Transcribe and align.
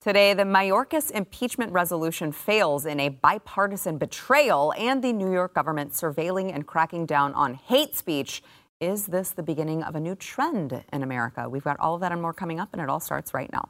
Today, 0.00 0.32
the 0.32 0.44
Mayorkas 0.44 1.10
impeachment 1.10 1.72
resolution 1.72 2.32
fails 2.32 2.86
in 2.86 2.98
a 3.00 3.10
bipartisan 3.10 3.98
betrayal 3.98 4.72
and 4.78 5.04
the 5.04 5.12
New 5.12 5.30
York 5.30 5.52
government 5.52 5.92
surveilling 5.92 6.54
and 6.54 6.66
cracking 6.66 7.04
down 7.04 7.34
on 7.34 7.52
hate 7.52 7.94
speech. 7.94 8.42
Is 8.80 9.08
this 9.08 9.32
the 9.32 9.42
beginning 9.42 9.82
of 9.82 9.94
a 9.94 10.00
new 10.00 10.14
trend 10.14 10.84
in 10.90 11.02
America? 11.02 11.50
We've 11.50 11.62
got 11.62 11.78
all 11.80 11.96
of 11.96 12.00
that 12.00 12.12
and 12.12 12.22
more 12.22 12.32
coming 12.32 12.58
up, 12.58 12.70
and 12.72 12.80
it 12.80 12.88
all 12.88 12.98
starts 12.98 13.34
right 13.34 13.52
now. 13.52 13.68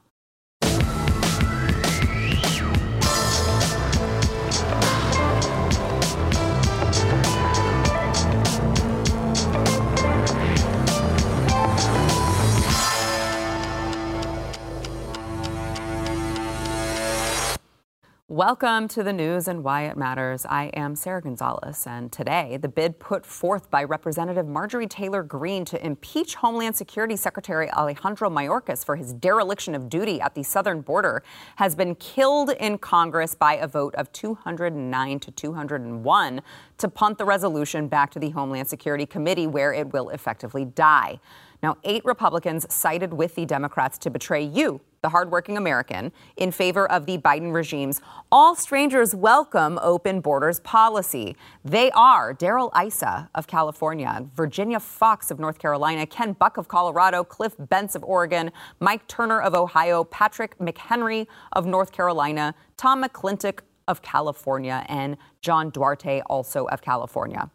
Welcome 18.30 18.87
to 18.91 19.02
the 19.02 19.12
news 19.12 19.48
and 19.48 19.65
why 19.65 19.86
it 19.86 19.97
matters. 19.97 20.47
I 20.47 20.67
am 20.67 20.95
Sarah 20.95 21.20
Gonzalez, 21.20 21.84
and 21.84 22.12
today 22.12 22.59
the 22.62 22.69
bid 22.69 23.00
put 23.00 23.27
forth 23.27 23.69
by 23.73 23.83
Representative 23.83 24.47
Marjorie 24.47 24.86
Taylor 24.86 25.25
Greene 25.25 25.64
to 25.64 25.84
impeach 25.84 26.36
Homeland 26.36 26.77
Security 26.77 27.17
Secretary 27.17 27.69
Alejandro 27.73 28.31
Mayorkas 28.31 28.84
for 28.84 28.95
his 28.95 29.12
dereliction 29.12 29.75
of 29.75 29.89
duty 29.89 30.20
at 30.20 30.36
the 30.36 30.45
southern 30.45 30.81
border 30.81 31.25
has 31.56 31.75
been 31.75 31.97
killed 31.97 32.51
in 32.61 32.78
Congress 32.78 33.34
by 33.34 33.55
a 33.55 33.67
vote 33.67 33.97
of 33.97 34.12
209 34.12 35.19
to 35.19 35.33
201 35.33 36.41
to 36.78 36.89
punt 36.89 37.19
the 37.19 37.25
resolution 37.25 37.89
back 37.89 38.12
to 38.12 38.20
the 38.20 38.31
Homeland 38.31 38.69
Security 38.69 39.06
Committee, 39.06 39.48
where 39.48 39.73
it 39.73 39.92
will 39.92 40.11
effectively 40.11 40.64
die. 40.64 41.19
Now, 41.64 41.78
eight 41.83 42.05
Republicans 42.05 42.73
sided 42.73 43.12
with 43.12 43.34
the 43.34 43.45
Democrats 43.45 43.98
to 43.98 44.08
betray 44.08 44.45
you, 44.45 44.81
the 45.03 45.09
hardworking 45.09 45.56
American, 45.56 46.12
in 46.37 46.51
favor 46.51 46.91
of 46.91 47.06
the 47.06 47.17
Biden 47.17 47.53
regime's 47.53 48.03
all 48.31 48.55
strangers 48.55 49.15
welcome 49.15 49.79
open 49.83 50.20
borders 50.20 50.61
policy. 50.61 51.37
They 51.65 51.91
are 51.92 52.34
Darrell 52.34 52.70
Issa 52.79 53.31
of 53.34 53.47
California, 53.47 54.27
Virginia 54.34 54.79
Foxx 54.79 55.31
of 55.31 55.39
North 55.39 55.59
Carolina, 55.59 56.07
Ken 56.07 56.34
Buck 56.34 56.59
of 56.59 56.69
Colorado, 56.69 57.25
Cliff 57.25 57.57
Bentz 57.59 57.95
of 57.95 58.05
Oregon, 58.05 58.51
Mike 58.79 59.07
Turner 59.09 59.41
of 59.41 59.55
Ohio, 59.55 60.05
Patrick 60.05 60.59
McHenry 60.59 61.27
of 61.53 61.64
North 61.64 61.92
Carolina, 61.92 62.55
Tom 62.77 63.03
McClintock 63.03 63.61
of 63.89 64.03
California, 64.03 64.85
and 64.89 65.17
John 65.41 65.70
Duarte, 65.70 66.20
also 66.27 66.67
of 66.67 66.83
California. 66.83 67.51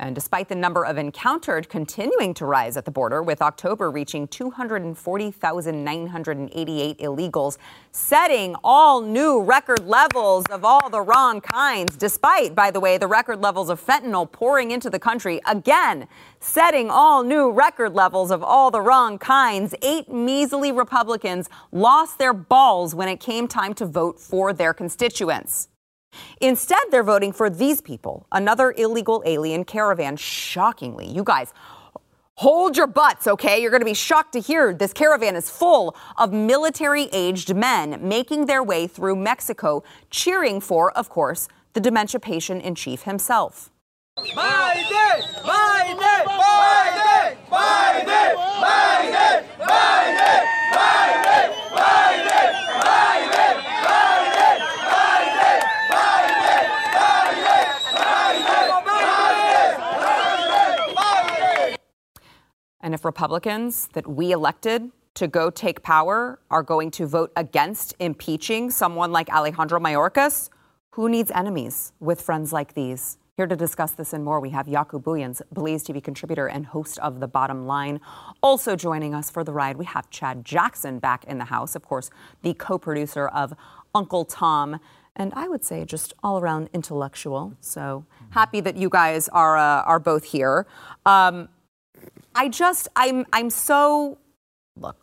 And 0.00 0.12
despite 0.12 0.48
the 0.48 0.56
number 0.56 0.84
of 0.84 0.98
encountered 0.98 1.68
continuing 1.68 2.34
to 2.34 2.46
rise 2.46 2.76
at 2.76 2.84
the 2.84 2.90
border, 2.90 3.22
with 3.22 3.40
October 3.40 3.92
reaching 3.92 4.26
240,988 4.26 6.98
illegals, 6.98 7.58
setting 7.92 8.56
all 8.64 9.00
new 9.00 9.40
record 9.40 9.86
levels 9.86 10.46
of 10.50 10.64
all 10.64 10.90
the 10.90 11.00
wrong 11.00 11.40
kinds, 11.40 11.96
despite, 11.96 12.56
by 12.56 12.72
the 12.72 12.80
way, 12.80 12.98
the 12.98 13.06
record 13.06 13.40
levels 13.40 13.70
of 13.70 13.80
fentanyl 13.80 14.28
pouring 14.30 14.72
into 14.72 14.90
the 14.90 14.98
country, 14.98 15.40
again, 15.46 16.08
setting 16.40 16.90
all 16.90 17.22
new 17.22 17.52
record 17.52 17.94
levels 17.94 18.32
of 18.32 18.42
all 18.42 18.72
the 18.72 18.80
wrong 18.80 19.16
kinds, 19.16 19.76
eight 19.80 20.12
measly 20.12 20.72
Republicans 20.72 21.48
lost 21.70 22.18
their 22.18 22.34
balls 22.34 22.96
when 22.96 23.08
it 23.08 23.20
came 23.20 23.46
time 23.46 23.74
to 23.74 23.86
vote 23.86 24.18
for 24.18 24.52
their 24.52 24.74
constituents. 24.74 25.68
Instead, 26.40 26.78
they're 26.90 27.02
voting 27.02 27.32
for 27.32 27.48
these 27.48 27.80
people, 27.80 28.26
another 28.32 28.74
illegal 28.76 29.22
alien 29.26 29.64
caravan. 29.64 30.16
Shockingly, 30.16 31.06
you 31.06 31.24
guys, 31.24 31.52
Hold 32.38 32.76
your 32.76 32.88
butts, 32.88 33.28
okay? 33.28 33.62
You're 33.62 33.70
going 33.70 33.80
to 33.80 33.84
be 33.86 33.94
shocked 33.94 34.32
to 34.32 34.40
hear 34.40 34.74
this 34.74 34.92
caravan 34.92 35.36
is 35.36 35.48
full 35.48 35.94
of 36.18 36.32
military 36.32 37.04
aged 37.12 37.54
men 37.54 38.00
making 38.02 38.46
their 38.46 38.60
way 38.60 38.88
through 38.88 39.14
Mexico, 39.14 39.84
cheering 40.10 40.60
for, 40.60 40.90
of 40.98 41.08
course, 41.08 41.46
the 41.74 41.80
dementia 41.80 42.18
patient 42.18 42.64
in 42.64 42.74
chief 42.74 43.02
himself. 43.02 43.70
Biden! 44.18 45.22
Biden! 45.44 46.24
Biden! 46.26 46.84
Republicans 63.04 63.88
that 63.92 64.06
we 64.06 64.32
elected 64.32 64.90
to 65.14 65.28
go 65.28 65.50
take 65.50 65.82
power 65.82 66.40
are 66.50 66.62
going 66.62 66.90
to 66.90 67.06
vote 67.06 67.32
against 67.36 67.94
impeaching 68.00 68.70
someone 68.70 69.12
like 69.12 69.28
Alejandro 69.30 69.78
Mayorkas, 69.78 70.50
who 70.90 71.08
needs 71.08 71.30
enemies 71.30 71.92
with 72.00 72.20
friends 72.20 72.52
like 72.52 72.74
these? 72.74 73.18
Here 73.36 73.46
to 73.48 73.56
discuss 73.56 73.92
this 73.92 74.12
and 74.12 74.24
more, 74.24 74.38
we 74.38 74.50
have 74.50 74.66
Jaco 74.66 75.02
Booyens, 75.02 75.42
Blaze 75.50 75.82
TV 75.82 76.02
contributor 76.02 76.46
and 76.46 76.66
host 76.66 77.00
of 77.00 77.18
The 77.18 77.26
Bottom 77.26 77.66
Line. 77.66 78.00
Also 78.44 78.76
joining 78.76 79.12
us 79.12 79.28
for 79.28 79.42
the 79.42 79.52
ride, 79.52 79.76
we 79.76 79.86
have 79.86 80.08
Chad 80.10 80.44
Jackson 80.44 81.00
back 81.00 81.24
in 81.24 81.38
the 81.38 81.46
house, 81.46 81.74
of 81.74 81.82
course, 81.82 82.10
the 82.42 82.54
co 82.54 82.78
producer 82.78 83.26
of 83.26 83.52
Uncle 83.92 84.24
Tom. 84.24 84.78
And 85.16 85.32
I 85.34 85.48
would 85.48 85.64
say 85.64 85.84
just 85.84 86.14
all 86.22 86.38
around 86.38 86.70
intellectual. 86.72 87.54
So 87.60 88.04
happy 88.30 88.60
that 88.60 88.76
you 88.76 88.88
guys 88.88 89.28
are, 89.28 89.56
uh, 89.56 89.82
are 89.82 89.98
both 89.98 90.24
here. 90.24 90.66
Um, 91.04 91.48
I 92.34 92.48
just 92.48 92.88
I'm 92.96 93.26
I'm 93.32 93.50
so 93.50 94.18
look. 94.76 94.96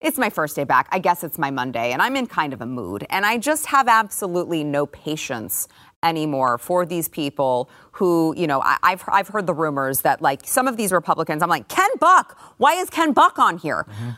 It's 0.00 0.16
my 0.16 0.30
first 0.30 0.56
day 0.56 0.64
back. 0.64 0.88
I 0.90 0.98
guess 0.98 1.22
it's 1.22 1.38
my 1.38 1.50
Monday, 1.50 1.92
and 1.92 2.00
I'm 2.00 2.16
in 2.16 2.26
kind 2.26 2.54
of 2.54 2.62
a 2.62 2.66
mood. 2.66 3.06
And 3.10 3.26
I 3.26 3.36
just 3.36 3.66
have 3.66 3.86
absolutely 3.86 4.64
no 4.64 4.86
patience 4.86 5.68
anymore 6.02 6.56
for 6.56 6.86
these 6.86 7.08
people 7.08 7.68
who, 7.92 8.34
you 8.36 8.46
know, 8.46 8.62
I, 8.62 8.78
have 8.82 9.04
I've 9.08 9.28
heard 9.28 9.46
the 9.46 9.52
rumors 9.52 10.00
that 10.00 10.22
like 10.22 10.46
some 10.46 10.66
of 10.66 10.78
these 10.78 10.92
Republicans, 10.92 11.42
I'm 11.42 11.50
like, 11.50 11.68
Ken 11.68 11.90
Buck, 11.98 12.38
why 12.56 12.74
is 12.74 12.88
Ken 12.88 13.12
Buck 13.12 13.38
on 13.38 13.58
here? 13.58 13.86
Mm-hmm. 13.88 14.10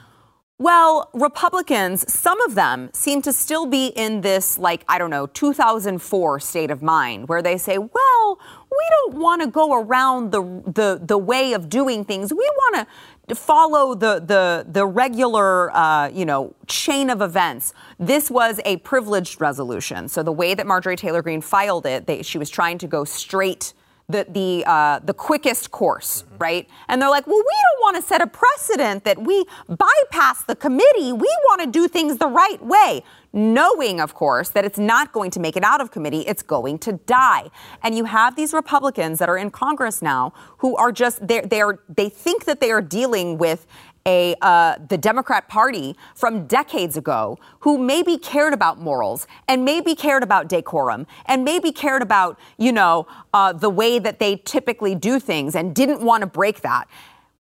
Well, 0.62 1.10
Republicans, 1.12 2.04
some 2.08 2.40
of 2.42 2.54
them 2.54 2.90
seem 2.92 3.20
to 3.22 3.32
still 3.32 3.66
be 3.66 3.86
in 3.86 4.20
this, 4.20 4.56
like, 4.56 4.84
I 4.86 4.96
don't 4.96 5.10
know, 5.10 5.26
2004 5.26 6.38
state 6.38 6.70
of 6.70 6.84
mind 6.84 7.28
where 7.28 7.42
they 7.42 7.58
say, 7.58 7.78
well, 7.78 8.38
we 8.70 8.86
don't 8.90 9.14
want 9.14 9.42
to 9.42 9.48
go 9.48 9.74
around 9.74 10.30
the, 10.30 10.40
the, 10.40 11.00
the 11.04 11.18
way 11.18 11.52
of 11.54 11.68
doing 11.68 12.04
things. 12.04 12.32
We 12.32 12.48
want 12.54 12.86
to 13.26 13.34
follow 13.34 13.96
the, 13.96 14.20
the, 14.20 14.64
the 14.68 14.86
regular, 14.86 15.76
uh, 15.76 16.10
you 16.10 16.24
know, 16.24 16.54
chain 16.68 17.10
of 17.10 17.22
events. 17.22 17.74
This 17.98 18.30
was 18.30 18.60
a 18.64 18.76
privileged 18.76 19.40
resolution. 19.40 20.06
So 20.06 20.22
the 20.22 20.30
way 20.30 20.54
that 20.54 20.64
Marjorie 20.64 20.94
Taylor 20.94 21.22
Greene 21.22 21.40
filed 21.40 21.86
it, 21.86 22.06
they, 22.06 22.22
she 22.22 22.38
was 22.38 22.48
trying 22.48 22.78
to 22.78 22.86
go 22.86 23.02
straight 23.02 23.72
the 24.12 24.26
the 24.28 24.64
uh, 24.66 25.00
the 25.00 25.14
quickest 25.14 25.70
course, 25.70 26.22
mm-hmm. 26.22 26.38
right? 26.38 26.68
And 26.88 27.00
they're 27.00 27.10
like, 27.10 27.26
well, 27.26 27.38
we 27.38 27.42
don't 27.42 27.82
want 27.82 27.96
to 27.96 28.02
set 28.02 28.20
a 28.20 28.26
precedent 28.26 29.04
that 29.04 29.18
we 29.18 29.44
bypass 29.68 30.44
the 30.44 30.56
committee. 30.56 31.12
We 31.12 31.30
want 31.48 31.62
to 31.62 31.66
do 31.66 31.88
things 31.88 32.18
the 32.18 32.28
right 32.28 32.62
way, 32.64 33.02
knowing, 33.32 34.00
of 34.00 34.14
course, 34.14 34.50
that 34.50 34.64
it's 34.64 34.78
not 34.78 35.12
going 35.12 35.31
to 35.32 35.40
make 35.40 35.56
it 35.56 35.64
out 35.64 35.81
of 35.81 35.90
committee. 35.90 36.20
It's 36.20 36.42
going 36.42 36.78
to 36.81 36.92
die. 36.92 37.50
And 37.82 37.96
you 37.96 38.04
have 38.04 38.37
these 38.37 38.52
Republicans 38.52 39.19
that 39.19 39.28
are 39.28 39.38
in 39.38 39.50
Congress 39.50 40.02
now 40.02 40.32
who 40.58 40.76
are 40.76 40.92
just 40.92 41.26
they 41.26 41.40
they 41.40 41.60
are 41.60 41.81
they 41.88 42.08
think 42.08 42.44
that 42.44 42.60
they 42.60 42.70
are 42.70 42.82
dealing 42.82 43.38
with 43.38 43.66
a 44.06 44.34
uh, 44.40 44.76
the 44.88 44.99
Democrat 44.99 45.49
Party 45.49 45.96
from 46.14 46.46
decades 46.46 46.96
ago 46.96 47.38
who 47.60 47.78
maybe 47.78 48.19
cared 48.19 48.52
about 48.52 48.78
morals 48.78 49.26
and 49.49 49.64
maybe 49.64 49.94
cared 49.94 50.22
about 50.22 50.49
decorum 50.49 51.06
and 51.26 51.44
maybe 51.44 51.72
cared 51.72 52.02
about 52.02 52.38
you 52.58 52.72
know 52.72 53.06
uh, 53.34 53.52
the 53.52 53.70
way 53.70 53.99
that 53.99 54.19
they 54.19 54.37
typically 54.37 54.94
do 54.94 55.19
things 55.19 55.54
and 55.54 55.75
didn't 55.75 56.02
want 56.02 56.22
to 56.22 56.26
break 56.26 56.60
that. 56.62 56.88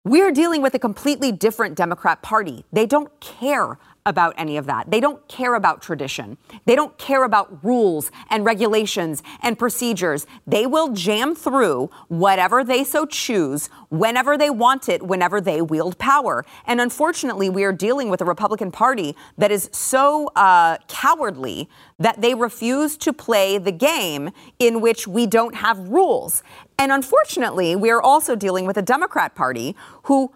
We're 0.04 0.32
dealing 0.32 0.64
with 0.64 0.74
a 0.74 0.80
completely 0.80 1.32
different 1.32 1.76
Democrat 1.76 2.24
Party. 2.24 2.66
They 2.74 2.88
don't 2.88 3.20
care 3.20 3.78
about 4.06 4.34
any 4.38 4.58
of 4.58 4.66
that. 4.66 4.90
They 4.90 5.00
don't 5.00 5.26
care 5.28 5.56
about 5.56 5.82
tradition. 5.82 6.38
They 6.66 6.76
don't 6.76 6.98
care 6.98 7.24
about 7.24 7.64
rules 7.64 8.12
and 8.30 8.44
regulations 8.44 9.22
and 9.42 9.58
procedures. 9.58 10.26
They 10.48 10.66
will 10.66 10.90
jam 10.90 11.36
through 11.36 11.90
whatever 12.08 12.64
they 12.64 12.84
so 12.84 13.06
choose, 13.06 13.70
whenever 13.90 14.38
they 14.38 14.50
want 14.50 14.90
it, 14.90 15.04
whenever 15.04 15.40
they 15.40 15.62
wield 15.62 15.98
power. 15.98 16.46
And 16.66 16.82
unfortunately, 16.82 17.50
we 17.50 17.64
are 17.64 17.74
dealing 17.74 18.10
with 18.10 18.22
a 18.22 18.26
Republican 18.26 18.72
Party 18.72 19.16
that 19.38 19.52
is 19.52 19.70
so 19.72 20.28
uh, 20.36 20.78
cowardly 20.88 21.70
that 22.00 22.22
they 22.22 22.34
refuse 22.34 22.98
to 22.98 23.14
play 23.14 23.58
the 23.58 23.72
game 23.72 24.32
in 24.58 24.82
which 24.82 25.08
we 25.08 25.28
don't 25.28 25.56
have 25.56 25.78
rules. 25.90 26.42
And 26.80 26.92
unfortunately, 26.92 27.76
we 27.76 27.92
are 27.92 28.02
also 28.02 28.36
dealing 28.36 28.66
with 28.66 28.78
a 28.78 28.82
Democrat 28.82 29.36
Party 29.36 29.76
who 30.04 30.34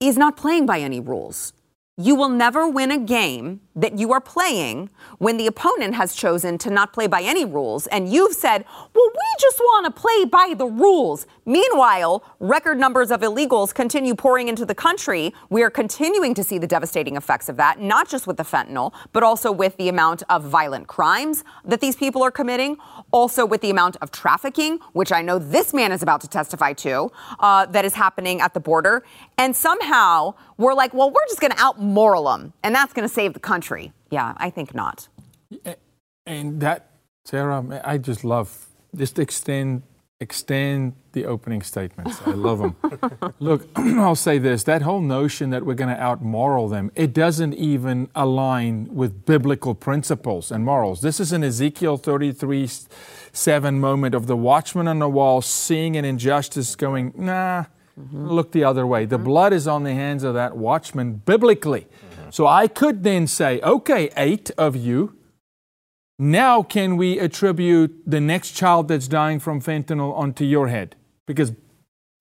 is 0.00 0.18
not 0.18 0.36
playing 0.36 0.66
by 0.66 0.80
any 0.80 1.00
rules. 1.00 1.52
You 1.96 2.16
will 2.16 2.28
never 2.28 2.66
win 2.66 2.90
a 2.90 2.98
game 2.98 3.60
that 3.76 3.98
you 3.98 4.12
are 4.12 4.20
playing 4.20 4.88
when 5.18 5.36
the 5.36 5.46
opponent 5.46 5.94
has 5.94 6.14
chosen 6.14 6.56
to 6.58 6.70
not 6.70 6.92
play 6.92 7.06
by 7.06 7.22
any 7.22 7.44
rules. 7.44 7.86
And 7.88 8.12
you've 8.12 8.34
said, 8.34 8.64
well, 8.94 9.10
we 9.12 9.34
just 9.40 9.58
want 9.58 9.86
to 9.86 10.00
play 10.00 10.24
by 10.24 10.54
the 10.56 10.66
rules. 10.66 11.26
Meanwhile, 11.44 12.22
record 12.38 12.78
numbers 12.78 13.10
of 13.10 13.20
illegals 13.20 13.74
continue 13.74 14.14
pouring 14.14 14.48
into 14.48 14.64
the 14.64 14.74
country. 14.74 15.34
We 15.50 15.62
are 15.62 15.70
continuing 15.70 16.34
to 16.34 16.44
see 16.44 16.58
the 16.58 16.66
devastating 16.66 17.16
effects 17.16 17.48
of 17.48 17.56
that, 17.56 17.80
not 17.80 18.08
just 18.08 18.26
with 18.26 18.36
the 18.36 18.44
fentanyl, 18.44 18.94
but 19.12 19.22
also 19.22 19.50
with 19.50 19.76
the 19.76 19.88
amount 19.88 20.22
of 20.28 20.44
violent 20.44 20.86
crimes 20.86 21.42
that 21.64 21.80
these 21.80 21.96
people 21.96 22.22
are 22.22 22.30
committing, 22.30 22.76
also 23.10 23.44
with 23.44 23.60
the 23.60 23.70
amount 23.70 23.96
of 24.00 24.12
trafficking, 24.12 24.78
which 24.92 25.10
I 25.10 25.20
know 25.20 25.38
this 25.38 25.74
man 25.74 25.90
is 25.90 26.02
about 26.02 26.20
to 26.20 26.28
testify 26.28 26.74
to, 26.74 27.10
uh, 27.40 27.66
that 27.66 27.84
is 27.84 27.94
happening 27.94 28.40
at 28.40 28.54
the 28.54 28.60
border. 28.60 29.04
And 29.36 29.56
somehow 29.56 30.34
we're 30.58 30.74
like, 30.74 30.94
well, 30.94 31.10
we're 31.10 31.26
just 31.28 31.40
going 31.40 31.50
to 31.50 31.56
outmoral 31.56 32.32
them, 32.32 32.52
and 32.62 32.72
that's 32.74 32.92
going 32.92 33.06
to 33.06 33.12
save 33.12 33.34
the 33.34 33.40
country. 33.40 33.63
Yeah, 34.10 34.34
I 34.36 34.50
think 34.50 34.74
not. 34.74 35.08
And 36.26 36.60
that, 36.60 36.90
Sarah, 37.24 37.82
I 37.84 37.98
just 37.98 38.24
love 38.24 38.68
just 38.94 39.18
extend 39.18 39.82
extend 40.20 40.94
the 41.12 41.26
opening 41.26 41.60
statements. 41.60 42.20
I 42.24 42.30
love 42.30 42.58
them. 42.58 43.34
Look, 43.40 43.68
I'll 43.76 44.14
say 44.14 44.38
this: 44.38 44.64
that 44.64 44.82
whole 44.82 45.00
notion 45.00 45.50
that 45.50 45.64
we're 45.66 45.74
going 45.74 45.94
to 45.94 46.00
outmoral 46.00 46.70
them, 46.70 46.90
it 46.94 47.12
doesn't 47.12 47.54
even 47.54 48.08
align 48.14 48.88
with 48.90 49.26
biblical 49.26 49.74
principles 49.74 50.50
and 50.50 50.64
morals. 50.64 51.00
This 51.00 51.20
is 51.20 51.32
an 51.32 51.44
Ezekiel 51.44 51.96
33 51.96 52.68
7 53.32 53.80
moment 53.80 54.14
of 54.14 54.26
the 54.26 54.36
watchman 54.36 54.88
on 54.88 54.98
the 54.98 55.08
wall 55.08 55.42
seeing 55.42 55.96
an 55.96 56.04
injustice, 56.04 56.74
going, 56.76 57.12
nah. 57.16 57.66
Mm-hmm. 57.98 58.26
Look 58.26 58.50
the 58.50 58.64
other 58.64 58.84
way. 58.84 59.06
The 59.06 59.16
mm-hmm. 59.16 59.24
blood 59.24 59.52
is 59.52 59.68
on 59.68 59.84
the 59.84 59.94
hands 59.94 60.24
of 60.24 60.34
that 60.34 60.56
watchman 60.56 61.22
biblically. 61.24 61.82
Mm-hmm. 61.82 62.13
So 62.34 62.48
I 62.48 62.66
could 62.66 63.04
then 63.04 63.28
say, 63.28 63.60
okay, 63.60 64.10
eight 64.16 64.50
of 64.58 64.74
you, 64.74 65.14
now 66.18 66.64
can 66.64 66.96
we 66.96 67.20
attribute 67.20 68.02
the 68.04 68.18
next 68.18 68.56
child 68.56 68.88
that's 68.88 69.06
dying 69.06 69.38
from 69.38 69.60
fentanyl 69.60 70.12
onto 70.12 70.44
your 70.44 70.66
head? 70.66 70.96
Because 71.28 71.52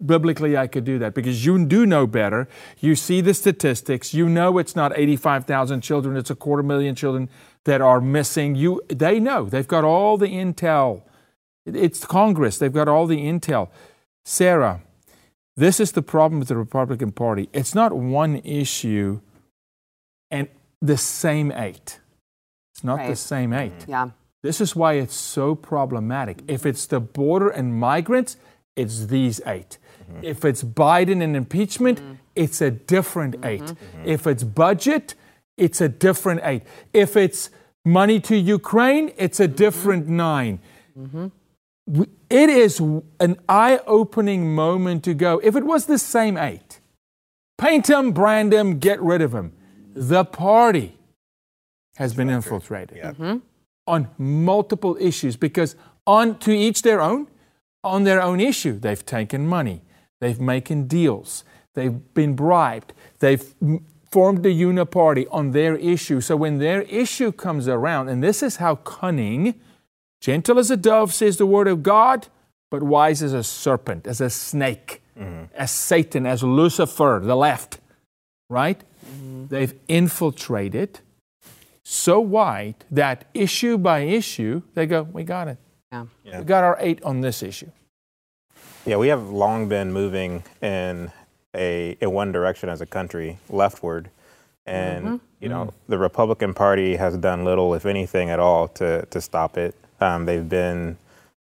biblically 0.05 0.55
I 0.55 0.67
could 0.67 0.83
do 0.83 0.99
that 0.99 1.15
because 1.15 1.47
you 1.47 1.65
do 1.65 1.87
know 1.87 2.05
better. 2.05 2.47
You 2.79 2.95
see 2.95 3.21
the 3.21 3.33
statistics. 3.33 4.13
You 4.13 4.29
know 4.29 4.59
it's 4.59 4.75
not 4.75 4.95
85,000 4.95 5.81
children, 5.81 6.15
it's 6.15 6.29
a 6.29 6.35
quarter 6.35 6.61
million 6.61 6.93
children 6.93 7.27
that 7.63 7.81
are 7.81 7.99
missing. 7.99 8.53
You 8.53 8.83
they 8.89 9.19
know. 9.19 9.45
They've 9.45 9.67
got 9.67 9.83
all 9.83 10.19
the 10.19 10.27
intel. 10.27 11.01
It's 11.65 12.05
Congress. 12.05 12.59
They've 12.59 12.71
got 12.71 12.87
all 12.87 13.07
the 13.07 13.17
intel. 13.17 13.69
Sarah, 14.23 14.83
this 15.57 15.79
is 15.79 15.93
the 15.93 16.03
problem 16.03 16.37
with 16.37 16.49
the 16.49 16.57
Republican 16.57 17.13
Party. 17.13 17.49
It's 17.51 17.73
not 17.73 17.93
one 17.93 18.35
issue 18.43 19.21
and 20.33 20.47
the 20.81 20.97
same 20.97 21.51
eight. 21.51 21.99
It's 22.73 22.83
not 22.83 22.97
right. 22.97 23.09
the 23.09 23.15
same 23.15 23.53
eight. 23.53 23.79
Mm-hmm. 23.79 23.91
Yeah. 23.91 24.09
This 24.41 24.59
is 24.59 24.75
why 24.75 24.93
it's 24.93 25.15
so 25.15 25.55
problematic. 25.55 26.43
If 26.47 26.65
it's 26.65 26.85
the 26.85 26.99
border 26.99 27.49
and 27.49 27.79
migrants, 27.79 28.35
it's 28.75 29.05
these 29.05 29.39
8 29.45 29.77
mm-hmm. 30.11 30.23
If 30.23 30.43
it's 30.43 30.63
Biden 30.63 31.23
and 31.23 31.35
impeachment, 31.37 32.01
mm-hmm. 32.01 32.13
it's 32.35 32.59
a 32.59 32.71
different 32.71 33.35
mm-hmm. 33.35 33.45
8 33.45 33.61
mm-hmm. 33.61 34.05
If 34.05 34.27
it's 34.27 34.43
budget, 34.43 35.15
it's 35.55 35.79
a 35.79 35.87
different 35.87 36.41
eight. 36.43 36.63
If 36.91 37.15
it's 37.15 37.51
money 37.85 38.19
to 38.21 38.35
Ukraine, 38.35 39.13
it's 39.17 39.39
a 39.39 39.47
different 39.47 40.07
9 40.07 40.59
it 41.87 42.49
is 42.49 42.79
an 43.19 43.37
eye 43.49 43.79
opening 43.85 44.55
moment 44.55 45.03
to 45.03 45.13
go. 45.13 45.39
If 45.43 45.55
it 45.55 45.63
was 45.63 45.85
the 45.85 45.97
same 45.97 46.37
eight, 46.37 46.79
paint 47.57 47.89
him, 47.89 48.11
brand 48.11 48.53
him, 48.53 48.79
get 48.79 49.01
rid 49.01 49.21
of 49.21 49.33
him. 49.33 49.53
The 49.93 50.25
party 50.25 50.97
has 51.95 52.13
been 52.13 52.29
infiltrated 52.29 52.97
yeah. 52.97 53.11
mm-hmm. 53.11 53.37
on 53.87 54.09
multiple 54.17 54.97
issues 54.99 55.35
because, 55.35 55.75
on 56.07 56.39
to 56.39 56.51
each 56.51 56.81
their 56.81 57.01
own, 57.01 57.27
on 57.83 58.03
their 58.03 58.21
own 58.21 58.39
issue, 58.39 58.79
they've 58.79 59.05
taken 59.05 59.47
money, 59.47 59.81
they've 60.19 60.39
making 60.39 60.87
deals, 60.87 61.43
they've 61.75 62.13
been 62.13 62.35
bribed, 62.35 62.93
they've 63.19 63.53
formed 64.11 64.43
the 64.43 64.49
uniparty 64.49 65.27
on 65.31 65.51
their 65.51 65.75
issue. 65.75 66.21
So 66.21 66.35
when 66.35 66.59
their 66.59 66.83
issue 66.83 67.31
comes 67.31 67.67
around, 67.67 68.09
and 68.09 68.23
this 68.23 68.43
is 68.43 68.57
how 68.57 68.75
cunning 68.75 69.59
Gentle 70.23 70.57
as 70.57 70.71
a 70.71 70.77
dove, 70.77 71.13
says 71.13 71.35
the 71.35 71.45
word 71.45 71.67
of 71.67 71.83
God, 71.83 72.29
but 72.71 72.81
wise 72.81 73.21
as 73.21 73.33
a 73.33 73.43
serpent, 73.43 74.07
as 74.07 74.21
a 74.21 74.29
snake, 74.29 75.01
mm-hmm. 75.19 75.53
as 75.53 75.69
Satan, 75.69 76.25
as 76.25 76.41
Lucifer, 76.41 77.19
the 77.21 77.35
left, 77.35 77.81
right? 78.49 78.81
Mm-hmm. 79.13 79.47
They've 79.47 79.73
infiltrated 79.87 80.99
so 81.83 82.19
wide 82.19 82.75
that 82.89 83.25
issue 83.33 83.77
by 83.77 83.99
issue, 83.99 84.61
they 84.73 84.85
go, 84.85 85.03
We 85.03 85.23
got 85.23 85.47
it. 85.47 85.57
Yeah. 85.91 86.05
yeah. 86.23 86.39
We 86.39 86.45
got 86.45 86.63
our 86.63 86.77
eight 86.79 87.03
on 87.03 87.21
this 87.21 87.43
issue. 87.43 87.71
Yeah, 88.85 88.97
we 88.97 89.09
have 89.09 89.29
long 89.29 89.69
been 89.69 89.93
moving 89.93 90.43
in 90.61 91.11
a 91.53 91.97
in 92.01 92.11
one 92.11 92.31
direction 92.31 92.69
as 92.69 92.81
a 92.81 92.85
country, 92.85 93.37
leftward. 93.49 94.09
And 94.65 95.05
mm-hmm. 95.05 95.15
you 95.41 95.49
know, 95.49 95.65
mm. 95.65 95.73
the 95.87 95.97
Republican 95.97 96.53
Party 96.53 96.95
has 96.95 97.17
done 97.17 97.43
little, 97.43 97.73
if 97.73 97.85
anything 97.85 98.29
at 98.29 98.39
all, 98.39 98.69
to 98.69 99.05
to 99.05 99.21
stop 99.21 99.57
it. 99.57 99.75
Um, 99.99 100.25
they've 100.25 100.47
been 100.47 100.97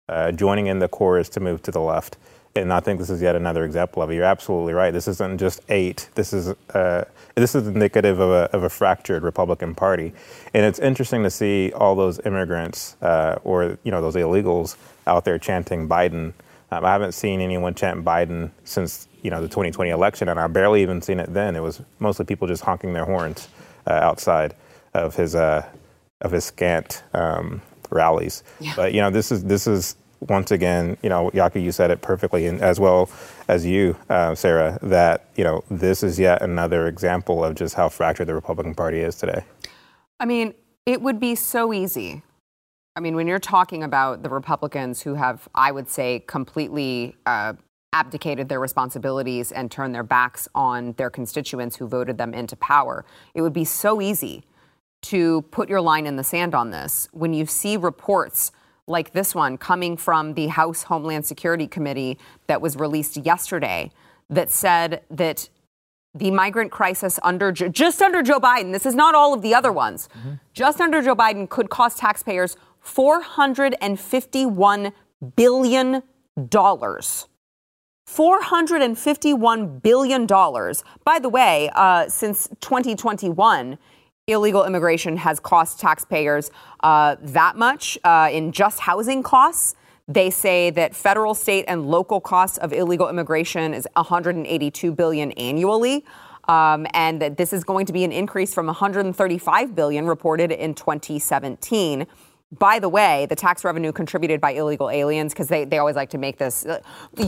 uh, 0.07 0.31
joining 0.31 0.67
in 0.67 0.79
the 0.79 0.87
chorus 0.87 1.29
to 1.29 1.39
move 1.39 1.61
to 1.63 1.71
the 1.71 1.81
left. 1.81 2.17
And 2.55 2.73
I 2.73 2.79
think 2.79 2.99
this 2.99 3.09
is 3.09 3.21
yet 3.21 3.35
another 3.35 3.63
example 3.63 4.01
of 4.01 4.09
it. 4.09 4.15
You're 4.15 4.25
absolutely 4.25 4.73
right. 4.73 4.91
This 4.91 5.07
isn't 5.07 5.39
just 5.39 5.61
eight. 5.69 6.09
This 6.15 6.33
is 6.33 6.49
uh, 6.73 7.05
this 7.35 7.55
is 7.55 7.67
indicative 7.67 8.19
of 8.19 8.29
a, 8.31 8.55
of 8.55 8.63
a 8.63 8.69
fractured 8.69 9.23
Republican 9.23 9.75
Party, 9.75 10.13
and 10.53 10.65
it's 10.65 10.79
interesting 10.79 11.23
to 11.23 11.29
see 11.29 11.71
all 11.73 11.95
those 11.95 12.19
immigrants 12.25 12.97
uh, 13.01 13.37
or 13.43 13.77
you 13.83 13.91
know 13.91 14.01
those 14.01 14.15
illegals 14.15 14.75
out 15.07 15.25
there 15.25 15.37
chanting 15.37 15.87
Biden. 15.87 16.33
Um, 16.71 16.85
I 16.85 16.91
haven't 16.91 17.13
seen 17.13 17.39
anyone 17.39 17.75
chant 17.75 18.03
Biden 18.03 18.51
since 18.63 19.07
you 19.21 19.29
know 19.29 19.41
the 19.41 19.47
2020 19.47 19.91
election, 19.91 20.27
and 20.27 20.39
I've 20.39 20.53
barely 20.53 20.81
even 20.81 21.01
seen 21.01 21.19
it 21.19 21.33
then. 21.33 21.55
It 21.55 21.61
was 21.61 21.81
mostly 21.99 22.25
people 22.25 22.47
just 22.47 22.63
honking 22.63 22.93
their 22.93 23.05
horns 23.05 23.47
uh, 23.87 23.93
outside 23.93 24.55
of 24.93 25.15
his 25.15 25.35
uh, 25.35 25.67
of 26.21 26.31
his 26.31 26.45
scant 26.45 27.03
um, 27.13 27.61
rallies. 27.89 28.43
Yeah. 28.59 28.73
But 28.75 28.93
you 28.93 29.01
know, 29.01 29.09
this 29.09 29.31
is 29.31 29.43
this 29.43 29.67
is 29.67 29.95
once 30.21 30.51
again, 30.51 30.97
you 31.01 31.09
know, 31.09 31.29
Yaki, 31.31 31.63
you 31.63 31.71
said 31.71 31.91
it 31.91 32.01
perfectly, 32.01 32.45
and 32.47 32.61
as 32.61 32.79
well 32.79 33.09
as 33.47 33.65
you, 33.65 33.95
uh, 34.09 34.35
Sarah, 34.35 34.77
that 34.81 35.27
you 35.35 35.43
know 35.43 35.63
this 35.69 36.03
is 36.03 36.19
yet 36.19 36.41
another 36.41 36.87
example 36.87 37.43
of 37.43 37.55
just 37.55 37.75
how 37.75 37.89
fractured 37.89 38.27
the 38.27 38.35
Republican 38.35 38.75
Party 38.75 38.99
is 38.99 39.15
today. 39.15 39.43
I 40.19 40.25
mean, 40.25 40.53
it 40.85 41.01
would 41.01 41.19
be 41.19 41.35
so 41.35 41.73
easy. 41.73 42.21
I 42.95 42.99
mean, 42.99 43.15
when 43.15 43.27
you're 43.27 43.39
talking 43.39 43.83
about 43.83 44.23
the 44.23 44.29
Republicans 44.29 45.01
who 45.01 45.13
have, 45.13 45.47
I 45.55 45.71
would 45.71 45.89
say, 45.89 46.23
completely 46.27 47.15
uh, 47.25 47.53
abdicated 47.93 48.49
their 48.49 48.59
responsibilities 48.59 49.51
and 49.51 49.71
turned 49.71 49.95
their 49.95 50.03
backs 50.03 50.47
on 50.53 50.93
their 50.93 51.09
constituents 51.09 51.77
who 51.77 51.87
voted 51.87 52.17
them 52.17 52.33
into 52.33 52.55
power, 52.57 53.05
it 53.33 53.41
would 53.41 53.53
be 53.53 53.63
so 53.63 54.01
easy 54.01 54.43
to 55.01 55.43
put 55.43 55.69
your 55.69 55.79
line 55.79 56.05
in 56.05 56.17
the 56.17 56.23
sand 56.23 56.53
on 56.53 56.71
this 56.71 57.07
when 57.13 57.33
you 57.33 57.45
see 57.45 57.77
reports 57.77 58.51
like 58.89 59.13
this 59.13 59.35
one 59.35 59.57
coming 59.57 59.97
from 59.97 60.33
the 60.33 60.47
House 60.47 60.83
Homeland 60.83 61.25
Security 61.25 61.67
Committee 61.67 62.17
that 62.47 62.61
was 62.61 62.75
released 62.75 63.17
yesterday 63.17 63.91
that 64.29 64.51
said 64.51 65.01
that 65.09 65.49
the 66.15 66.31
migrant 66.31 66.71
crisis 66.71 67.19
under 67.23 67.51
just 67.51 68.01
under 68.01 68.23
Joe 68.23 68.39
Biden, 68.39 68.73
this 68.73 68.85
is 68.85 68.95
not 68.95 69.15
all 69.15 69.33
of 69.33 69.41
the 69.41 69.53
other 69.53 69.71
ones, 69.71 70.09
mm-hmm. 70.17 70.33
just 70.53 70.81
under 70.81 71.01
Joe 71.01 71.15
Biden 71.15 71.47
could 71.47 71.69
cost 71.69 71.99
taxpayers 71.99 72.57
451 72.81 74.91
billion 75.35 76.03
dollars. 76.49 77.27
$451 78.07 79.81
billion. 79.83 80.25
By 80.25 81.19
the 81.19 81.29
way, 81.29 81.69
uh, 81.75 82.09
since 82.09 82.47
2021, 82.59 83.77
illegal 84.29 84.65
immigration 84.65 85.17
has 85.17 85.39
cost 85.39 85.79
taxpayers 85.79 86.51
uh, 86.81 87.15
that 87.21 87.57
much 87.57 87.97
uh, 88.03 88.29
in 88.31 88.51
just 88.51 88.79
housing 88.79 89.23
costs. 89.23 89.75
They 90.07 90.29
say 90.29 90.69
that 90.71 90.95
federal, 90.95 91.35
state, 91.35 91.65
and 91.67 91.87
local 91.87 92.19
costs 92.19 92.57
of 92.57 92.73
illegal 92.73 93.09
immigration 93.09 93.73
is 93.73 93.87
182 93.93 94.91
billion 94.91 95.31
annually. 95.33 96.05
Um, 96.47 96.87
and 96.95 97.21
that 97.21 97.37
this 97.37 97.53
is 97.53 97.63
going 97.63 97.85
to 97.85 97.93
be 97.93 98.03
an 98.03 98.11
increase 98.11 98.55
from 98.55 98.65
135 98.65 99.75
billion 99.75 100.07
reported 100.07 100.51
in 100.51 100.73
2017. 100.73 102.07
By 102.57 102.79
the 102.79 102.89
way, 102.89 103.27
the 103.27 103.35
tax 103.35 103.63
revenue 103.63 103.91
contributed 103.91 104.41
by 104.41 104.51
illegal 104.53 104.89
aliens, 104.89 105.31
because 105.31 105.47
they, 105.47 105.65
they 105.65 105.77
always 105.77 105.95
like 105.95 106.09
to 106.09 106.17
make 106.17 106.39
this, 106.39 106.65
uh, 106.65 106.79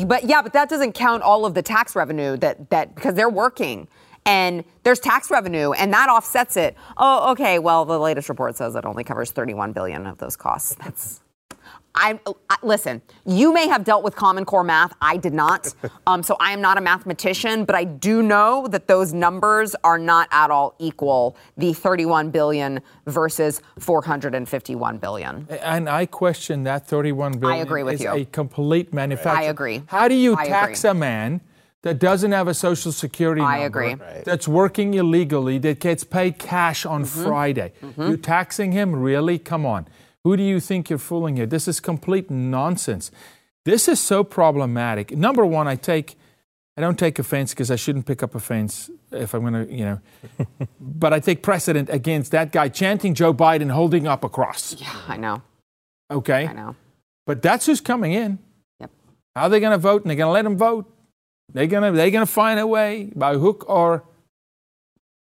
but 0.08 0.24
yeah, 0.24 0.42
but 0.42 0.54
that 0.54 0.70
doesn't 0.70 0.94
count 0.94 1.22
all 1.22 1.46
of 1.46 1.54
the 1.54 1.62
tax 1.62 1.96
revenue 1.96 2.36
that, 2.38 2.72
that 2.72 2.96
because 2.96 3.14
they're 3.14 3.30
working 3.30 3.88
and 4.26 4.64
there's 4.84 5.00
tax 5.00 5.32
revenue 5.32 5.72
and 5.72 5.94
that 5.94 6.10
offsets 6.10 6.58
it. 6.58 6.76
Oh, 6.98 7.32
okay. 7.32 7.60
Well, 7.60 7.86
the 7.86 8.00
latest 8.00 8.30
report 8.30 8.56
says 8.56 8.76
it 8.76 8.86
only 8.86 9.04
covers 9.04 9.32
31 9.32 9.72
billion 9.74 10.06
of 10.06 10.18
those 10.18 10.36
costs. 10.36 10.76
That's 10.76 11.22
I, 11.94 12.20
I, 12.50 12.58
listen. 12.64 13.02
You 13.26 13.54
may 13.54 13.68
have 13.68 13.84
dealt 13.84 14.04
with 14.04 14.16
Common 14.16 14.46
Core 14.46 14.64
math. 14.64 14.94
I 15.02 15.18
did 15.18 15.34
not. 15.34 15.74
Um, 16.08 16.24
so 16.24 16.36
I 16.40 16.52
am 16.52 16.62
not 16.62 16.78
a 16.78 16.82
mathematician, 16.82 17.64
but 17.64 17.76
I 17.76 17.84
do 17.84 18.22
know 18.22 18.68
that 18.70 18.88
those 18.88 19.14
numbers 19.14 19.76
are 19.84 20.00
not 20.00 20.28
at 20.32 20.50
all 20.50 20.76
equal. 20.80 21.38
The 21.58 21.74
31 21.74 22.32
billion 22.32 22.82
versus 23.06 23.62
451 23.80 24.98
billion. 24.98 25.48
And 25.50 25.88
I 25.88 26.06
question 26.08 26.64
that 26.64 26.88
31 26.88 27.38
billion. 27.38 27.60
I 27.60 27.62
agree 27.62 27.84
with 27.84 27.96
is 27.96 28.02
you. 28.02 28.12
a 28.12 28.26
complete 28.26 28.94
manufacture. 28.94 29.42
I 29.42 29.44
agree. 29.44 29.84
How 29.88 30.08
do 30.08 30.16
you 30.16 30.36
I 30.36 30.48
tax 30.48 30.84
agree. 30.84 30.92
a 30.92 30.94
man? 30.96 31.42
That 31.84 31.98
doesn't 31.98 32.32
have 32.32 32.48
a 32.48 32.54
social 32.54 32.92
security 32.92 33.42
I 33.42 33.62
number, 33.64 33.66
agree. 33.66 33.94
Right. 33.96 34.24
That's 34.24 34.48
working 34.48 34.94
illegally, 34.94 35.58
that 35.60 35.80
gets 35.80 36.04
paid 36.04 36.38
cash 36.38 36.86
on 36.86 37.04
Mm-hmm. 37.04 37.24
Friday. 37.24 37.74
You're 37.98 38.18
taxing 38.18 38.72
him? 38.72 38.96
Really? 38.96 39.40
Come 39.40 39.66
on. 39.66 39.88
Who 40.24 40.38
do 40.38 40.44
you 40.44 40.60
think 40.60 40.90
you're 40.92 41.00
fooling 41.00 41.38
here? 41.38 41.48
This 41.48 41.68
is 41.68 41.80
complete 41.80 42.30
nonsense. 42.30 43.10
This 43.66 43.88
is 43.88 44.00
so 44.00 44.24
problematic. 44.24 45.16
Number 45.18 45.44
one, 45.44 45.68
I 45.68 45.76
take, 45.76 46.16
I 46.78 46.82
don't 46.82 47.00
take 47.00 47.18
offense 47.18 47.52
because 47.52 47.72
I 47.72 47.76
shouldn't 47.78 48.06
pick 48.06 48.22
up 48.22 48.36
offense 48.36 48.92
if 49.12 49.34
I'm 49.34 49.42
going 49.42 49.66
to, 49.68 49.74
you 49.74 49.86
know, 49.86 50.00
but 50.80 51.14
I 51.14 51.20
take 51.20 51.42
precedent 51.42 51.90
against 51.90 52.32
that 52.32 52.52
guy 52.52 52.70
chanting 52.70 53.16
Joe 53.16 53.34
Biden 53.34 53.72
holding 53.72 54.06
up 54.06 54.24
a 54.24 54.30
cross. 54.30 54.76
Yeah, 54.80 54.94
I 55.08 55.18
know. 55.18 55.42
Okay? 56.12 56.46
I 56.48 56.54
know. 56.54 56.76
But 57.26 57.42
that's 57.42 57.66
who's 57.66 57.82
coming 57.82 58.14
in. 58.14 58.38
Yep. 58.80 58.92
How 59.36 59.44
are 59.44 59.50
they 59.50 59.60
going 59.60 59.72
to 59.72 59.78
vote? 59.80 60.04
And 60.04 60.10
they're 60.12 60.18
going 60.18 60.30
to 60.30 60.34
let 60.34 60.44
them 60.44 60.58
vote. 60.58 60.92
They're 61.54 61.68
going 61.68 61.84
to 61.84 61.98
they're 61.98 62.12
going 62.12 62.26
to 62.26 62.32
find 62.32 62.60
a 62.60 62.68
way 62.68 63.12
by 63.16 63.36
hook 63.36 63.66
or 63.68 64.04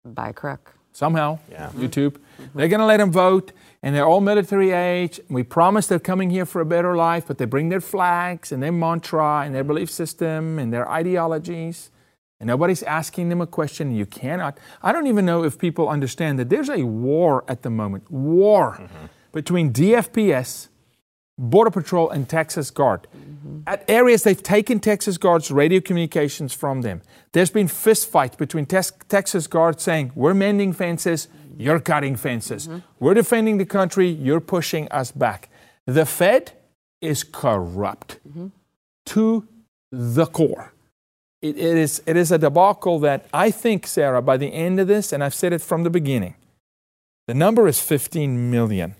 By 0.04 0.32
crook. 0.32 0.74
somehow. 0.92 1.38
Yeah. 1.50 1.70
YouTube. 1.76 2.16
They're 2.54 2.68
going 2.68 2.80
to 2.80 2.86
let 2.86 2.98
them 2.98 3.12
vote, 3.12 3.52
and 3.82 3.94
they're 3.94 4.06
all 4.06 4.20
military 4.20 4.70
age. 4.70 5.20
We 5.28 5.42
promise 5.42 5.86
they're 5.86 5.98
coming 5.98 6.30
here 6.30 6.46
for 6.46 6.60
a 6.60 6.64
better 6.64 6.96
life, 6.96 7.26
but 7.26 7.38
they 7.38 7.44
bring 7.44 7.68
their 7.68 7.80
flags 7.80 8.50
and 8.52 8.62
their 8.62 8.72
mantra 8.72 9.42
and 9.44 9.54
their 9.54 9.64
belief 9.64 9.90
system 9.90 10.58
and 10.58 10.72
their 10.72 10.88
ideologies. 10.88 11.90
And 12.40 12.46
nobody's 12.46 12.82
asking 12.84 13.28
them 13.28 13.42
a 13.42 13.46
question. 13.46 13.94
You 13.94 14.06
cannot. 14.06 14.56
I 14.82 14.92
don't 14.92 15.06
even 15.06 15.26
know 15.26 15.44
if 15.44 15.58
people 15.58 15.90
understand 15.90 16.38
that 16.38 16.48
there's 16.48 16.70
a 16.70 16.84
war 16.84 17.44
at 17.46 17.60
the 17.62 17.68
moment. 17.68 18.10
War 18.10 18.78
mm-hmm. 18.80 19.06
between 19.32 19.74
DFPS, 19.74 20.68
Border 21.40 21.70
Patrol, 21.70 22.10
and 22.10 22.28
Texas 22.28 22.70
Guard. 22.70 23.06
Mm-hmm. 23.16 23.60
At 23.66 23.88
areas 23.88 24.24
they've 24.24 24.42
taken 24.42 24.78
Texas 24.78 25.16
Guard's 25.16 25.50
radio 25.50 25.80
communications 25.80 26.52
from 26.52 26.82
them. 26.82 27.00
There's 27.32 27.50
been 27.50 27.66
fistfights 27.66 28.36
between 28.36 28.66
Tex- 28.66 28.92
Texas 29.08 29.46
Guard 29.46 29.80
saying, 29.80 30.12
We're 30.14 30.34
mending 30.34 30.74
fences, 30.74 31.28
you're 31.56 31.80
cutting 31.80 32.16
fences. 32.16 32.68
Mm-hmm. 32.68 32.78
We're 32.98 33.14
defending 33.14 33.56
the 33.56 33.64
country, 33.64 34.08
you're 34.08 34.40
pushing 34.40 34.86
us 34.88 35.12
back. 35.12 35.48
The 35.86 36.04
Fed 36.04 36.52
is 37.00 37.24
corrupt 37.24 38.18
mm-hmm. 38.28 38.48
to 39.06 39.48
the 39.90 40.26
core. 40.26 40.74
It, 41.40 41.56
it, 41.56 41.78
is, 41.78 42.02
it 42.04 42.18
is 42.18 42.30
a 42.30 42.36
debacle 42.36 42.98
that 43.00 43.24
I 43.32 43.50
think, 43.50 43.86
Sarah, 43.86 44.20
by 44.20 44.36
the 44.36 44.52
end 44.52 44.78
of 44.78 44.88
this, 44.88 45.10
and 45.10 45.24
I've 45.24 45.34
said 45.34 45.54
it 45.54 45.62
from 45.62 45.84
the 45.84 45.90
beginning, 45.90 46.34
the 47.26 47.32
number 47.32 47.66
is 47.66 47.80
15 47.80 48.50
million. 48.50 48.94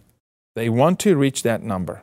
They 0.56 0.70
want 0.70 0.98
to 1.00 1.16
reach 1.16 1.42
that 1.42 1.62
number, 1.62 2.02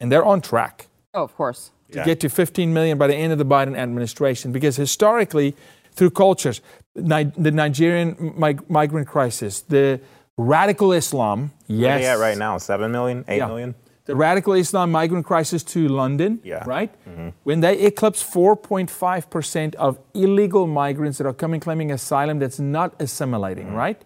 and 0.00 0.10
they're 0.10 0.24
on 0.24 0.40
track 0.40 0.88
Oh, 1.14 1.22
of 1.22 1.34
course. 1.36 1.70
to 1.92 1.98
Yeah. 1.98 2.04
get 2.04 2.20
to 2.20 2.28
15 2.28 2.72
million 2.72 2.98
by 2.98 3.06
the 3.06 3.14
end 3.16 3.32
of 3.32 3.38
the 3.38 3.44
Biden 3.44 3.76
administration. 3.76 4.52
Because 4.52 4.76
historically, 4.76 5.54
through 5.92 6.10
cultures, 6.10 6.60
Ni- 6.96 7.32
the 7.36 7.50
Nigerian 7.50 8.32
mig- 8.36 8.68
migrant 8.68 9.06
crisis, 9.08 9.60
the 9.62 10.00
radical 10.36 10.92
Islam, 10.92 11.52
Where 11.66 11.78
yes, 11.78 11.96
are 11.96 11.98
they 12.00 12.06
at 12.08 12.18
right 12.18 12.38
now? 12.38 12.58
Seven 12.58 12.90
million, 12.92 13.24
eight 13.28 13.38
Yeah. 13.38 13.46
million. 13.48 13.74
the 14.06 14.16
radical 14.16 14.54
Islam 14.54 14.90
migrant 14.90 15.24
crisis 15.24 15.62
to 15.62 15.86
London, 15.86 16.40
Yeah. 16.42 16.64
right? 16.66 16.90
Mm-hmm. 17.08 17.28
When 17.44 17.60
they 17.60 17.78
eclipse 17.78 18.20
4.5% 18.22 19.74
of 19.76 19.98
illegal 20.14 20.66
migrants 20.66 21.18
that 21.18 21.26
are 21.26 21.32
coming 21.32 21.60
claiming 21.60 21.92
asylum 21.92 22.38
that's 22.40 22.58
not 22.58 22.94
assimilating, 23.00 23.66
mm-hmm. 23.66 23.76
right? 23.76 24.02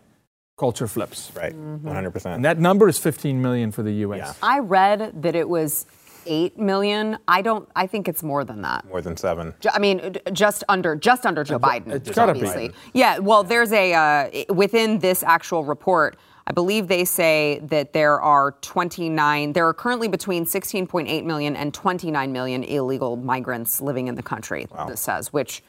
Culture 0.56 0.86
flips. 0.86 1.32
Right, 1.34 1.54
one 1.54 1.80
hundred 1.84 2.06
And 2.06 2.12
percent. 2.14 2.34
And 2.36 2.44
that 2.44 2.58
number 2.58 2.88
is 2.88 2.98
15 2.98 3.42
million 3.42 3.72
for 3.72 3.82
the 3.82 3.92
US. 4.06 4.18
Yeah. 4.18 4.32
I 4.42 4.60
read 4.60 5.22
that 5.22 5.34
it 5.34 5.48
was 5.48 5.86
8 6.26 6.58
million. 6.58 7.18
I 7.28 7.42
don't, 7.42 7.68
I 7.74 7.86
think 7.86 8.08
it's 8.08 8.22
more 8.22 8.44
than 8.44 8.62
that. 8.62 8.84
More 8.86 9.02
than 9.02 9.16
seven. 9.16 9.52
Ju- 9.60 9.70
I 9.74 9.78
mean, 9.78 10.16
just 10.32 10.62
under 10.68 10.94
just 10.96 11.26
under 11.26 11.42
Joe 11.44 11.58
Biden. 11.58 11.88
it's 11.92 12.10
gotta 12.10 12.32
be. 12.34 12.40
obviously. 12.40 12.70
Yeah. 12.92 13.18
Well, 13.18 13.42
there's 13.42 13.72
a 13.72 13.92
uh, 13.94 14.54
within 14.54 15.00
this 15.00 15.22
actual 15.24 15.64
report. 15.64 16.16
I 16.46 16.52
believe 16.52 16.88
they 16.88 17.04
say 17.06 17.60
that 17.64 17.92
there 17.94 18.20
are 18.20 18.52
29. 18.60 19.54
There 19.54 19.66
are 19.66 19.72
currently 19.74 20.08
between 20.08 20.44
16.8 20.44 21.24
million 21.24 21.56
and 21.56 21.72
29 21.72 22.32
million 22.32 22.62
illegal 22.64 23.16
migrants 23.16 23.80
living 23.80 24.08
in 24.08 24.14
the 24.14 24.22
country. 24.22 24.66
This 24.86 25.00
says, 25.00 25.32
which, 25.32 25.62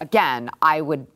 again, 0.00 0.50
I 0.62 0.80
would. 0.80 1.06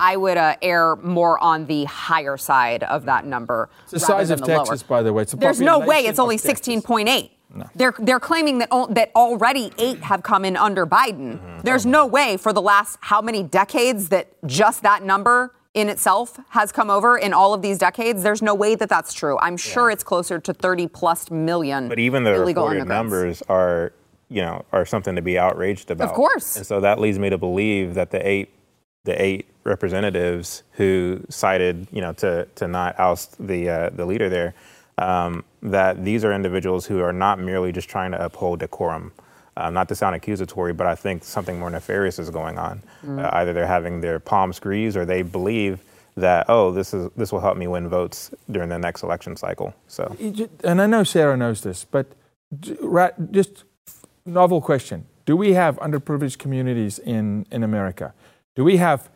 I 0.00 0.16
would 0.16 0.36
uh, 0.36 0.56
err 0.60 0.96
more 0.96 1.38
on 1.42 1.66
the 1.66 1.84
higher 1.84 2.36
side 2.36 2.82
of 2.82 3.04
that 3.04 3.26
number. 3.26 3.68
It's 3.84 3.92
the 3.92 4.00
size 4.00 4.30
of 4.30 4.42
Texas, 4.42 4.82
by 4.82 5.02
the 5.02 5.12
way. 5.12 5.22
It's 5.22 5.32
the 5.32 5.38
There's 5.38 5.60
no 5.60 5.78
way 5.78 6.06
it's 6.06 6.18
only 6.18 6.34
of 6.36 6.42
Texas. 6.42 6.66
16.8. 6.66 7.30
They're 7.76 7.94
they're 8.00 8.18
claiming 8.18 8.58
that 8.58 8.68
al- 8.72 8.88
that 8.88 9.12
already 9.14 9.70
eight 9.78 10.00
have 10.00 10.24
come 10.24 10.44
in 10.44 10.56
under 10.56 10.84
Biden. 10.84 11.62
There's 11.62 11.86
no 11.86 12.04
way 12.04 12.36
for 12.36 12.52
the 12.52 12.62
last 12.62 12.98
how 13.00 13.22
many 13.22 13.44
decades 13.44 14.08
that 14.08 14.28
just 14.44 14.82
that 14.82 15.04
number 15.04 15.54
in 15.74 15.88
itself 15.88 16.40
has 16.48 16.72
come 16.72 16.90
over 16.90 17.16
in 17.16 17.32
all 17.32 17.54
of 17.54 17.62
these 17.62 17.78
decades. 17.78 18.24
There's 18.24 18.42
no 18.42 18.54
way 18.54 18.74
that 18.74 18.88
that's 18.88 19.12
true. 19.12 19.38
I'm 19.38 19.56
sure 19.56 19.90
it's 19.90 20.02
closer 20.02 20.40
to 20.40 20.52
30 20.52 20.88
plus 20.88 21.30
million. 21.30 21.88
But 21.88 22.00
even 22.00 22.24
the 22.24 22.34
illegal 22.34 22.64
reported 22.64 22.82
immigrants. 22.82 22.88
numbers 22.88 23.42
are, 23.48 23.92
you 24.28 24.42
know, 24.42 24.64
are 24.72 24.84
something 24.84 25.14
to 25.14 25.22
be 25.22 25.38
outraged 25.38 25.90
about. 25.92 26.08
Of 26.08 26.14
course. 26.14 26.56
And 26.56 26.66
so 26.66 26.80
that 26.80 27.00
leads 27.00 27.18
me 27.20 27.30
to 27.30 27.38
believe 27.38 27.94
that 27.94 28.10
the 28.10 28.26
eight, 28.26 28.52
the 29.04 29.20
eight 29.20 29.46
representatives 29.64 30.62
who 30.72 31.24
cited, 31.28 31.86
you 31.90 32.00
know, 32.00 32.12
to 32.14 32.46
to 32.54 32.68
not 32.68 32.98
oust 32.98 33.34
the 33.44 33.68
uh, 33.68 33.90
the 33.90 34.06
leader 34.06 34.28
there, 34.28 34.54
um, 34.98 35.44
that 35.62 36.04
these 36.04 36.24
are 36.24 36.32
individuals 36.32 36.86
who 36.86 37.00
are 37.00 37.12
not 37.12 37.38
merely 37.38 37.72
just 37.72 37.88
trying 37.88 38.12
to 38.12 38.24
uphold 38.24 38.60
decorum. 38.60 39.12
Uh, 39.56 39.70
not 39.70 39.88
to 39.88 39.94
sound 39.94 40.16
accusatory, 40.16 40.72
but 40.72 40.84
I 40.84 40.96
think 40.96 41.22
something 41.22 41.60
more 41.60 41.70
nefarious 41.70 42.18
is 42.18 42.28
going 42.28 42.58
on. 42.58 42.82
Mm. 43.06 43.24
Uh, 43.24 43.30
either 43.34 43.52
they're 43.52 43.68
having 43.68 44.00
their 44.00 44.18
palms 44.18 44.58
greased, 44.58 44.96
or 44.96 45.04
they 45.04 45.22
believe 45.22 45.80
that 46.16 46.46
oh, 46.48 46.72
this 46.72 46.92
is 46.92 47.10
this 47.16 47.32
will 47.32 47.40
help 47.40 47.56
me 47.56 47.66
win 47.66 47.88
votes 47.88 48.30
during 48.50 48.68
the 48.68 48.78
next 48.78 49.02
election 49.02 49.36
cycle. 49.36 49.74
So 49.86 50.16
and 50.64 50.82
I 50.82 50.86
know 50.86 51.04
Sarah 51.04 51.36
knows 51.36 51.62
this, 51.62 51.84
but 51.84 52.06
just 53.30 53.64
novel 54.26 54.60
question: 54.60 55.06
Do 55.24 55.36
we 55.36 55.54
have 55.54 55.76
underprivileged 55.76 56.38
communities 56.38 56.98
in 56.98 57.46
in 57.50 57.62
America? 57.62 58.12
Do 58.56 58.64
we 58.64 58.76
have 58.76 59.08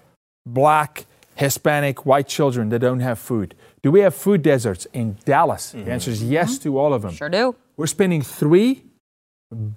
black, 0.54 1.06
Hispanic, 1.34 2.04
white 2.04 2.28
children 2.28 2.68
that 2.70 2.80
don't 2.80 3.00
have 3.00 3.18
food? 3.18 3.54
Do 3.82 3.90
we 3.90 4.00
have 4.00 4.14
food 4.14 4.42
deserts 4.42 4.86
in 4.92 5.16
Dallas? 5.24 5.70
The 5.70 5.78
mm-hmm. 5.78 5.90
answer 5.90 6.10
is 6.10 6.22
yes 6.22 6.54
mm-hmm. 6.54 6.62
to 6.64 6.78
all 6.78 6.92
of 6.92 7.02
them. 7.02 7.12
Sure 7.12 7.28
do. 7.28 7.54
We're 7.76 7.86
spending 7.86 8.22
three 8.22 8.84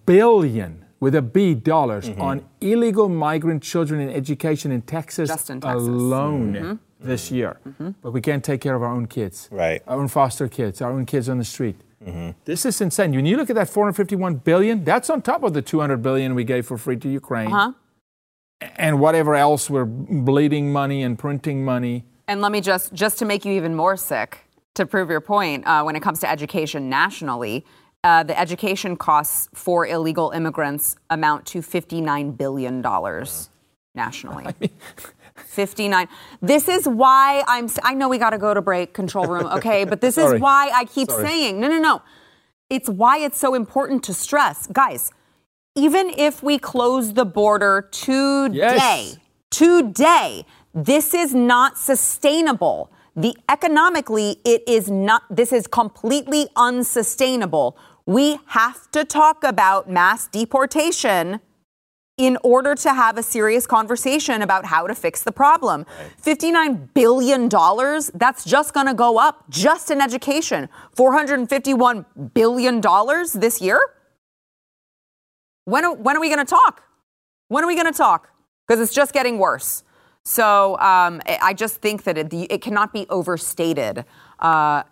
billion 0.05 0.85
with 0.99 1.15
a 1.15 1.21
B 1.21 1.53
dollars 1.53 2.09
mm-hmm. 2.09 2.21
on 2.21 2.45
illegal 2.61 3.09
migrant 3.09 3.63
children 3.63 3.99
in 3.99 4.09
education 4.09 4.71
in 4.71 4.81
Texas, 4.81 5.29
in 5.49 5.61
Texas. 5.61 5.87
alone 5.87 6.79
this 6.99 7.31
year. 7.31 7.59
But 8.01 8.11
we 8.11 8.21
can't 8.21 8.43
take 8.43 8.61
care 8.61 8.75
of 8.75 8.83
our 8.83 8.91
own 8.91 9.07
kids, 9.07 9.49
Right. 9.51 9.81
Our 9.87 9.99
own 9.99 10.07
foster 10.07 10.47
kids, 10.47 10.81
our 10.81 10.91
own 10.91 11.05
kids 11.05 11.27
on 11.29 11.37
the 11.37 11.45
street. 11.45 11.77
This 12.45 12.65
is 12.65 12.81
insane. 12.81 13.11
When 13.11 13.25
you 13.25 13.37
look 13.37 13.49
at 13.49 13.55
that 13.55 13.69
451 13.69 14.35
billion, 14.35 14.83
that's 14.83 15.09
on 15.09 15.21
top 15.21 15.43
of 15.43 15.53
the 15.53 15.61
200 15.61 16.01
billion 16.01 16.33
we 16.35 16.43
gave 16.43 16.65
for 16.65 16.77
free 16.77 16.97
to 16.97 17.09
Ukraine, 17.09 17.53
Uh-huh. 17.53 17.73
And 18.75 18.99
whatever 18.99 19.35
else 19.35 19.69
we're 19.69 19.85
bleeding 19.85 20.71
money 20.71 21.03
and 21.03 21.17
printing 21.17 21.65
money. 21.65 22.05
And 22.27 22.41
let 22.41 22.51
me 22.51 22.61
just 22.61 22.93
just 22.93 23.19
to 23.19 23.25
make 23.25 23.45
you 23.45 23.53
even 23.53 23.75
more 23.75 23.97
sick 23.97 24.45
to 24.75 24.85
prove 24.85 25.09
your 25.09 25.21
point 25.21 25.65
uh, 25.67 25.83
when 25.83 25.95
it 25.95 26.01
comes 26.01 26.19
to 26.19 26.29
education 26.29 26.89
nationally. 26.89 27.65
Uh, 28.03 28.23
the 28.23 28.39
education 28.39 28.95
costs 28.95 29.47
for 29.53 29.85
illegal 29.85 30.31
immigrants 30.31 30.95
amount 31.11 31.45
to 31.45 31.59
$59 31.59 32.35
billion 32.35 32.81
nationally. 33.93 34.55
59. 35.35 36.07
This 36.41 36.67
is 36.67 36.87
why 36.87 37.43
I'm, 37.47 37.69
I 37.83 37.93
know 37.93 38.09
we 38.09 38.17
got 38.17 38.31
to 38.31 38.39
go 38.39 38.53
to 38.53 38.61
break, 38.61 38.93
control 38.93 39.27
room, 39.27 39.45
okay? 39.53 39.83
But 39.83 40.01
this 40.01 40.17
is 40.17 40.39
why 40.39 40.71
I 40.73 40.85
keep 40.85 41.11
Sorry. 41.11 41.27
saying, 41.27 41.59
no, 41.59 41.67
no, 41.67 41.79
no. 41.79 42.01
It's 42.69 42.89
why 42.89 43.19
it's 43.19 43.37
so 43.37 43.53
important 43.53 44.03
to 44.05 44.13
stress. 44.13 44.65
Guys, 44.67 45.11
even 45.75 46.09
if 46.17 46.43
we 46.43 46.57
close 46.57 47.13
the 47.13 47.25
border 47.25 47.87
today, 47.91 48.55
Yes. 48.55 49.17
today, 49.49 50.45
This 50.73 51.13
is 51.13 51.35
not 51.35 51.77
sustainable. 51.77 52.89
The 53.13 53.35
economically, 53.49 54.37
it 54.45 54.63
is 54.65 54.89
not, 54.89 55.23
this 55.29 55.51
is 55.51 55.67
completely 55.67 56.47
unsustainable. 56.55 57.75
We 58.05 58.39
have 58.45 58.89
to 58.91 59.03
talk 59.03 59.43
about 59.43 59.89
mass 59.89 60.27
deportation 60.27 61.41
in 62.17 62.37
order 62.41 62.73
to 62.75 62.93
have 62.93 63.17
a 63.17 63.23
serious 63.23 63.67
conversation 63.67 64.41
about 64.41 64.63
how 64.63 64.87
to 64.87 64.95
fix 64.95 65.23
the 65.23 65.33
problem. 65.33 65.85
$59 66.23 66.93
billion, 66.93 67.49
that's 68.13 68.45
just 68.45 68.73
going 68.73 68.87
to 68.87 68.93
go 68.93 69.17
up 69.17 69.43
just 69.49 69.91
in 69.91 69.99
education. 69.99 70.69
$451 70.95 72.05
billion 72.33 72.79
this 73.35 73.59
year? 73.59 73.81
When, 75.71 76.03
when 76.03 76.17
are 76.17 76.19
we 76.19 76.27
going 76.27 76.45
to 76.45 76.49
talk? 76.49 76.83
When 77.47 77.63
are 77.63 77.67
we 77.67 77.75
going 77.75 77.89
to 77.89 77.97
talk? 77.97 78.29
Because 78.67 78.81
it's 78.81 78.93
just 78.93 79.13
getting 79.13 79.37
worse. 79.37 79.85
So 80.25 80.77
um, 80.79 81.21
I 81.25 81.53
just 81.53 81.77
think 81.77 82.03
that 82.03 82.17
it, 82.17 82.33
it 82.33 82.61
cannot 82.61 82.91
be 82.91 83.05
overstated. 83.09 84.03
Uh, 84.37 84.83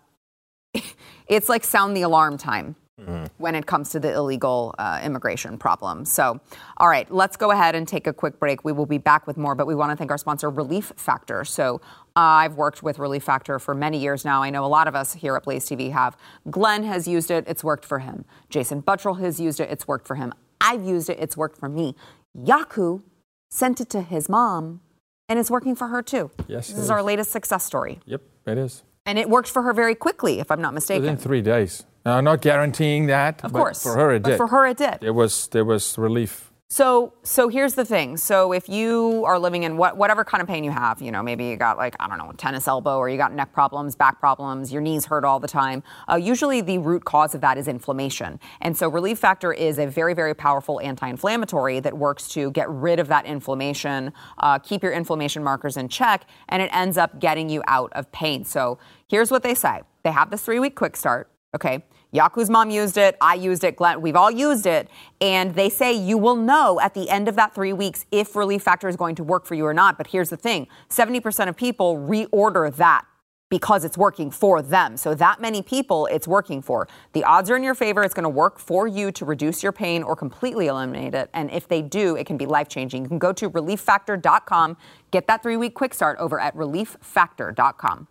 it's 1.28 1.50
like 1.50 1.64
sound 1.64 1.94
the 1.94 2.02
alarm 2.02 2.38
time. 2.38 2.76
Mm-hmm. 2.98 3.26
When 3.38 3.54
it 3.54 3.64
comes 3.64 3.88
to 3.90 4.00
the 4.00 4.12
illegal 4.12 4.74
uh, 4.78 5.00
immigration 5.02 5.56
problem. 5.56 6.04
So, 6.04 6.38
all 6.76 6.88
right, 6.88 7.10
let's 7.10 7.34
go 7.34 7.50
ahead 7.50 7.74
and 7.74 7.88
take 7.88 8.06
a 8.06 8.12
quick 8.12 8.38
break. 8.38 8.62
We 8.62 8.72
will 8.72 8.84
be 8.84 8.98
back 8.98 9.26
with 9.26 9.38
more, 9.38 9.54
but 9.54 9.66
we 9.66 9.74
want 9.74 9.90
to 9.90 9.96
thank 9.96 10.10
our 10.10 10.18
sponsor, 10.18 10.50
Relief 10.50 10.92
Factor. 10.96 11.46
So, 11.46 11.80
I've 12.14 12.56
worked 12.56 12.82
with 12.82 12.98
Relief 12.98 13.22
Factor 13.22 13.58
for 13.58 13.74
many 13.74 13.96
years 13.96 14.26
now. 14.26 14.42
I 14.42 14.50
know 14.50 14.66
a 14.66 14.68
lot 14.68 14.86
of 14.86 14.94
us 14.94 15.14
here 15.14 15.34
at 15.34 15.44
Blaze 15.44 15.64
TV 15.64 15.90
have. 15.92 16.14
Glenn 16.50 16.82
has 16.82 17.08
used 17.08 17.30
it, 17.30 17.44
it's 17.48 17.64
worked 17.64 17.86
for 17.86 18.00
him. 18.00 18.26
Jason 18.50 18.82
Buttrill 18.82 19.18
has 19.20 19.40
used 19.40 19.60
it, 19.60 19.70
it's 19.70 19.88
worked 19.88 20.06
for 20.06 20.16
him. 20.16 20.34
I've 20.70 20.84
used 20.84 21.10
it, 21.10 21.18
it's 21.20 21.36
worked 21.36 21.58
for 21.58 21.68
me. 21.68 21.96
Jaco 22.36 23.02
sent 23.50 23.80
it 23.80 23.90
to 23.90 24.02
his 24.02 24.28
mom 24.28 24.80
and 25.28 25.38
it's 25.38 25.50
working 25.50 25.74
for 25.74 25.88
her 25.88 26.02
too. 26.02 26.30
Yes. 26.46 26.68
This 26.68 26.76
is, 26.76 26.84
is 26.84 26.90
our 26.90 27.02
latest 27.02 27.32
success 27.32 27.64
story. 27.64 27.98
Yep, 28.06 28.22
it 28.46 28.58
is. 28.58 28.84
And 29.04 29.18
it 29.18 29.28
worked 29.28 29.48
for 29.48 29.62
her 29.62 29.72
very 29.72 29.96
quickly, 29.96 30.38
if 30.38 30.50
I'm 30.50 30.60
not 30.60 30.72
mistaken. 30.72 31.02
Within 31.02 31.16
three 31.16 31.42
days. 31.42 31.84
Now, 32.04 32.16
I'm 32.16 32.24
not 32.24 32.40
guaranteeing 32.40 33.06
that. 33.06 33.44
Of 33.44 33.52
course. 33.52 33.82
For 33.82 33.94
her, 33.94 34.12
it 34.12 34.22
but 34.22 34.30
did. 34.30 34.36
For 34.36 34.46
her, 34.46 34.66
it 34.66 34.76
did. 34.76 34.98
There 35.00 35.12
was 35.12 35.48
there 35.48 35.64
was 35.64 35.98
relief 35.98 36.49
so, 36.72 37.14
so 37.24 37.48
here's 37.48 37.74
the 37.74 37.84
thing. 37.84 38.16
So, 38.16 38.52
if 38.52 38.68
you 38.68 39.24
are 39.26 39.40
living 39.40 39.64
in 39.64 39.76
what, 39.76 39.96
whatever 39.96 40.24
kind 40.24 40.40
of 40.40 40.46
pain 40.46 40.62
you 40.62 40.70
have, 40.70 41.02
you 41.02 41.10
know, 41.10 41.20
maybe 41.20 41.46
you 41.46 41.56
got 41.56 41.76
like 41.76 41.96
I 41.98 42.06
don't 42.06 42.16
know, 42.16 42.30
tennis 42.36 42.68
elbow, 42.68 42.96
or 42.96 43.08
you 43.08 43.16
got 43.16 43.32
neck 43.32 43.52
problems, 43.52 43.96
back 43.96 44.20
problems, 44.20 44.72
your 44.72 44.80
knees 44.80 45.04
hurt 45.04 45.24
all 45.24 45.40
the 45.40 45.48
time. 45.48 45.82
Uh, 46.08 46.14
usually, 46.14 46.60
the 46.60 46.78
root 46.78 47.04
cause 47.04 47.34
of 47.34 47.40
that 47.40 47.58
is 47.58 47.66
inflammation, 47.66 48.38
and 48.60 48.76
so 48.76 48.88
Relief 48.88 49.18
Factor 49.18 49.52
is 49.52 49.80
a 49.80 49.86
very, 49.86 50.14
very 50.14 50.32
powerful 50.32 50.80
anti-inflammatory 50.80 51.80
that 51.80 51.98
works 51.98 52.28
to 52.28 52.52
get 52.52 52.70
rid 52.70 53.00
of 53.00 53.08
that 53.08 53.26
inflammation, 53.26 54.12
uh, 54.38 54.60
keep 54.60 54.84
your 54.84 54.92
inflammation 54.92 55.42
markers 55.42 55.76
in 55.76 55.88
check, 55.88 56.24
and 56.50 56.62
it 56.62 56.70
ends 56.72 56.96
up 56.96 57.18
getting 57.18 57.50
you 57.50 57.64
out 57.66 57.92
of 57.94 58.12
pain. 58.12 58.44
So, 58.44 58.78
here's 59.08 59.32
what 59.32 59.42
they 59.42 59.56
say: 59.56 59.80
They 60.04 60.12
have 60.12 60.30
this 60.30 60.42
three-week 60.42 60.76
quick 60.76 60.96
start. 60.96 61.28
Okay. 61.52 61.82
Jaco's 62.12 62.50
mom 62.50 62.70
used 62.70 62.96
it. 62.96 63.16
I 63.20 63.34
used 63.34 63.64
it. 63.64 63.76
Glenn, 63.76 64.00
we've 64.00 64.16
all 64.16 64.30
used 64.30 64.66
it. 64.66 64.88
And 65.20 65.54
they 65.54 65.68
say 65.68 65.92
you 65.92 66.18
will 66.18 66.36
know 66.36 66.80
at 66.80 66.94
the 66.94 67.08
end 67.08 67.28
of 67.28 67.36
that 67.36 67.54
three 67.54 67.72
weeks 67.72 68.06
if 68.10 68.34
Relief 68.34 68.62
Factor 68.62 68.88
is 68.88 68.96
going 68.96 69.14
to 69.16 69.24
work 69.24 69.46
for 69.46 69.54
you 69.54 69.66
or 69.66 69.74
not. 69.74 69.96
But 69.96 70.08
here's 70.08 70.30
the 70.30 70.36
thing 70.36 70.66
70% 70.88 71.48
of 71.48 71.56
people 71.56 71.96
reorder 71.96 72.74
that 72.76 73.04
because 73.50 73.84
it's 73.84 73.98
working 73.98 74.30
for 74.30 74.62
them. 74.62 74.96
So 74.96 75.14
that 75.14 75.40
many 75.40 75.60
people 75.60 76.06
it's 76.06 76.26
working 76.26 76.62
for. 76.62 76.88
The 77.12 77.24
odds 77.24 77.50
are 77.50 77.56
in 77.56 77.62
your 77.62 77.74
favor. 77.74 78.02
It's 78.02 78.14
going 78.14 78.22
to 78.22 78.28
work 78.28 78.58
for 78.58 78.86
you 78.86 79.12
to 79.12 79.24
reduce 79.24 79.62
your 79.62 79.72
pain 79.72 80.02
or 80.02 80.16
completely 80.16 80.68
eliminate 80.68 81.14
it. 81.14 81.28
And 81.34 81.50
if 81.50 81.68
they 81.68 81.82
do, 81.82 82.16
it 82.16 82.26
can 82.26 82.36
be 82.38 82.46
life 82.46 82.68
changing. 82.68 83.02
You 83.02 83.08
can 83.08 83.18
go 83.18 83.32
to 83.32 83.50
relieffactor.com, 83.50 84.76
get 85.10 85.26
that 85.26 85.42
three 85.42 85.56
week 85.56 85.74
quick 85.74 85.92
start 85.92 86.16
over 86.18 86.40
at 86.40 86.56
relieffactor.com. 86.56 88.08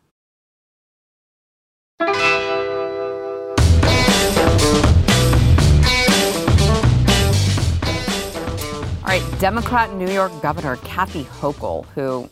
Democrat 9.39 9.93
New 9.93 10.09
York 10.11 10.33
Governor 10.41 10.75
Kathy 10.83 11.23
Hochul, 11.23 11.85
who 11.95 12.29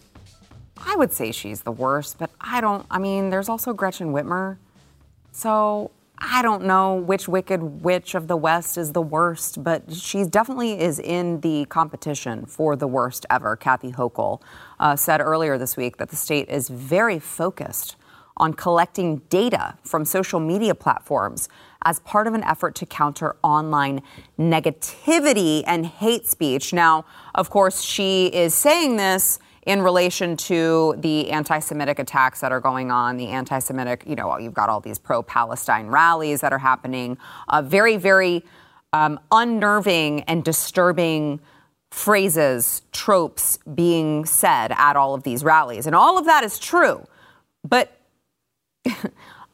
I 0.77 0.97
would 0.97 1.13
say 1.13 1.31
she's 1.31 1.61
the 1.61 1.71
worst, 1.71 2.17
but 2.19 2.29
I 2.41 2.59
don't. 2.59 2.85
I 2.91 2.99
mean, 2.99 3.29
there's 3.29 3.47
also 3.47 3.71
Gretchen 3.71 4.11
Whitmer. 4.11 4.57
So 5.31 5.91
I 6.17 6.41
don't 6.41 6.65
know 6.65 6.95
which 6.95 7.29
wicked 7.29 7.81
witch 7.81 8.13
of 8.13 8.27
the 8.27 8.35
West 8.35 8.77
is 8.77 8.91
the 8.91 9.01
worst, 9.01 9.63
but 9.63 9.93
she 9.93 10.25
definitely 10.25 10.81
is 10.81 10.99
in 10.99 11.39
the 11.39 11.63
competition 11.69 12.45
for 12.45 12.75
the 12.75 12.87
worst 12.87 13.25
ever. 13.29 13.55
Kathy 13.55 13.93
Hochul 13.93 14.41
uh, 14.77 14.97
said 14.97 15.21
earlier 15.21 15.57
this 15.57 15.77
week 15.77 15.95
that 15.97 16.09
the 16.09 16.17
state 16.17 16.49
is 16.49 16.67
very 16.67 17.19
focused 17.19 17.95
on 18.35 18.53
collecting 18.53 19.19
data 19.29 19.77
from 19.81 20.03
social 20.03 20.41
media 20.41 20.75
platforms 20.75 21.47
as 21.83 21.99
part 22.01 22.27
of 22.27 22.33
an 22.33 22.43
effort 22.43 22.75
to 22.75 22.85
counter 22.85 23.35
online 23.43 24.01
negativity 24.37 25.63
and 25.67 25.85
hate 25.85 26.27
speech. 26.27 26.73
Now, 26.73 27.05
of 27.35 27.49
course, 27.49 27.81
she 27.81 28.27
is 28.27 28.53
saying 28.53 28.97
this 28.97 29.39
in 29.67 29.81
relation 29.81 30.37
to 30.37 30.95
the 30.99 31.29
anti 31.29 31.59
Semitic 31.59 31.99
attacks 31.99 32.39
that 32.39 32.51
are 32.51 32.61
going 32.61 32.89
on, 32.89 33.17
the 33.17 33.27
anti 33.27 33.59
Semitic, 33.59 34.03
you 34.07 34.15
know, 34.15 34.37
you've 34.37 34.53
got 34.53 34.69
all 34.69 34.79
these 34.79 34.97
pro 34.97 35.21
Palestine 35.21 35.87
rallies 35.87 36.41
that 36.41 36.53
are 36.53 36.57
happening, 36.57 37.17
uh, 37.49 37.61
very, 37.61 37.97
very 37.97 38.45
um, 38.93 39.19
unnerving 39.31 40.21
and 40.21 40.43
disturbing 40.43 41.41
phrases, 41.91 42.81
tropes 42.91 43.57
being 43.75 44.25
said 44.25 44.71
at 44.77 44.95
all 44.95 45.13
of 45.13 45.23
these 45.23 45.43
rallies. 45.43 45.85
And 45.85 45.95
all 45.95 46.17
of 46.17 46.25
that 46.25 46.43
is 46.43 46.59
true. 46.59 47.05
But 47.67 47.99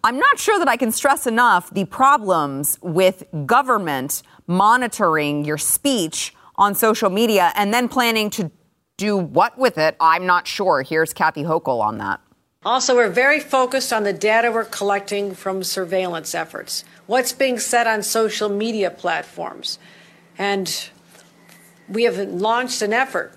I'm 0.06 0.20
not 0.20 0.38
sure 0.38 0.60
that 0.60 0.68
I 0.68 0.76
can 0.76 0.92
stress 0.92 1.28
enough 1.28 1.70
the 1.70 1.86
problems 1.86 2.78
with 2.82 3.24
government 3.46 4.22
monitoring 4.48 5.46
your 5.46 5.58
speech 5.58 6.34
on 6.58 6.76
social 6.76 7.10
media 7.10 7.54
and 7.56 7.74
then 7.74 7.88
planning 7.88 8.30
to 8.32 8.52
do 8.98 9.16
what 9.16 9.58
with 9.58 9.78
it. 9.78 9.96
I'm 10.02 10.26
not 10.26 10.46
sure. 10.46 10.82
Here's 10.82 11.14
Kathy 11.14 11.44
Hochul 11.44 11.80
on 11.80 12.00
that. 12.00 12.20
Also, 12.66 12.96
we're 12.96 13.10
very 13.10 13.40
focused 13.40 13.94
on 13.94 14.04
the 14.04 14.12
data 14.12 14.52
we're 14.52 14.66
collecting 14.66 15.34
from 15.34 15.64
surveillance 15.64 16.36
efforts, 16.36 16.84
what's 17.08 17.32
being 17.32 17.58
said 17.58 17.88
on 17.88 18.04
social 18.04 18.50
media 18.50 18.92
platforms. 18.92 19.80
And 20.38 20.90
we 21.88 22.04
have 22.04 22.18
launched 22.18 22.82
an 22.82 22.92
effort 22.92 23.34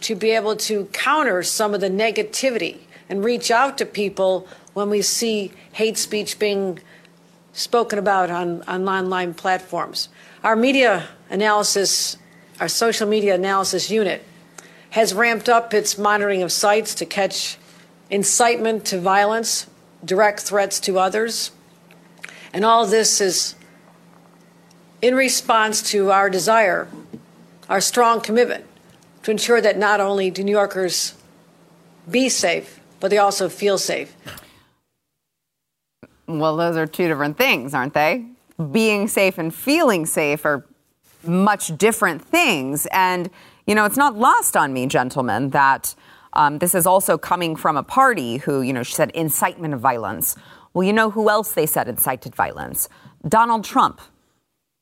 to 0.00 0.14
be 0.14 0.30
able 0.30 0.56
to 0.56 0.86
counter 0.86 1.42
some 1.42 1.74
of 1.74 1.82
the 1.82 1.90
negativity 1.90 2.78
and 3.10 3.24
reach 3.24 3.50
out 3.50 3.76
to 3.78 3.86
people 3.86 4.46
when 4.78 4.90
we 4.90 5.02
see 5.02 5.50
hate 5.72 5.98
speech 5.98 6.38
being 6.38 6.78
spoken 7.52 7.98
about 7.98 8.30
on, 8.30 8.62
on 8.62 8.88
online 8.88 9.34
platforms. 9.34 10.08
Our 10.44 10.54
media 10.54 11.08
analysis, 11.30 12.16
our 12.60 12.68
social 12.68 13.08
media 13.08 13.34
analysis 13.34 13.90
unit, 13.90 14.22
has 14.90 15.12
ramped 15.12 15.48
up 15.48 15.74
its 15.74 15.98
monitoring 15.98 16.44
of 16.44 16.52
sites 16.52 16.94
to 16.94 17.04
catch 17.04 17.58
incitement 18.08 18.84
to 18.84 19.00
violence, 19.00 19.66
direct 20.04 20.42
threats 20.42 20.78
to 20.78 20.96
others. 20.96 21.50
And 22.52 22.64
all 22.64 22.86
this 22.86 23.20
is 23.20 23.56
in 25.02 25.16
response 25.16 25.82
to 25.90 26.12
our 26.12 26.30
desire, 26.30 26.86
our 27.68 27.80
strong 27.80 28.20
commitment 28.20 28.64
to 29.24 29.32
ensure 29.32 29.60
that 29.60 29.76
not 29.76 29.98
only 29.98 30.30
do 30.30 30.44
New 30.44 30.52
Yorkers 30.52 31.14
be 32.08 32.28
safe, 32.28 32.78
but 33.00 33.10
they 33.10 33.18
also 33.18 33.48
feel 33.48 33.76
safe. 33.76 34.14
Well, 36.28 36.56
those 36.56 36.76
are 36.76 36.86
two 36.86 37.08
different 37.08 37.38
things, 37.38 37.72
aren't 37.72 37.94
they? 37.94 38.26
Being 38.70 39.08
safe 39.08 39.38
and 39.38 39.52
feeling 39.52 40.04
safe 40.04 40.44
are 40.44 40.66
much 41.24 41.76
different 41.78 42.22
things. 42.22 42.86
And, 42.92 43.30
you 43.66 43.74
know, 43.74 43.86
it's 43.86 43.96
not 43.96 44.16
lost 44.16 44.56
on 44.56 44.74
me, 44.74 44.86
gentlemen, 44.86 45.50
that 45.50 45.94
um, 46.34 46.58
this 46.58 46.74
is 46.74 46.86
also 46.86 47.16
coming 47.16 47.56
from 47.56 47.78
a 47.78 47.82
party 47.82 48.36
who, 48.36 48.60
you 48.60 48.74
know, 48.74 48.82
she 48.82 48.92
said 48.92 49.10
incitement 49.14 49.72
of 49.72 49.80
violence. 49.80 50.36
Well, 50.74 50.84
you 50.84 50.92
know 50.92 51.10
who 51.10 51.30
else 51.30 51.52
they 51.52 51.66
said 51.66 51.88
incited 51.88 52.34
violence? 52.34 52.90
Donald 53.26 53.64
Trump 53.64 54.00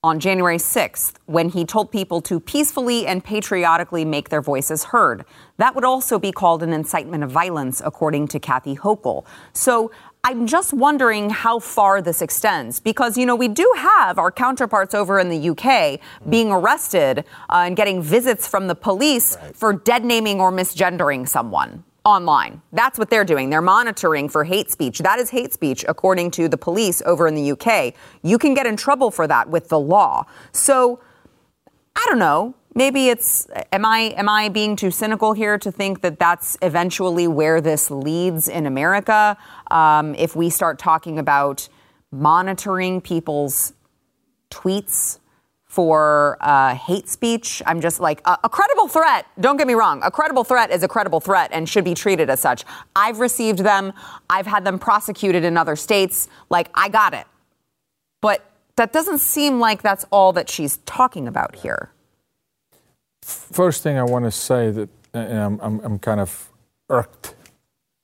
on 0.06 0.20
January 0.20 0.58
6th 0.58 1.14
when 1.26 1.48
he 1.48 1.64
told 1.64 1.90
people 1.90 2.20
to 2.20 2.38
peacefully 2.38 3.06
and 3.06 3.24
patriotically 3.24 4.04
make 4.04 4.28
their 4.28 4.40
voices 4.40 4.84
heard. 4.84 5.24
That 5.56 5.74
would 5.74 5.84
also 5.84 6.18
be 6.18 6.30
called 6.30 6.62
an 6.62 6.72
incitement 6.72 7.24
of 7.24 7.30
violence, 7.30 7.82
according 7.84 8.28
to 8.28 8.38
Kathy 8.38 8.76
Hochul. 8.76 9.24
So 9.52 9.90
I'm 10.28 10.48
just 10.48 10.72
wondering 10.72 11.30
how 11.30 11.60
far 11.60 12.02
this 12.02 12.20
extends 12.20 12.80
because, 12.80 13.16
you 13.16 13.26
know, 13.26 13.36
we 13.36 13.46
do 13.46 13.72
have 13.76 14.18
our 14.18 14.32
counterparts 14.32 14.92
over 14.92 15.20
in 15.20 15.28
the 15.28 15.50
UK 15.50 16.00
being 16.28 16.50
arrested 16.50 17.20
uh, 17.48 17.58
and 17.58 17.76
getting 17.76 18.02
visits 18.02 18.48
from 18.48 18.66
the 18.66 18.74
police 18.74 19.36
right. 19.40 19.54
for 19.54 19.72
dead 19.72 20.04
naming 20.04 20.40
or 20.40 20.50
misgendering 20.50 21.28
someone 21.28 21.84
online. 22.04 22.60
That's 22.72 22.98
what 22.98 23.08
they're 23.08 23.24
doing. 23.24 23.50
They're 23.50 23.62
monitoring 23.62 24.28
for 24.28 24.42
hate 24.42 24.68
speech. 24.68 24.98
That 24.98 25.20
is 25.20 25.30
hate 25.30 25.52
speech, 25.52 25.84
according 25.86 26.32
to 26.32 26.48
the 26.48 26.58
police 26.58 27.02
over 27.06 27.28
in 27.28 27.36
the 27.36 27.52
UK. 27.52 27.94
You 28.24 28.36
can 28.36 28.52
get 28.52 28.66
in 28.66 28.76
trouble 28.76 29.12
for 29.12 29.28
that 29.28 29.48
with 29.48 29.68
the 29.68 29.78
law. 29.78 30.26
So, 30.50 30.98
I 31.94 32.04
don't 32.08 32.18
know 32.18 32.56
maybe 32.76 33.08
it's 33.08 33.48
am 33.72 33.84
I 33.84 34.14
am 34.16 34.28
I 34.28 34.48
being 34.48 34.76
too 34.76 34.92
cynical 34.92 35.32
here 35.32 35.58
to 35.58 35.72
think 35.72 36.02
that 36.02 36.20
that's 36.20 36.56
eventually 36.62 37.26
where 37.26 37.60
this 37.60 37.90
leads 37.90 38.48
in 38.48 38.66
America? 38.66 39.36
Um, 39.72 40.14
if 40.14 40.36
we 40.36 40.50
start 40.50 40.78
talking 40.78 41.18
about 41.18 41.68
monitoring 42.12 43.00
people's 43.00 43.72
tweets 44.50 45.18
for 45.76 46.38
uh, 46.40 46.74
hate 46.74 47.06
speech. 47.06 47.60
I'm 47.66 47.82
just 47.82 48.00
like, 48.00 48.22
a, 48.24 48.38
a, 48.44 48.48
credible 48.48 48.88
threat, 48.88 49.26
don't 49.40 49.58
get 49.58 49.66
me 49.66 49.74
wrong, 49.74 50.00
a 50.02 50.10
credible 50.10 50.42
threat 50.44 50.70
is 50.70 50.82
a 50.82 50.88
credible 50.88 51.20
threat 51.20 51.50
and 51.52 51.68
should 51.68 51.84
be 51.84 51.92
treated 51.92 52.30
as 52.30 52.40
such. 52.40 52.64
I've 52.94 53.18
received 53.18 53.58
them, 53.58 53.92
I've 54.30 54.46
had 54.46 54.64
them 54.64 54.78
prosecuted 54.78 55.44
in 55.44 55.58
other 55.58 55.76
states. 55.76 56.28
Like, 56.48 56.70
I 56.72 56.88
got 56.88 57.12
it. 57.12 57.26
But 58.22 58.50
that 58.76 58.92
doesn't 58.94 59.18
seem 59.18 59.60
like 59.60 59.82
that's 59.82 60.06
all 60.10 60.32
that 60.32 60.48
she's 60.48 60.78
talking 60.86 61.28
about 61.28 61.56
here. 61.56 61.90
First 63.26 63.82
thing 63.82 63.98
I 63.98 64.04
want 64.04 64.24
to 64.24 64.30
say 64.30 64.70
that 64.70 64.88
and 65.16 65.38
I'm, 65.38 65.60
I'm, 65.60 65.80
I'm 65.80 65.98
kind 65.98 66.20
of 66.20 66.50
irked, 66.88 67.34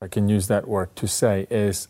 I 0.01 0.09
can 0.09 0.29
use 0.29 0.49
that 0.49 0.67
word 0.67 0.95
to 0.97 1.07
say, 1.07 1.47
is 1.51 1.89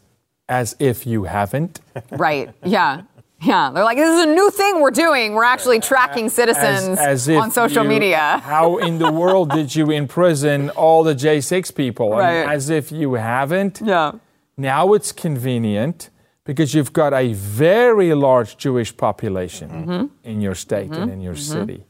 as 0.49 0.77
if 0.79 1.07
you 1.07 1.25
haven't. 1.25 1.81
Right, 2.11 2.53
yeah. 2.64 3.03
Yeah, 3.40 3.73
they're 3.73 3.83
like, 3.83 3.97
this 3.99 4.18
is 4.21 4.25
a 4.27 4.33
new 4.33 4.51
thing 4.51 4.81
we're 4.81 4.92
doing. 4.92 5.35
We're 5.35 5.42
actually 5.42 5.81
tracking 5.81 6.29
citizens 6.29 6.97
as, 6.97 7.29
as 7.29 7.37
on 7.37 7.51
social 7.51 7.83
you, 7.83 7.88
media. 7.88 8.40
how 8.45 8.77
in 8.77 8.99
the 8.99 9.11
world 9.11 9.51
did 9.51 9.75
you 9.75 9.90
imprison 9.90 10.71
all 10.71 11.03
the 11.03 11.14
J6 11.14 11.75
people? 11.75 12.11
Right. 12.11 12.38
I 12.38 12.40
mean, 12.42 12.51
as 12.51 12.71
if 12.71 12.92
you 12.92 13.14
haven't. 13.14 13.81
Yeah. 13.85 14.12
Now 14.57 14.92
it's 14.92 15.11
convenient 15.11 16.11
because 16.45 16.73
you've 16.73 16.92
got 16.92 17.12
a 17.12 17.33
very 17.33 18.14
large 18.14 18.59
Jewish 18.59 18.97
population 18.97 19.71
mm-hmm. 19.71 20.07
in 20.23 20.40
your 20.40 20.55
state 20.55 20.90
mm-hmm. 20.90 21.03
and 21.03 21.11
in 21.11 21.21
your 21.21 21.35
mm-hmm. 21.35 21.66
city. 21.66 21.85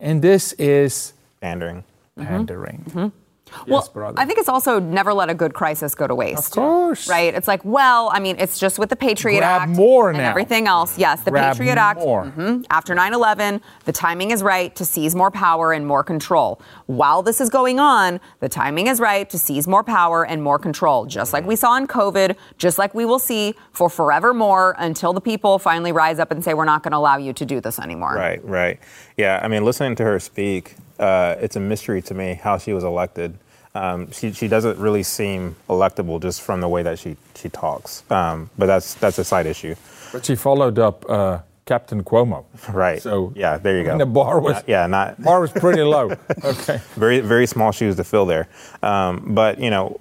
And 0.00 0.22
this 0.22 0.52
is 0.54 1.12
pandering. 1.40 1.84
Pandering. 2.16 2.84
Mm-hmm. 2.88 3.08
Yes, 3.66 3.90
well, 3.94 4.14
I 4.16 4.24
think 4.24 4.38
it's 4.38 4.48
also 4.48 4.78
never 4.78 5.12
let 5.12 5.30
a 5.30 5.34
good 5.34 5.54
crisis 5.54 5.94
go 5.94 6.06
to 6.06 6.14
waste. 6.14 6.56
Of 6.56 6.62
course. 6.62 7.08
Right? 7.08 7.34
It's 7.34 7.48
like, 7.48 7.64
well, 7.64 8.10
I 8.12 8.20
mean, 8.20 8.36
it's 8.38 8.58
just 8.58 8.78
with 8.78 8.90
the 8.90 8.96
Patriot 8.96 9.40
Grab 9.40 9.62
Act 9.62 9.70
more 9.70 10.10
and 10.10 10.18
now. 10.18 10.30
everything 10.30 10.66
else. 10.66 10.98
Yes, 10.98 11.22
the 11.22 11.30
Grab 11.30 11.52
Patriot 11.52 11.76
Act. 11.76 12.00
Mm-hmm, 12.00 12.62
after 12.70 12.94
9 12.94 13.14
11, 13.14 13.60
the 13.84 13.92
timing 13.92 14.30
is 14.30 14.42
right 14.42 14.74
to 14.76 14.84
seize 14.84 15.14
more 15.14 15.30
power 15.30 15.72
and 15.72 15.86
more 15.86 16.02
control. 16.02 16.60
While 16.86 17.22
this 17.22 17.40
is 17.40 17.50
going 17.50 17.78
on, 17.78 18.20
the 18.40 18.48
timing 18.48 18.86
is 18.86 19.00
right 19.00 19.28
to 19.30 19.38
seize 19.38 19.66
more 19.66 19.82
power 19.82 20.24
and 20.24 20.42
more 20.42 20.58
control, 20.58 21.06
just 21.06 21.32
like 21.32 21.46
we 21.46 21.56
saw 21.56 21.76
in 21.76 21.86
COVID, 21.86 22.36
just 22.56 22.78
like 22.78 22.94
we 22.94 23.04
will 23.04 23.18
see 23.18 23.54
for 23.72 23.88
forevermore 23.88 24.74
until 24.78 25.12
the 25.12 25.20
people 25.20 25.58
finally 25.58 25.92
rise 25.92 26.18
up 26.18 26.30
and 26.30 26.42
say, 26.42 26.54
we're 26.54 26.64
not 26.64 26.82
going 26.82 26.92
to 26.92 26.98
allow 26.98 27.16
you 27.16 27.32
to 27.32 27.44
do 27.44 27.60
this 27.60 27.78
anymore. 27.78 28.14
Right, 28.14 28.44
right. 28.44 28.78
Yeah, 29.16 29.40
I 29.42 29.48
mean, 29.48 29.64
listening 29.64 29.96
to 29.96 30.04
her 30.04 30.18
speak, 30.20 30.76
uh, 30.98 31.36
it's 31.40 31.56
a 31.56 31.60
mystery 31.60 32.02
to 32.02 32.14
me 32.14 32.34
how 32.34 32.58
she 32.58 32.72
was 32.72 32.84
elected. 32.84 33.38
Um, 33.74 34.10
she, 34.10 34.32
she 34.32 34.48
doesn't 34.48 34.78
really 34.78 35.02
seem 35.02 35.56
electable 35.68 36.20
just 36.20 36.42
from 36.42 36.60
the 36.60 36.68
way 36.68 36.82
that 36.82 36.98
she, 36.98 37.16
she 37.34 37.48
talks. 37.48 38.02
Um, 38.10 38.50
but 38.58 38.66
that's, 38.66 38.94
that's 38.94 39.18
a 39.18 39.24
side 39.24 39.46
issue. 39.46 39.74
But 40.12 40.24
she 40.24 40.34
followed 40.34 40.78
up 40.78 41.08
uh, 41.08 41.40
Captain 41.68 42.02
Cuomo. 42.02 42.46
Right. 42.70 43.00
So 43.00 43.32
yeah, 43.36 43.58
there 43.58 43.78
you 43.78 43.84
go. 43.84 43.92
And 43.92 44.00
the 44.00 44.06
bar 44.06 44.40
was 44.40 44.54
not, 44.54 44.68
yeah, 44.68 44.86
not 44.86 45.22
bar 45.22 45.40
was 45.40 45.52
pretty 45.52 45.82
low. 45.82 46.16
Okay. 46.42 46.80
very 46.94 47.20
very 47.20 47.46
small 47.46 47.72
shoes 47.72 47.96
to 47.96 48.04
fill 48.04 48.24
there. 48.24 48.48
Um, 48.82 49.34
but 49.34 49.60
you 49.60 49.68
know, 49.68 50.00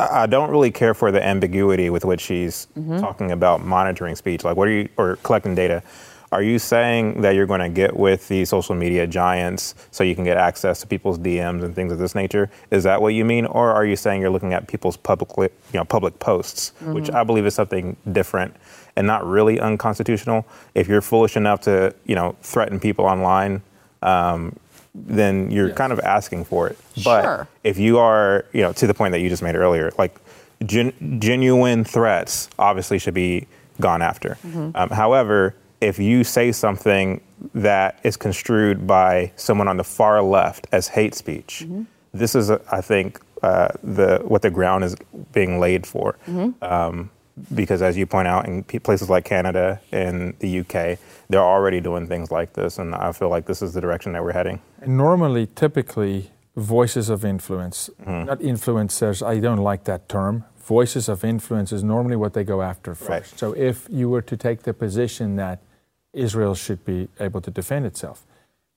I 0.00 0.26
don't 0.26 0.50
really 0.50 0.70
care 0.70 0.94
for 0.94 1.12
the 1.12 1.24
ambiguity 1.24 1.90
with 1.90 2.04
which 2.04 2.20
she's 2.20 2.66
mm-hmm. 2.76 3.00
talking 3.00 3.30
about 3.30 3.64
monitoring 3.64 4.16
speech. 4.16 4.44
Like, 4.44 4.56
what 4.56 4.66
are 4.66 4.72
you 4.72 4.88
or 4.96 5.16
collecting 5.16 5.54
data? 5.54 5.82
Are 6.34 6.42
you 6.42 6.58
saying 6.58 7.20
that 7.20 7.36
you're 7.36 7.46
going 7.46 7.60
to 7.60 7.68
get 7.68 7.96
with 7.96 8.26
the 8.26 8.44
social 8.44 8.74
media 8.74 9.06
giants 9.06 9.76
so 9.92 10.02
you 10.02 10.16
can 10.16 10.24
get 10.24 10.36
access 10.36 10.80
to 10.80 10.86
people's 10.88 11.16
DMs 11.16 11.62
and 11.62 11.76
things 11.76 11.92
of 11.92 11.98
this 11.98 12.16
nature? 12.16 12.50
Is 12.72 12.82
that 12.82 13.00
what 13.00 13.14
you 13.14 13.24
mean, 13.24 13.46
or 13.46 13.70
are 13.70 13.86
you 13.86 13.94
saying 13.94 14.20
you're 14.20 14.30
looking 14.30 14.52
at 14.52 14.66
people's 14.66 14.96
public, 14.96 15.52
you 15.72 15.78
know, 15.78 15.84
public 15.84 16.18
posts, 16.18 16.72
mm-hmm. 16.80 16.92
which 16.92 17.08
I 17.08 17.22
believe 17.22 17.46
is 17.46 17.54
something 17.54 17.96
different 18.10 18.56
and 18.96 19.06
not 19.06 19.24
really 19.24 19.60
unconstitutional? 19.60 20.44
If 20.74 20.88
you're 20.88 21.00
foolish 21.00 21.36
enough 21.36 21.60
to, 21.62 21.94
you 22.04 22.16
know, 22.16 22.34
threaten 22.42 22.80
people 22.80 23.04
online, 23.04 23.62
um, 24.02 24.56
then 24.92 25.52
you're 25.52 25.68
yes. 25.68 25.76
kind 25.76 25.92
of 25.92 26.00
asking 26.00 26.46
for 26.46 26.66
it. 26.66 26.76
But 27.04 27.22
sure. 27.22 27.48
if 27.62 27.78
you 27.78 27.98
are, 27.98 28.44
you 28.52 28.62
know, 28.62 28.72
to 28.72 28.88
the 28.88 28.94
point 28.94 29.12
that 29.12 29.20
you 29.20 29.28
just 29.28 29.42
made 29.44 29.54
earlier, 29.54 29.92
like 29.98 30.16
gen- 30.66 31.20
genuine 31.20 31.84
threats 31.84 32.48
obviously 32.58 32.98
should 32.98 33.14
be 33.14 33.46
gone 33.80 34.02
after. 34.02 34.36
Mm-hmm. 34.44 34.70
Um, 34.74 34.90
however, 34.90 35.54
if 35.80 35.98
you 35.98 36.24
say 36.24 36.52
something 36.52 37.20
that 37.54 37.98
is 38.02 38.16
construed 38.16 38.86
by 38.86 39.32
someone 39.36 39.68
on 39.68 39.76
the 39.76 39.84
far 39.84 40.22
left 40.22 40.66
as 40.72 40.88
hate 40.88 41.14
speech, 41.14 41.62
mm-hmm. 41.64 41.82
this 42.12 42.34
is, 42.34 42.50
I 42.50 42.80
think, 42.80 43.20
uh, 43.42 43.68
the 43.82 44.20
what 44.24 44.42
the 44.42 44.50
ground 44.50 44.84
is 44.84 44.96
being 45.32 45.60
laid 45.60 45.86
for. 45.86 46.16
Mm-hmm. 46.26 46.64
Um, 46.64 47.10
because, 47.52 47.82
as 47.82 47.96
you 47.96 48.06
point 48.06 48.28
out, 48.28 48.46
in 48.46 48.62
places 48.62 49.10
like 49.10 49.24
Canada 49.24 49.80
and 49.90 50.38
the 50.38 50.60
UK, 50.60 50.98
they're 51.28 51.42
already 51.42 51.80
doing 51.80 52.06
things 52.06 52.30
like 52.30 52.52
this, 52.52 52.78
and 52.78 52.94
I 52.94 53.12
feel 53.12 53.28
like 53.28 53.46
this 53.46 53.60
is 53.60 53.74
the 53.74 53.80
direction 53.80 54.12
that 54.12 54.22
we're 54.22 54.32
heading. 54.32 54.60
Normally, 54.86 55.48
typically, 55.54 56.30
voices 56.56 57.08
of 57.10 57.24
influence, 57.24 57.90
mm-hmm. 58.00 58.26
not 58.26 58.38
influencers. 58.38 59.26
I 59.26 59.40
don't 59.40 59.58
like 59.58 59.84
that 59.84 60.08
term. 60.08 60.44
Voices 60.64 61.08
of 61.08 61.24
influence 61.24 61.72
is 61.72 61.84
normally 61.84 62.16
what 62.16 62.32
they 62.32 62.44
go 62.44 62.62
after 62.62 62.94
first. 62.94 63.10
Right. 63.10 63.38
So, 63.38 63.52
if 63.52 63.86
you 63.90 64.08
were 64.08 64.22
to 64.22 64.36
take 64.36 64.62
the 64.62 64.72
position 64.72 65.36
that 65.36 65.60
Israel 66.14 66.54
should 66.54 66.84
be 66.84 67.08
able 67.20 67.40
to 67.40 67.50
defend 67.50 67.86
itself. 67.86 68.24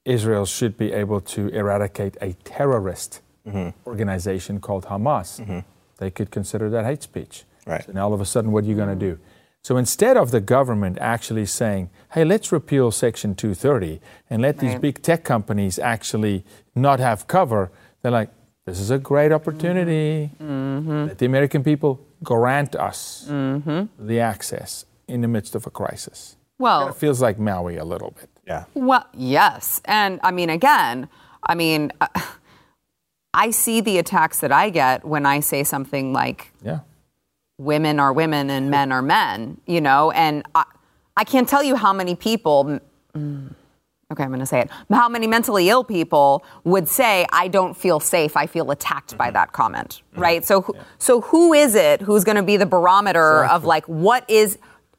Israel 0.06 0.45
should 0.45 0.78
be 0.78 0.91
able 0.91 1.21
to 1.21 1.50
eradicate 1.50 2.17
a 2.21 2.34
terrorist 2.43 3.21
mm-hmm. 3.47 3.69
organization 3.88 4.60
called 4.60 4.86
Hamas. 4.86 5.39
Mm-hmm. 5.39 5.60
They 5.97 6.12
could 6.12 6.32
consider 6.32 6.69
that 6.69 6.86
hate 6.86 7.04
speech. 7.04 7.43
Right. 7.65 7.86
So 7.86 7.91
now 7.91 8.06
all 8.06 8.13
of 8.13 8.21
a 8.21 8.26
sudden, 8.26 8.52
what 8.52 8.63
are 8.63 8.67
you 8.67 8.76
going 8.76 8.89
to 8.89 8.95
do? 8.95 9.19
So 9.63 9.76
instead 9.76 10.15
of 10.15 10.32
the 10.32 10.39
government 10.39 10.97
actually 11.02 11.45
saying, 11.45 11.89
hey, 12.13 12.23
let's 12.23 12.52
repeal 12.52 12.91
Section 12.91 13.36
230 13.36 14.00
and 14.30 14.41
let 14.41 14.56
right. 14.56 14.60
these 14.60 14.80
big 14.80 15.02
tech 15.02 15.23
companies 15.23 15.78
actually 15.78 16.45
not 16.73 17.00
have 17.00 17.28
cover, 17.28 17.69
they're 18.02 18.12
like, 18.12 18.30
this 18.68 18.82
is 18.82 18.92
a 18.92 18.98
great 18.98 19.32
opportunity. 19.32 20.30
Mm-hmm. 20.44 21.06
Let 21.08 21.18
the 21.18 21.26
American 21.26 21.64
people 21.64 22.06
grant 22.22 22.76
us 22.76 23.26
mm-hmm. 23.30 23.86
the 24.06 24.20
access 24.20 24.86
in 25.08 25.22
the 25.22 25.28
midst 25.30 25.56
of 25.56 25.66
a 25.66 25.70
crisis. 25.70 26.36
Well, 26.60 26.90
it 26.90 26.96
feels 26.96 27.22
like 27.22 27.40
Maui 27.40 27.78
a 27.78 27.86
little 27.86 28.12
bit. 28.12 28.30
Yeah. 28.46 28.66
Well, 28.74 29.08
yes. 29.14 29.80
And 29.86 30.20
I 30.22 30.32
mean, 30.32 30.50
again, 30.50 31.08
I 31.44 31.56
mean, 31.56 31.94
uh, 32.02 32.08
I 33.34 33.52
see 33.52 33.80
the 33.80 34.00
attacks 34.00 34.42
that 34.42 34.52
I 34.52 34.70
get 34.70 35.06
when 35.06 35.26
I 35.26 35.40
say 35.40 35.64
something 35.64 36.12
like, 36.12 36.52
yeah. 36.62 36.80
women 37.58 38.02
are 38.02 38.12
women 38.12 38.50
and 38.50 38.70
men 38.70 38.92
are 38.92 39.02
men, 39.02 39.62
you 39.66 39.80
know, 39.80 40.12
and 40.12 40.44
I, 40.56 40.66
I 41.16 41.24
can't 41.24 41.48
tell 41.48 41.64
you 41.64 41.78
how 41.78 41.94
many 41.94 42.16
people. 42.16 42.82
Mm, 43.16 43.54
okay, 44.12 44.24
I'm 44.24 44.30
going 44.30 44.39
to 44.39 44.46
say 44.46 44.62
it. 44.62 44.70
How 44.89 45.10
many 45.10 45.28
mentally 45.28 45.70
ill 45.70 45.84
people 45.84 46.43
would 46.63 46.88
say, 46.88 47.26
"I 47.32 47.48
don't 47.48 47.76
feel 47.76 48.00
safe. 48.00 48.38
I 48.38 48.48
feel 48.48 48.72
attacked 48.72 49.10
mm-hmm. 49.10 49.17
by 49.17 49.32
that 49.32 49.52
comment." 49.52 50.02
Mm-hmm. 50.12 50.22
Right. 50.22 50.46
So, 50.46 50.65
yeah. 50.74 50.82
so 50.98 51.22
who 51.22 51.54
is 51.54 51.76
it 51.76 52.02
who's 52.02 52.24
going 52.24 52.38
to 52.38 52.43
be 52.43 52.58
the 52.58 52.65
barometer 52.65 53.43
exactly. 53.43 53.56
of 53.56 53.65
like 53.65 53.86
what 53.86 54.30
is 54.30 54.58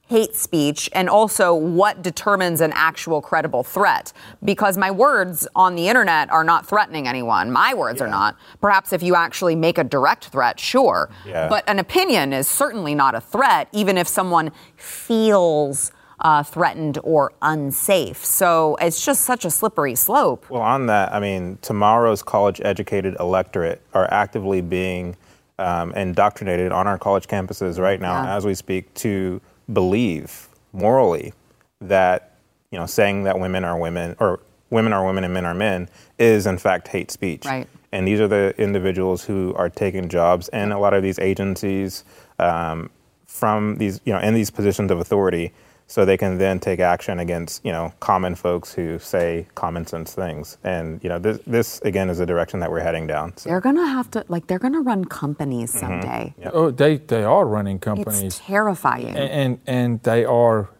hate 0.09 0.35
speech 0.35 0.88
and 0.94 1.09
also 1.09 1.55
what 1.55 2.03
determines 2.03 2.62
an 2.62 2.73
actual 2.75 3.21
credible 3.21 3.62
threat. 3.62 4.11
Because 4.42 4.79
my 4.79 4.90
words 4.90 5.47
on 5.55 5.75
the 5.75 5.87
internet 5.87 6.31
are 6.31 6.44
not 6.44 6.66
threatening 6.66 7.07
anyone. 7.07 7.51
My 7.51 7.75
words 7.75 8.01
yeah. 8.01 8.07
are 8.07 8.11
not. 8.11 8.37
Perhaps 8.62 8.94
if 8.94 9.03
you 9.03 9.14
actually 9.14 9.55
make 9.55 9.77
a 9.77 9.85
direct 9.85 10.29
threat, 10.29 10.59
sure. 10.59 11.11
Yeah. 11.27 11.49
But 11.49 11.64
an 11.68 11.79
opinion 11.79 12.33
is 12.33 12.49
certainly 12.49 12.94
not 12.94 13.14
a 13.14 13.21
threat, 13.21 13.68
even 13.73 13.99
if 13.99 14.09
someone 14.09 14.51
feels. 14.77 15.92
Uh, 16.21 16.43
threatened 16.43 16.99
or 17.05 17.33
unsafe. 17.43 18.25
So 18.25 18.77
it's 18.81 19.05
just 19.05 19.21
such 19.21 19.45
a 19.45 19.53
slippery 19.53 19.95
slope. 19.95 20.51
Well, 20.51 20.63
on 20.63 20.87
that, 20.87 21.15
I 21.15 21.21
mean, 21.21 21.59
tomorrow's 21.63 22.25
college 22.25 22.61
educated 22.65 23.15
electorate 23.21 23.81
are 23.95 24.13
actively 24.13 24.61
being 24.61 25.17
um, 25.59 25.93
indoctrinated 25.93 26.73
on 26.73 26.87
our 26.87 26.99
college 26.99 27.27
campuses 27.27 27.79
right 27.79 28.01
now 28.01 28.23
yeah. 28.23 28.37
as 28.37 28.45
we 28.45 28.55
speak 28.55 28.93
to 28.95 29.41
believe 29.73 30.49
morally 30.73 31.33
that 31.81 32.35
you 32.71 32.79
know 32.79 32.87
saying 32.87 33.25
that 33.25 33.39
women 33.39 33.65
are 33.65 33.79
women 33.79 34.17
or 34.21 34.41
women 34.71 34.93
are 34.93 35.05
women 35.05 35.25
and 35.25 35.33
men 35.33 35.45
are 35.45 35.55
men 35.55 35.89
is 36.19 36.47
in 36.47 36.59
fact 36.59 36.89
hate 36.89 37.11
speech. 37.11 37.45
Right. 37.45 37.69
And 37.91 38.07
these 38.07 38.21
are 38.21 38.29
the 38.29 38.55
individuals 38.59 39.25
who 39.25 39.55
are 39.55 39.71
taking 39.71 40.09
jobs 40.09 40.49
in 40.49 40.73
a 40.73 40.79
lot 40.79 40.93
of 40.93 41.03
these 41.03 41.19
agencies 41.19 42.05
um, 42.39 42.91
from 43.27 43.77
these 43.77 44.01
you 44.05 44.13
know 44.13 44.21
in 44.21 44.35
these 44.35 44.51
positions 44.51 44.91
of 44.91 45.01
authority 45.01 45.53
so 45.88 46.05
they 46.05 46.16
can 46.16 46.38
then 46.38 46.61
take 46.61 46.79
action 46.79 47.18
against 47.18 47.64
you 47.64 47.72
know 47.72 47.92
common 47.98 48.35
folks 48.35 48.72
who 48.72 48.98
say 48.98 49.46
common 49.57 49.85
sense 49.87 50.14
things 50.14 50.59
and 50.62 51.03
you 51.03 51.09
know 51.09 51.18
this, 51.18 51.38
this 51.46 51.81
again 51.81 52.09
is 52.09 52.18
the 52.18 52.27
direction 52.27 52.61
that 52.61 52.70
we're 52.70 52.81
heading 52.81 53.07
down 53.07 53.37
so. 53.37 53.48
they're 53.48 53.61
gonna 53.61 53.87
have 53.87 54.09
to 54.11 54.24
like 54.29 54.46
they're 54.46 54.59
gonna 54.59 54.81
run 54.81 55.05
companies 55.05 55.70
mm-hmm. 55.70 55.81
someday 55.81 56.33
mm-hmm. 56.33 56.42
yep. 56.42 56.53
oh 56.55 56.70
they 56.70 56.98
they 56.98 57.24
are 57.24 57.46
running 57.46 57.79
companies 57.79 58.22
it's 58.22 58.38
terrifying 58.38 59.09
and, 59.09 59.18
and 59.18 59.61
and 59.66 60.03
they 60.05 60.24
are 60.24 60.70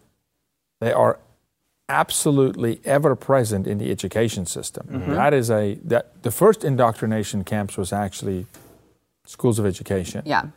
they 0.81 0.93
are 0.93 1.19
absolutely 1.89 2.81
ever 2.85 3.17
present 3.17 3.67
in 3.67 3.79
the 3.79 3.91
education 3.91 4.45
system. 4.45 4.87
Mm-hmm. 4.89 5.13
That 5.15 5.33
is 5.33 5.51
a 5.51 5.79
that 5.85 6.23
the 6.23 6.31
first 6.31 6.65
indoctrination 6.65 7.45
camps 7.45 7.77
was 7.77 7.93
actually 7.93 8.47
schools 9.25 9.59
of 9.59 9.67
education. 9.67 10.23
Yeah. 10.25 10.49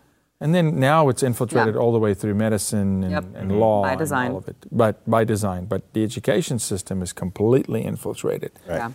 And 0.42 0.54
then 0.56 0.80
now 0.80 1.08
it's 1.08 1.22
infiltrated 1.24 1.76
Yeah. 1.76 1.82
all 1.82 1.94
the 1.94 2.00
way 2.00 2.14
through 2.16 2.34
medicine 2.34 3.04
and, 3.04 3.12
Yep. 3.12 3.26
and 3.36 3.60
law 3.60 3.84
By 3.84 3.92
and 3.92 4.00
design. 4.00 4.32
all 4.32 4.38
of 4.40 4.48
it. 4.48 4.58
But 4.72 5.08
by 5.10 5.24
design. 5.24 5.66
But 5.66 5.94
the 5.94 6.04
education 6.04 6.58
system 6.60 7.02
is 7.02 7.14
completely 7.14 7.86
infiltrated. 7.86 8.52
Right. 8.68 8.78
Yeah. 8.78 8.92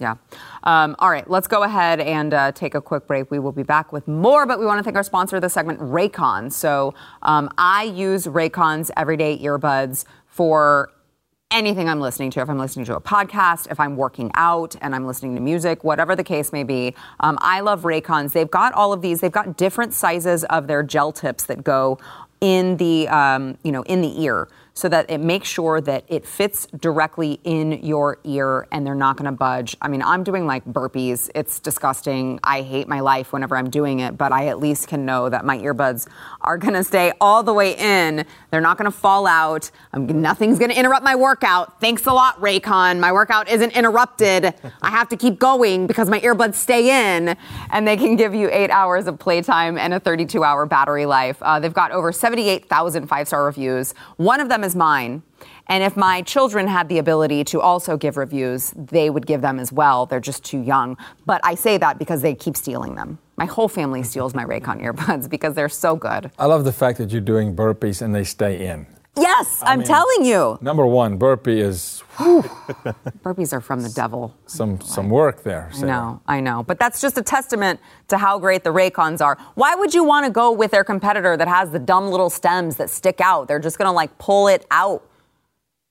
Yeah. 0.00 0.14
Um, 0.62 0.94
all 1.00 1.10
right, 1.10 1.28
let's 1.28 1.48
go 1.48 1.64
ahead 1.64 1.98
and 1.98 2.32
uh, 2.32 2.52
take 2.52 2.76
a 2.76 2.80
quick 2.80 3.08
break. 3.08 3.32
We 3.32 3.40
will 3.40 3.50
be 3.50 3.64
back 3.64 3.92
with 3.92 4.06
more, 4.06 4.46
but 4.46 4.60
we 4.60 4.64
want 4.64 4.78
to 4.78 4.84
thank 4.84 4.96
our 4.96 5.02
sponsor 5.02 5.34
of 5.36 5.42
the 5.42 5.48
segment, 5.48 5.80
Raycon. 5.80 6.52
So 6.52 6.94
um, 7.22 7.50
I 7.58 7.82
use 7.82 8.28
Raycon's 8.28 8.92
everyday 8.96 9.36
earbuds 9.40 10.04
for 10.28 10.90
anything 11.50 11.88
I'm 11.88 12.00
listening 12.00 12.30
to. 12.32 12.40
If 12.40 12.50
I'm 12.50 12.58
listening 12.58 12.84
to 12.86 12.96
a 12.96 13.00
podcast, 13.00 13.70
if 13.70 13.80
I'm 13.80 13.96
working 13.96 14.30
out 14.34 14.76
and 14.80 14.94
I'm 14.94 15.06
listening 15.06 15.34
to 15.34 15.40
music, 15.40 15.82
whatever 15.82 16.14
the 16.14 16.24
case 16.24 16.52
may 16.52 16.62
be, 16.62 16.94
um, 17.20 17.38
I 17.40 17.60
love 17.60 17.82
Raycons. 17.82 18.32
They've 18.32 18.50
got 18.50 18.72
all 18.74 18.92
of 18.92 19.00
these. 19.00 19.20
They've 19.20 19.32
got 19.32 19.56
different 19.56 19.94
sizes 19.94 20.44
of 20.44 20.66
their 20.66 20.82
gel 20.82 21.12
tips 21.12 21.44
that 21.46 21.64
go 21.64 21.98
in 22.40 22.76
the 22.76 23.08
um, 23.08 23.58
you 23.64 23.72
know 23.72 23.82
in 23.82 24.00
the 24.00 24.22
ear 24.22 24.48
so 24.78 24.88
that 24.88 25.10
it 25.10 25.18
makes 25.18 25.48
sure 25.48 25.80
that 25.80 26.04
it 26.06 26.24
fits 26.24 26.68
directly 26.78 27.40
in 27.42 27.72
your 27.84 28.18
ear 28.22 28.68
and 28.70 28.86
they're 28.86 28.94
not 28.94 29.16
going 29.16 29.24
to 29.24 29.36
budge. 29.36 29.76
I 29.82 29.88
mean, 29.88 30.02
I'm 30.02 30.22
doing 30.22 30.46
like 30.46 30.64
burpees. 30.66 31.28
It's 31.34 31.58
disgusting. 31.58 32.38
I 32.44 32.62
hate 32.62 32.86
my 32.86 33.00
life 33.00 33.32
whenever 33.32 33.56
I'm 33.56 33.70
doing 33.70 33.98
it, 33.98 34.16
but 34.16 34.30
I 34.30 34.46
at 34.46 34.60
least 34.60 34.86
can 34.86 35.04
know 35.04 35.28
that 35.30 35.44
my 35.44 35.58
earbuds 35.58 36.06
are 36.42 36.56
going 36.68 36.74
to 36.74 36.84
stay 36.84 37.12
all 37.20 37.42
the 37.42 37.52
way 37.52 37.74
in. 37.74 38.24
They're 38.52 38.60
not 38.60 38.78
going 38.78 38.88
to 38.88 38.96
fall 38.96 39.26
out. 39.26 39.68
I'm, 39.92 40.06
nothing's 40.22 40.60
going 40.60 40.70
to 40.70 40.78
interrupt 40.78 41.02
my 41.02 41.16
workout. 41.16 41.80
Thanks 41.80 42.06
a 42.06 42.12
lot, 42.12 42.40
Raycon. 42.40 43.00
My 43.00 43.10
workout 43.10 43.48
isn't 43.48 43.72
interrupted. 43.72 44.54
I 44.82 44.90
have 44.90 45.08
to 45.08 45.16
keep 45.16 45.40
going 45.40 45.88
because 45.88 46.08
my 46.08 46.20
earbuds 46.20 46.54
stay 46.54 47.16
in, 47.16 47.36
and 47.70 47.88
they 47.88 47.96
can 47.96 48.14
give 48.14 48.32
you 48.32 48.48
eight 48.52 48.70
hours 48.70 49.08
of 49.08 49.18
playtime 49.18 49.76
and 49.76 49.92
a 49.92 49.98
32 49.98 50.44
hour 50.44 50.66
battery 50.66 51.04
life. 51.04 51.38
Uh, 51.42 51.58
they've 51.58 51.74
got 51.74 51.90
over 51.90 52.12
78,000 52.12 53.08
five 53.08 53.26
star 53.26 53.44
reviews. 53.44 53.92
One 54.18 54.38
of 54.38 54.48
them 54.48 54.62
is 54.67 54.67
mine. 54.76 55.22
And 55.68 55.84
if 55.84 55.96
my 55.96 56.22
children 56.22 56.66
had 56.66 56.88
the 56.88 56.98
ability 56.98 57.44
to 57.44 57.60
also 57.60 57.96
give 57.96 58.16
reviews, 58.16 58.72
they 58.76 59.10
would 59.10 59.26
give 59.26 59.42
them 59.42 59.58
as 59.58 59.70
well. 59.70 60.06
They're 60.06 60.20
just 60.20 60.44
too 60.44 60.60
young. 60.60 60.96
But 61.26 61.40
I 61.44 61.54
say 61.54 61.76
that 61.78 61.98
because 61.98 62.22
they 62.22 62.34
keep 62.34 62.56
stealing 62.56 62.94
them. 62.94 63.18
My 63.36 63.44
whole 63.44 63.68
family 63.68 64.02
steals 64.02 64.34
my 64.34 64.44
Raycon 64.44 64.82
earbuds 64.82 65.28
because 65.36 65.54
they're 65.54 65.68
so 65.68 65.94
good. 65.94 66.30
I 66.38 66.46
love 66.46 66.64
the 66.64 66.72
fact 66.72 66.98
that 66.98 67.10
you're 67.10 67.20
doing 67.20 67.54
burpees 67.54 68.02
and 68.02 68.14
they 68.14 68.24
stay 68.24 68.66
in. 68.66 68.86
Yes, 69.20 69.62
I'm 69.64 69.82
telling 69.82 70.24
you. 70.24 70.58
Number 70.60 70.86
one, 70.86 71.16
burpee 71.16 71.60
is 71.60 72.02
Burpees 72.18 73.52
are 73.52 73.60
from 73.60 73.80
the 73.82 73.88
devil. 73.90 74.34
some 74.46 74.80
some 74.80 75.08
work 75.08 75.42
there. 75.44 75.68
I 75.72 75.76
Sarah. 75.76 75.92
know, 75.92 76.20
I 76.26 76.40
know. 76.40 76.62
But 76.62 76.78
that's 76.78 77.00
just 77.00 77.16
a 77.18 77.22
testament 77.22 77.80
to 78.08 78.18
how 78.18 78.38
great 78.38 78.64
the 78.64 78.70
Raycons 78.70 79.20
are. 79.20 79.38
Why 79.54 79.74
would 79.74 79.94
you 79.94 80.02
want 80.04 80.26
to 80.26 80.32
go 80.32 80.50
with 80.52 80.70
their 80.72 80.84
competitor 80.84 81.36
that 81.36 81.48
has 81.48 81.70
the 81.70 81.78
dumb 81.78 82.10
little 82.10 82.30
stems 82.30 82.76
that 82.76 82.90
stick 82.90 83.20
out? 83.20 83.46
They're 83.48 83.60
just 83.60 83.78
going 83.78 83.86
to 83.86 83.92
like 83.92 84.16
pull 84.18 84.48
it 84.48 84.66
out. 84.70 85.04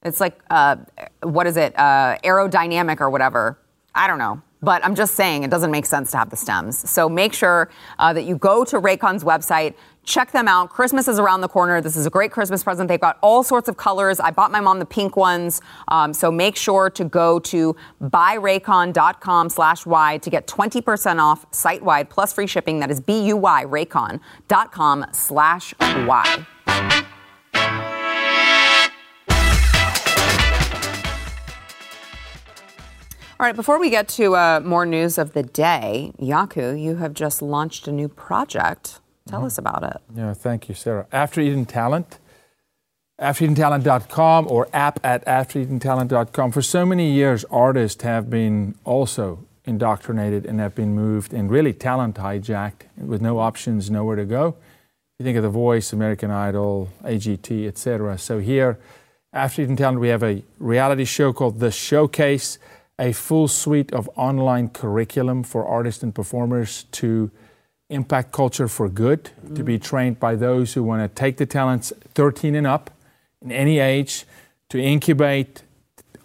It's 0.04 0.20
like, 0.20 0.40
uh, 0.50 0.78
what 1.24 1.48
is 1.48 1.58
it? 1.58 1.78
Uh, 1.78 2.18
aerodynamic 2.24 3.00
or 3.02 3.10
whatever. 3.10 3.58
I 3.96 4.08
don't 4.08 4.20
know. 4.20 4.42
But 4.62 4.84
I'm 4.84 4.96
just 4.96 5.14
saying 5.16 5.44
it 5.44 5.52
doesn't 5.52 5.70
make 5.72 5.86
sense 5.86 6.12
to 6.12 6.18
have 6.18 6.30
the 6.30 6.36
stems. 6.36 6.90
So 6.90 7.08
make 7.08 7.34
sure 7.34 7.70
uh, 8.00 8.12
that 8.14 8.24
you 8.24 8.36
go 8.38 8.66
to 8.66 8.82
Raycon's 8.82 9.24
website, 9.24 9.76
check 10.08 10.32
them 10.32 10.48
out. 10.48 10.70
Christmas 10.70 11.08
is 11.08 11.20
around 11.20 11.42
the 11.42 11.48
corner. 11.48 11.82
This 11.82 11.96
is 11.96 12.06
a 12.06 12.10
great 12.10 12.32
Christmas 12.32 12.64
present. 12.64 12.88
They've 12.88 13.00
got 13.00 13.20
all 13.22 13.44
sorts 13.44 13.70
of 13.70 13.78
colors. 13.78 14.20
I 14.20 14.32
bought 14.32 14.52
my 14.52 14.62
mom 14.62 14.80
the 14.80 14.86
pink 14.86 15.16
ones. 15.16 15.62
Um, 15.90 16.14
so 16.14 16.32
make 16.32 16.56
sure 16.56 16.90
to 16.92 17.04
go 17.04 17.40
to 17.40 17.76
buyraycon.com 18.02 19.50
slash 19.50 19.86
Y 19.86 20.18
to 20.20 20.30
get 20.30 20.48
20% 20.48 21.20
off 21.22 21.46
site-wide 21.52 22.10
plus 22.10 22.34
free 22.34 22.48
shipping. 22.48 22.80
That 22.80 22.90
is 22.90 23.02
B-U-Y, 23.02 23.66
raycon.com 23.66 25.06
slash 25.12 25.74
Y. 25.80 26.46
All 33.40 33.46
right, 33.46 33.56
before 33.56 33.80
we 33.80 33.92
get 33.92 34.08
to 34.10 34.36
uh, 34.36 34.62
more 34.64 34.84
news 34.84 35.20
of 35.20 35.34
the 35.34 35.44
day, 35.44 36.12
Jaco, 36.20 36.82
you 36.82 36.96
have 36.96 37.14
just 37.14 37.44
launched 37.44 37.88
a 37.88 37.92
new 37.92 38.08
project. 38.08 39.00
Tell 39.28 39.46
us 39.46 39.58
about 39.58 39.84
it. 39.84 39.98
Yeah, 40.16 40.34
thank 40.34 40.70
you, 40.70 40.76
Sarah. 40.76 41.06
After 41.12 41.42
Eden 41.42 41.66
Talent, 41.66 42.20
afteredentalent.com 43.20 44.48
or 44.50 44.70
app 44.74 45.00
at 45.04 45.26
afteredentalent.com. 45.26 46.52
For 46.52 46.62
so 46.62 46.86
many 46.86 47.12
years, 47.12 47.46
artists 47.46 48.04
have 48.04 48.30
been 48.30 48.76
also 48.86 49.46
indoctrinated 49.66 50.46
and 50.46 50.60
have 50.60 50.76
been 50.76 50.96
moved 50.96 51.34
and 51.34 51.52
really 51.52 51.74
talent 51.74 52.16
hijacked 52.16 52.84
with 52.98 53.22
no 53.22 53.40
options, 53.40 53.90
nowhere 53.90 54.16
to 54.16 54.26
go. 54.26 54.56
You 55.20 55.24
think 55.24 55.36
of 55.36 55.44
The 55.44 55.50
Voice, 55.50 55.92
American 55.92 56.30
Idol, 56.32 56.90
AGT, 57.04 57.68
etc. 57.68 58.18
So 58.18 58.40
here, 58.40 58.78
after 59.34 59.64
Eden 59.64 59.76
Talent, 59.76 60.00
we 60.00 60.10
have 60.10 60.24
a 60.24 60.44
reality 60.60 61.06
show 61.06 61.34
called 61.34 61.60
The 61.60 61.72
Showcase, 61.72 62.60
a 63.00 63.12
full 63.14 63.48
suite 63.48 63.92
of 63.92 64.10
online 64.16 64.70
curriculum 64.70 65.44
for 65.44 65.66
artists 65.66 66.04
and 66.04 66.14
performers 66.14 66.84
to 66.92 67.32
impact 67.90 68.32
culture 68.32 68.68
for 68.68 68.90
good, 68.90 69.32
to 69.56 69.64
be 69.64 69.80
trained 69.80 70.20
by 70.20 70.36
those 70.36 70.74
who 70.74 70.84
want 70.84 71.02
to 71.02 71.20
take 71.20 71.38
the 71.38 71.46
talents 71.46 71.94
13 72.14 72.56
and 72.56 72.68
up 72.68 72.92
in 73.42 73.52
any 73.52 73.80
age, 73.80 74.26
to 74.70 74.82
incubate 74.82 75.64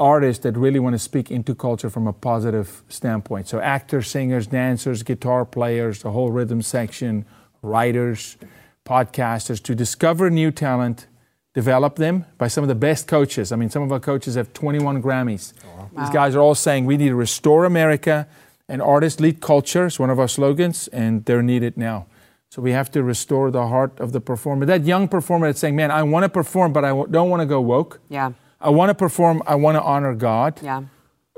artists 0.00 0.42
that 0.42 0.56
really 0.56 0.80
want 0.80 0.94
to 0.94 0.98
speak 0.98 1.30
into 1.30 1.54
culture 1.54 1.88
from 1.88 2.08
a 2.08 2.12
positive 2.12 2.82
standpoint. 2.88 3.46
So, 3.46 3.60
actors, 3.60 4.08
singers, 4.08 4.48
dancers, 4.48 5.04
guitar 5.04 5.44
players, 5.44 6.02
the 6.02 6.10
whole 6.10 6.32
rhythm 6.32 6.62
section, 6.62 7.24
writers, 7.62 8.36
podcasters, 8.84 9.62
to 9.62 9.74
discover 9.76 10.28
new 10.30 10.50
talent, 10.50 11.06
develop 11.54 11.96
them 11.96 12.24
by 12.38 12.48
some 12.48 12.64
of 12.64 12.68
the 12.68 12.74
best 12.74 13.06
coaches. 13.06 13.52
I 13.52 13.56
mean, 13.56 13.70
some 13.70 13.82
of 13.82 13.92
our 13.92 14.00
coaches 14.00 14.34
have 14.34 14.52
21 14.52 15.00
Grammys. 15.02 15.52
Oh, 15.64 15.88
These 15.96 16.10
guys 16.10 16.34
are 16.34 16.40
all 16.40 16.56
saying 16.56 16.86
we 16.86 16.96
need 16.96 17.10
to 17.10 17.14
restore 17.14 17.64
America 17.64 18.26
and 18.68 18.80
artists 18.80 19.20
lead 19.20 19.40
culture 19.40 19.86
is 19.86 19.98
one 19.98 20.10
of 20.10 20.18
our 20.18 20.28
slogans, 20.28 20.88
and 20.88 21.24
they're 21.24 21.42
needed 21.42 21.76
now. 21.76 22.06
So 22.48 22.60
we 22.60 22.72
have 22.72 22.90
to 22.90 23.02
restore 23.02 23.50
the 23.50 23.68
heart 23.68 23.98
of 23.98 24.12
the 24.12 24.20
performer. 24.20 24.66
That 24.66 24.84
young 24.84 25.08
performer 25.08 25.46
that's 25.46 25.60
saying, 25.60 25.74
man, 25.74 25.90
I 25.90 26.02
want 26.02 26.24
to 26.24 26.28
perform, 26.28 26.72
but 26.72 26.84
I 26.84 26.90
don't 26.90 27.30
want 27.30 27.40
to 27.40 27.46
go 27.46 27.60
woke. 27.60 28.00
Yeah. 28.10 28.32
I 28.60 28.68
want 28.68 28.90
to 28.90 28.94
perform, 28.94 29.42
I 29.46 29.54
want 29.54 29.76
to 29.76 29.82
honor 29.82 30.14
God. 30.14 30.60
Yeah. 30.62 30.82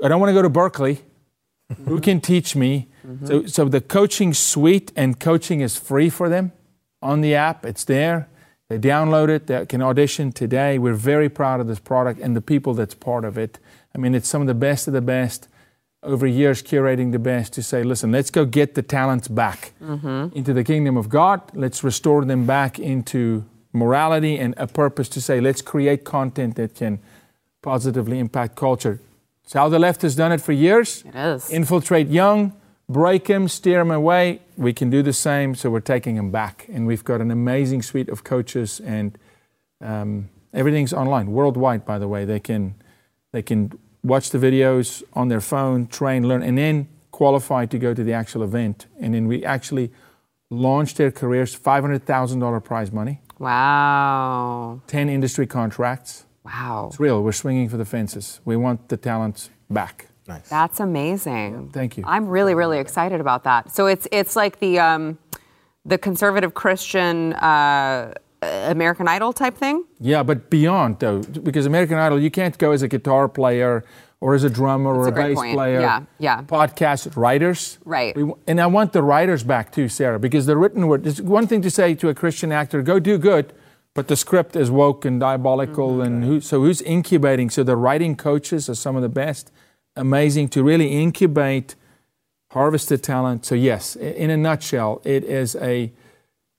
I 0.03 0.07
don't 0.09 0.19
want 0.19 0.29
to 0.29 0.33
go 0.33 0.41
to 0.41 0.49
Berklee. 0.49 0.99
Mm-hmm. 1.71 1.85
Who 1.85 2.01
can 2.01 2.21
teach 2.21 2.55
me? 2.55 2.89
Mm-hmm. 3.07 3.25
So, 3.25 3.45
so 3.45 3.65
the 3.65 3.81
coaching 3.81 4.33
suite 4.33 4.91
and 4.95 5.19
coaching 5.19 5.61
is 5.61 5.77
free 5.77 6.09
for 6.09 6.27
them 6.27 6.51
on 7.01 7.21
the 7.21 7.33
app. 7.33 7.65
It's 7.65 7.85
there. 7.85 8.27
They 8.67 8.77
download 8.77 9.29
it. 9.29 9.47
They 9.47 9.65
can 9.65 9.81
audition 9.81 10.31
today. 10.31 10.77
We're 10.77 10.93
very 10.93 11.29
proud 11.29 11.59
of 11.61 11.67
this 11.67 11.79
product 11.79 12.19
and 12.19 12.35
the 12.35 12.41
people 12.41 12.73
that's 12.73 12.93
part 12.93 13.23
of 13.23 13.37
it. 13.37 13.57
I 13.95 13.99
mean, 13.99 14.13
it's 14.15 14.27
some 14.27 14.41
of 14.41 14.47
the 14.47 14.53
best 14.53 14.87
of 14.87 14.93
the 14.93 15.01
best 15.01 15.47
over 16.05 16.27
years 16.27 16.61
curating 16.61 17.11
the 17.11 17.19
best 17.19 17.53
to 17.53 17.63
say, 17.63 17.83
listen, 17.83 18.11
let's 18.11 18.29
go 18.29 18.45
get 18.45 18.75
the 18.75 18.81
talents 18.81 19.27
back 19.27 19.73
into 20.33 20.53
the 20.53 20.63
kingdom 20.63 20.95
of 20.97 21.09
God. 21.09 21.41
Let's 21.53 21.83
restore 21.83 22.23
them 22.25 22.45
back 22.45 22.79
into 22.79 23.43
morality 23.73 24.37
and 24.37 24.53
a 24.57 24.67
purpose 24.67 25.09
to 25.09 25.21
say, 25.21 25.41
let's 25.41 25.61
create 25.61 26.03
content 26.03 26.55
that 26.55 26.75
can 26.75 26.99
positively 27.61 28.19
impact 28.19 28.55
culture. 28.55 28.99
It's 29.43 29.53
how 29.53 29.69
the 29.69 29.79
left 29.79 30.01
has 30.03 30.15
done 30.15 30.31
it 30.31 30.41
for 30.41 30.53
years. 30.53 31.03
It 31.05 31.15
is. 31.15 31.49
Infiltrate 31.49 32.07
young, 32.07 32.53
break 32.87 33.25
them, 33.25 33.47
steer 33.47 33.79
them 33.79 33.91
away. 33.91 34.41
We 34.57 34.73
can 34.73 34.89
do 34.89 35.03
the 35.03 35.13
same, 35.13 35.55
so 35.55 35.69
we're 35.69 35.81
taking 35.81 36.15
them 36.15 36.31
back. 36.31 36.67
And 36.71 36.87
we've 36.87 37.03
got 37.03 37.21
an 37.21 37.31
amazing 37.31 37.81
suite 37.81 38.09
of 38.09 38.23
coaches, 38.23 38.79
and 38.79 39.17
um, 39.81 40.29
everything's 40.53 40.93
online, 40.93 41.31
worldwide, 41.31 41.85
by 41.85 41.99
the 41.99 42.07
way. 42.07 42.25
They 42.25 42.39
can, 42.39 42.75
they 43.33 43.41
can 43.41 43.77
watch 44.05 44.29
the 44.29 44.37
videos 44.37 45.03
on 45.13 45.27
their 45.27 45.41
phone, 45.41 45.87
train, 45.87 46.27
learn, 46.27 46.43
and 46.43 46.57
then 46.57 46.87
qualify 47.11 47.65
to 47.65 47.77
go 47.79 47.93
to 47.93 48.03
the 48.03 48.13
actual 48.13 48.43
event. 48.43 48.85
And 48.99 49.13
then 49.13 49.27
we 49.27 49.43
actually 49.43 49.91
launch 50.49 50.95
their 50.95 51.11
careers, 51.11 51.55
$500,000 51.57 52.63
prize 52.63 52.91
money, 52.91 53.21
Wow. 53.39 54.81
10 54.87 55.09
industry 55.09 55.47
contracts. 55.47 56.25
Wow. 56.45 56.87
It's 56.89 56.99
real. 56.99 57.21
We're 57.23 57.31
swinging 57.31 57.69
for 57.69 57.77
the 57.77 57.85
fences. 57.85 58.39
We 58.45 58.55
want 58.55 58.87
the 58.89 58.97
talents 58.97 59.49
back. 59.69 60.07
Nice. 60.27 60.47
That's 60.49 60.79
amazing. 60.79 61.69
Thank 61.73 61.97
you. 61.97 62.03
I'm 62.07 62.27
really, 62.27 62.55
really 62.55 62.79
excited 62.79 63.19
about 63.19 63.43
that. 63.43 63.71
So 63.71 63.87
it's 63.87 64.07
it's 64.11 64.35
like 64.35 64.59
the 64.59 64.79
um, 64.79 65.17
the 65.85 65.97
conservative 65.97 66.53
Christian 66.53 67.33
uh, 67.33 68.13
American 68.69 69.07
Idol 69.07 69.33
type 69.33 69.55
thing. 69.57 69.85
Yeah, 69.99 70.23
but 70.23 70.49
beyond 70.49 70.99
though, 70.99 71.21
because 71.21 71.65
American 71.65 71.97
Idol, 71.97 72.19
you 72.19 72.31
can't 72.31 72.57
go 72.57 72.71
as 72.71 72.81
a 72.81 72.87
guitar 72.87 73.27
player 73.27 73.83
or 74.21 74.33
as 74.33 74.43
a 74.43 74.49
drummer 74.49 74.93
or 74.95 75.07
a, 75.07 75.11
a 75.11 75.11
bass 75.11 75.35
point. 75.35 75.55
player. 75.55 75.81
Yeah, 75.81 76.03
yeah. 76.19 76.41
Podcast 76.43 77.15
writers. 77.15 77.77
Right. 77.85 78.15
We, 78.15 78.31
and 78.47 78.59
I 78.59 78.67
want 78.67 78.93
the 78.93 79.03
writers 79.03 79.43
back 79.43 79.71
too, 79.71 79.89
Sarah, 79.89 80.19
because 80.19 80.45
the 80.45 80.57
written 80.57 80.87
word. 80.87 81.05
It's 81.05 81.21
one 81.21 81.47
thing 81.47 81.61
to 81.61 81.69
say 81.69 81.95
to 81.95 82.09
a 82.09 82.13
Christian 82.13 82.51
actor, 82.51 82.81
"Go 82.81 82.99
do 82.99 83.17
good," 83.17 83.53
but 83.93 84.07
the 84.07 84.15
script 84.15 84.55
is 84.55 84.71
woke 84.71 85.05
and 85.05 85.19
diabolical. 85.19 85.93
Mm-hmm. 85.93 86.01
And 86.01 86.23
who, 86.23 86.41
so 86.41 86.61
who's 86.61 86.81
incubating? 86.81 87.49
So 87.49 87.63
the 87.63 87.75
writing 87.75 88.15
coaches 88.15 88.69
are 88.69 88.75
some 88.75 88.95
of 88.95 89.01
the 89.01 89.09
best. 89.09 89.51
Amazing 89.95 90.49
to 90.49 90.63
really 90.63 90.89
incubate 90.89 91.75
harvested 92.51 93.03
talent. 93.03 93.45
So 93.45 93.55
yes, 93.55 93.95
in 93.95 94.29
a 94.29 94.37
nutshell, 94.37 95.01
it 95.03 95.23
is 95.23 95.55
a 95.57 95.91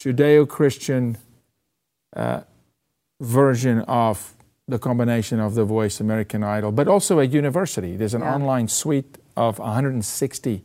Judeo-Christian 0.01 1.17
uh, 2.17 2.41
version 3.21 3.81
of 3.81 4.35
the 4.69 4.79
combination 4.79 5.39
of 5.39 5.55
The 5.55 5.65
Voice, 5.65 6.01
American 6.01 6.43
Idol, 6.43 6.73
but 6.73 6.89
also 6.89 7.21
a 7.21 7.25
university. 7.25 7.97
There's 7.97 8.15
an 8.15 8.23
Yeah. 8.23 8.35
online 8.35 8.69
suite 8.69 9.19
of 9.37 9.59
160 9.61 10.63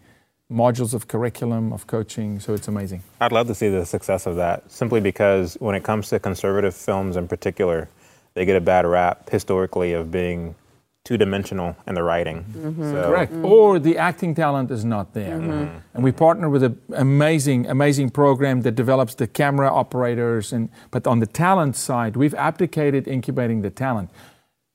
modules 0.51 0.93
of 0.93 1.07
curriculum 1.07 1.71
of 1.71 1.85
coaching. 1.87 2.39
So 2.39 2.53
it's 2.53 2.67
amazing. 2.67 3.03
I'd 3.21 3.31
love 3.31 3.47
to 3.47 3.55
see 3.55 3.69
the 3.69 3.85
success 3.85 4.25
of 4.25 4.35
that 4.37 4.69
simply 4.71 4.99
because 4.99 5.55
when 5.59 5.75
it 5.75 5.83
comes 5.83 6.09
to 6.09 6.19
conservative 6.19 6.75
films 6.75 7.15
in 7.15 7.27
particular, 7.27 7.87
they 8.33 8.45
get 8.45 8.55
a 8.57 8.61
bad 8.61 8.85
rap 8.85 9.29
historically 9.29 9.93
of 9.93 10.11
being 10.11 10.55
two 11.03 11.17
dimensional 11.17 11.75
in 11.87 11.95
the 11.95 12.03
writing. 12.03 12.45
Mm-hmm. 12.55 12.91
So, 12.91 13.03
Correct. 13.09 13.33
Mm-hmm. 13.33 13.45
Or 13.45 13.79
the 13.79 13.97
acting 13.97 14.35
talent 14.35 14.69
is 14.69 14.85
not 14.85 15.13
there. 15.13 15.39
Mm-hmm. 15.39 15.77
And 15.95 16.03
we 16.03 16.11
partner 16.11 16.47
with 16.49 16.63
an 16.63 16.79
amazing, 16.95 17.67
amazing 17.67 18.11
program 18.11 18.61
that 18.61 18.75
develops 18.75 19.15
the 19.15 19.27
camera 19.27 19.71
operators. 19.71 20.53
And 20.53 20.69
but 20.91 21.07
on 21.07 21.19
the 21.19 21.25
talent 21.25 21.75
side, 21.75 22.15
we've 22.15 22.35
abdicated 22.35 23.07
incubating 23.07 23.61
the 23.61 23.71
talent. 23.71 24.11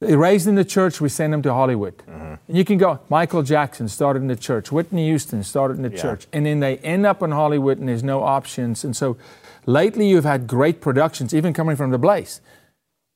They're 0.01 0.19
raised 0.19 0.47
in 0.47 0.57
the 0.57 0.65
church, 0.65 1.01
we 1.01 1.09
send 1.09 1.33
them 1.33 1.41
to 1.43 1.55
Hollywood. 1.55 2.03
And 2.07 2.39
you 2.57 2.67
can 2.67 2.77
go, 2.77 3.01
Michael 3.09 3.43
Jackson 3.43 3.89
started 3.89 4.21
in 4.21 4.29
the 4.29 4.37
church, 4.37 4.71
Whitney 4.71 5.07
Houston 5.07 5.43
started 5.43 5.79
in 5.79 5.83
the 5.85 5.91
Yeah. 5.91 6.03
church, 6.03 6.27
and 6.35 6.45
then 6.45 6.61
they 6.61 6.77
end 6.79 7.07
up 7.07 7.23
in 7.23 7.31
Hollywood 7.31 7.79
and 7.79 7.89
there's 7.89 8.05
no 8.05 8.23
options. 8.23 8.85
And 8.85 8.95
so 8.95 9.17
lately 9.65 10.07
you've 10.07 10.27
had 10.27 10.47
great 10.47 10.83
productions, 10.83 11.35
even 11.35 11.55
coming 11.55 11.77
from 11.77 11.93
the 11.93 11.99
Blaze 11.99 12.43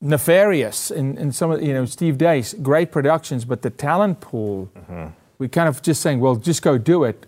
nefarious 0.01 0.91
in, 0.91 1.19
in 1.19 1.33
some 1.33 1.51
of 1.51 1.63
you 1.63 1.73
know 1.73 1.85
Steve 1.85 2.17
Deace, 2.17 2.55
great 2.63 2.91
productions, 2.91 3.45
but 3.45 3.63
the 3.63 3.71
talent 3.71 4.21
pool, 4.21 4.71
mm-hmm. 4.77 5.09
we 5.39 5.49
kind 5.49 5.69
of 5.69 5.83
just 5.83 6.01
saying, 6.01 6.21
well, 6.21 6.37
just 6.37 6.63
go 6.63 6.79
do 6.79 7.05
it. 7.05 7.27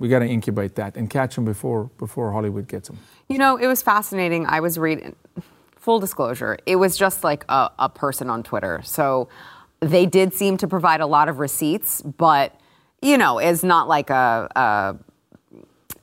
We 0.00 0.08
got 0.08 0.20
to 0.20 0.26
incubate 0.26 0.76
that 0.76 0.96
and 0.96 1.10
catch 1.10 1.34
them 1.34 1.44
before 1.44 1.90
before 1.98 2.32
Hollywood 2.32 2.68
gets 2.68 2.88
them. 2.88 2.98
You 3.28 3.38
know, 3.38 3.56
it 3.56 3.66
was 3.66 3.82
fascinating. 3.82 4.46
I 4.46 4.60
was 4.60 4.78
reading, 4.78 5.14
full 5.76 6.00
disclosure, 6.00 6.58
it 6.66 6.76
was 6.76 6.96
just 6.96 7.24
like 7.24 7.44
a, 7.48 7.70
a 7.78 7.88
person 7.88 8.30
on 8.30 8.42
Twitter. 8.42 8.80
So 8.84 9.28
they 9.80 10.06
did 10.06 10.34
seem 10.34 10.56
to 10.58 10.68
provide 10.68 11.00
a 11.00 11.06
lot 11.06 11.28
of 11.28 11.38
receipts, 11.38 12.02
but, 12.02 12.58
you 13.00 13.16
know, 13.16 13.38
it's 13.38 13.62
not 13.62 13.86
like 13.86 14.10
a, 14.10 14.98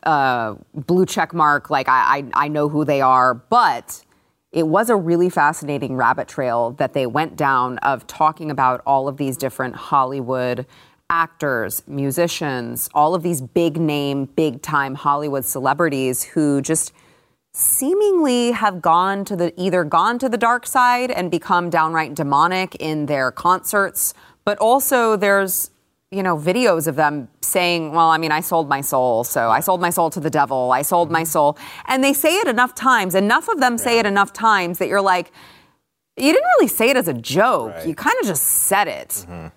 a, 0.06 0.10
a 0.10 0.58
blue 0.74 1.06
check 1.06 1.34
mark, 1.34 1.70
like 1.70 1.90
I, 1.90 2.18
I, 2.34 2.46
I 2.46 2.48
know 2.48 2.70
who 2.70 2.86
they 2.86 3.02
are. 3.02 3.34
But 3.34 4.05
it 4.52 4.68
was 4.68 4.90
a 4.90 4.96
really 4.96 5.30
fascinating 5.30 5.96
rabbit 5.96 6.28
trail 6.28 6.72
that 6.74 6.94
they 6.94 7.06
went 7.06 7.36
down 7.36 7.78
of 7.80 8.08
talking 8.08 8.50
about 8.50 8.82
all 8.86 9.08
of 9.08 9.18
these 9.18 9.38
different 9.38 9.76
Hollywood 9.76 10.66
actors, 11.10 11.84
musicians, 11.88 12.90
all 12.94 13.14
of 13.14 13.22
these 13.22 13.42
big 13.42 13.78
name, 13.78 14.26
big 14.26 14.62
time 14.62 14.96
Hollywood 14.96 15.46
celebrities 15.46 16.24
who 16.24 16.62
just 16.62 16.94
seemingly 17.54 18.52
have 18.52 18.82
gone 18.82 19.24
to 19.26 19.36
the 19.36 19.54
either 19.60 19.84
gone 19.84 20.20
to 20.20 20.28
the 20.28 20.38
dark 20.38 20.66
side 20.66 21.12
and 21.12 21.32
become 21.32 21.70
downright 21.70 22.14
demonic 22.14 22.76
in 22.76 23.06
their 23.06 23.32
concerts, 23.32 24.14
but 24.44 24.58
also 24.58 25.16
there's 25.16 25.72
you 26.12 26.24
know 26.24 26.38
videos 26.38 26.88
of 26.88 26.96
them 26.96 27.28
saying, 27.42 27.92
"Well, 27.92 28.08
I 28.10 28.18
mean, 28.18 28.32
I 28.32 28.42
sold 28.42 28.70
my 28.70 28.82
soul, 28.82 29.24
so 29.24 29.50
I 29.50 29.60
sold 29.60 29.82
my 29.82 29.90
soul 29.90 30.10
to 30.12 30.20
the 30.20 30.30
devil. 30.30 30.72
I 30.72 30.82
sold 30.82 31.12
my 31.12 31.22
mm-hmm. 31.22 31.28
soul." 31.28 31.58
And 31.88 32.04
they 32.04 32.14
say 32.14 32.38
it 32.38 32.48
enough 32.48 32.76
times, 32.76 33.16
enough 33.16 33.48
of 33.50 33.60
them 33.60 33.78
say 33.78 34.00
it 34.00 34.06
enough 34.06 34.34
times 34.34 34.78
that 34.80 34.88
you're 34.88 35.02
like, 35.02 35.32
you 36.18 36.32
didn't 36.32 36.48
really 36.58 36.68
say 36.68 36.90
it 36.90 36.98
as 36.98 37.08
a 37.08 37.14
joke. 37.14 37.74
Right. 37.74 37.88
You 37.88 37.96
kind 37.96 38.16
of 38.22 38.28
just 38.28 38.44
said 38.44 38.88
it 38.88 39.10
mm-hmm. 39.10 39.48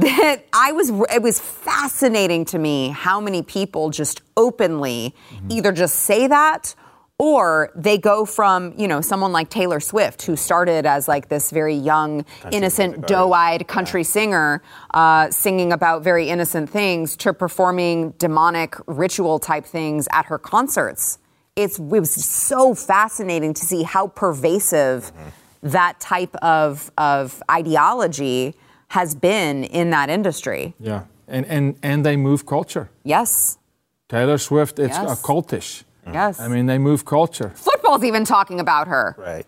that 0.00 0.44
I 0.52 0.72
was 0.72 0.90
it 1.12 1.22
was 1.22 1.40
fascinating 1.40 2.44
to 2.46 2.58
me 2.58 2.90
how 2.90 3.20
many 3.20 3.42
people 3.42 3.90
just 3.90 4.22
openly 4.36 5.14
mm-hmm. 5.30 5.52
either 5.52 5.72
just 5.72 5.96
say 5.96 6.26
that 6.26 6.74
or 7.18 7.70
they 7.74 7.98
go 7.98 8.24
from 8.24 8.72
you 8.76 8.88
know 8.88 9.00
someone 9.00 9.32
like 9.32 9.50
Taylor 9.50 9.80
Swift 9.80 10.22
who 10.22 10.36
started 10.36 10.86
as 10.86 11.08
like 11.08 11.28
this 11.28 11.50
very 11.50 11.74
young 11.74 12.24
innocent 12.52 13.06
doe-eyed 13.06 13.66
country 13.66 14.04
singer 14.04 14.62
uh, 14.94 15.30
singing 15.30 15.72
about 15.72 16.02
very 16.02 16.28
innocent 16.28 16.70
things 16.70 17.16
to 17.16 17.32
performing 17.32 18.10
demonic 18.18 18.76
ritual 18.86 19.38
type 19.38 19.64
things 19.64 20.08
at 20.12 20.26
her 20.26 20.38
concerts 20.38 21.18
it's 21.56 21.78
it 21.78 21.82
was 21.82 22.14
so 22.14 22.74
fascinating 22.74 23.52
to 23.52 23.64
see 23.64 23.82
how 23.82 24.06
pervasive 24.06 25.12
that 25.62 25.98
type 25.98 26.34
of 26.36 26.90
of 26.96 27.42
ideology 27.50 28.54
has 28.88 29.14
been 29.14 29.64
in 29.64 29.90
that 29.90 30.08
industry. 30.08 30.74
Yeah, 30.78 31.02
and 31.26 31.44
and 31.46 31.76
and 31.82 32.06
they 32.06 32.16
move 32.16 32.46
culture. 32.46 32.88
Yes. 33.04 33.58
Taylor 34.08 34.38
Swift, 34.38 34.78
it's 34.78 34.96
Yes. 34.96 35.20
occultish. 35.20 35.84
Yes. 36.12 36.40
I 36.40 36.48
mean, 36.48 36.66
they 36.66 36.78
move 36.78 37.04
culture 37.04 37.50
Football's 37.54 38.04
even 38.04 38.24
talking 38.24 38.60
about 38.60 38.88
her. 38.88 39.14
Right. 39.18 39.46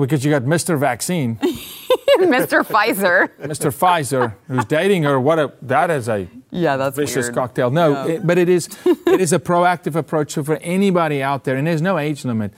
because 0.00 0.24
you 0.24 0.30
got 0.30 0.42
Mr. 0.42 0.78
Vaccine, 0.78 1.36
Mr. 2.18 2.64
Pfizer. 2.64 3.28
Mr. 3.40 3.70
Pfizer, 3.72 4.34
who's 4.48 4.64
dating 4.66 5.02
her. 5.04 5.18
What 5.20 5.38
a 5.38 5.52
that 5.62 5.90
is 5.90 6.08
a 6.08 6.28
Yeah, 6.50 6.76
that's 6.76 6.96
vicious 6.96 7.26
weird. 7.26 7.34
cocktail. 7.34 7.70
No, 7.70 8.06
it- 8.06 8.26
but 8.26 8.38
it 8.38 8.48
is 8.48 8.68
it 9.06 9.20
is 9.20 9.32
a 9.32 9.38
proactive 9.38 9.94
approach. 9.96 10.32
So 10.32 10.44
for 10.44 10.56
anybody 10.62 11.22
out 11.22 11.44
there, 11.44 11.56
and 11.56 11.66
there's 11.66 11.82
no 11.82 11.98
age 11.98 12.24
limit. 12.24 12.52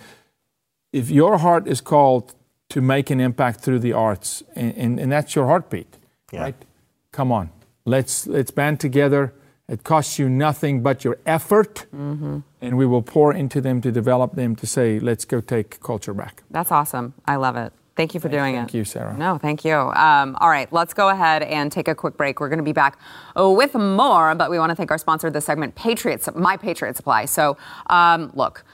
If 0.93 1.11
your 1.11 1.39
heart 1.39 1.67
is 1.67 1.81
called 1.81 2.35
to 2.69 2.81
make 2.81 3.11
an 3.11 3.21
impact 3.21 3.61
through 3.61 3.81
the 3.81 3.93
arts, 3.93 4.43
and, 4.55 4.75
and, 4.77 5.01
and 5.01 5.11
that's 5.13 5.35
your 5.35 5.47
heartbeat, 5.47 5.99
Yeah. 6.33 6.43
right? 6.43 6.55
Come 7.13 7.33
on, 7.33 7.51
let's 7.85 8.27
let's 8.27 8.51
band 8.51 8.81
together. 8.81 9.33
It 9.69 9.83
costs 9.83 10.19
you 10.19 10.29
nothing 10.29 10.83
but 10.83 11.05
your 11.05 11.17
effort, 11.27 11.87
Mm-hmm. 11.95 12.39
And 12.65 12.77
we 12.77 12.87
will 12.87 13.03
pour 13.03 13.33
into 13.33 13.61
them 13.61 13.81
to 13.83 13.93
develop 13.93 14.35
them 14.35 14.57
to 14.57 14.67
say, 14.67 14.99
let's 14.99 15.25
go 15.25 15.41
take 15.41 15.81
culture 15.81 16.15
back. 16.15 16.43
That's 16.51 16.73
awesome. 16.73 17.15
I 17.27 17.37
love 17.37 17.57
it. 17.57 17.73
Thank 17.97 18.13
you 18.13 18.19
for 18.19 18.29
doing 18.29 18.57
it. 18.57 18.59
Thank 18.59 18.75
you, 18.75 18.85
Sara. 18.85 19.17
No, 19.17 19.39
thank 19.39 19.65
you. 19.65 19.75
Um, 19.75 20.37
all 20.41 20.49
right, 20.49 20.73
let's 20.73 20.95
go 20.95 21.11
ahead 21.11 21.45
and 21.45 21.71
take 21.71 21.87
a 21.87 21.95
quick 21.95 22.17
break. 22.17 22.41
We're 22.41 22.49
going 22.49 22.59
to 22.59 22.65
be 22.65 22.73
back 22.73 22.99
with 23.37 23.75
more, 23.75 24.35
but 24.35 24.51
we 24.51 24.59
want 24.59 24.71
to 24.71 24.75
thank 24.75 24.91
our 24.91 24.99
sponsor 24.99 25.29
of 25.29 25.33
this 25.33 25.45
segment, 25.45 25.77
Patriots, 25.77 26.29
My 26.35 26.57
Patriot 26.57 26.97
Supply. 26.97 27.25
So, 27.27 27.57
um, 27.89 28.33
look, 28.35 28.65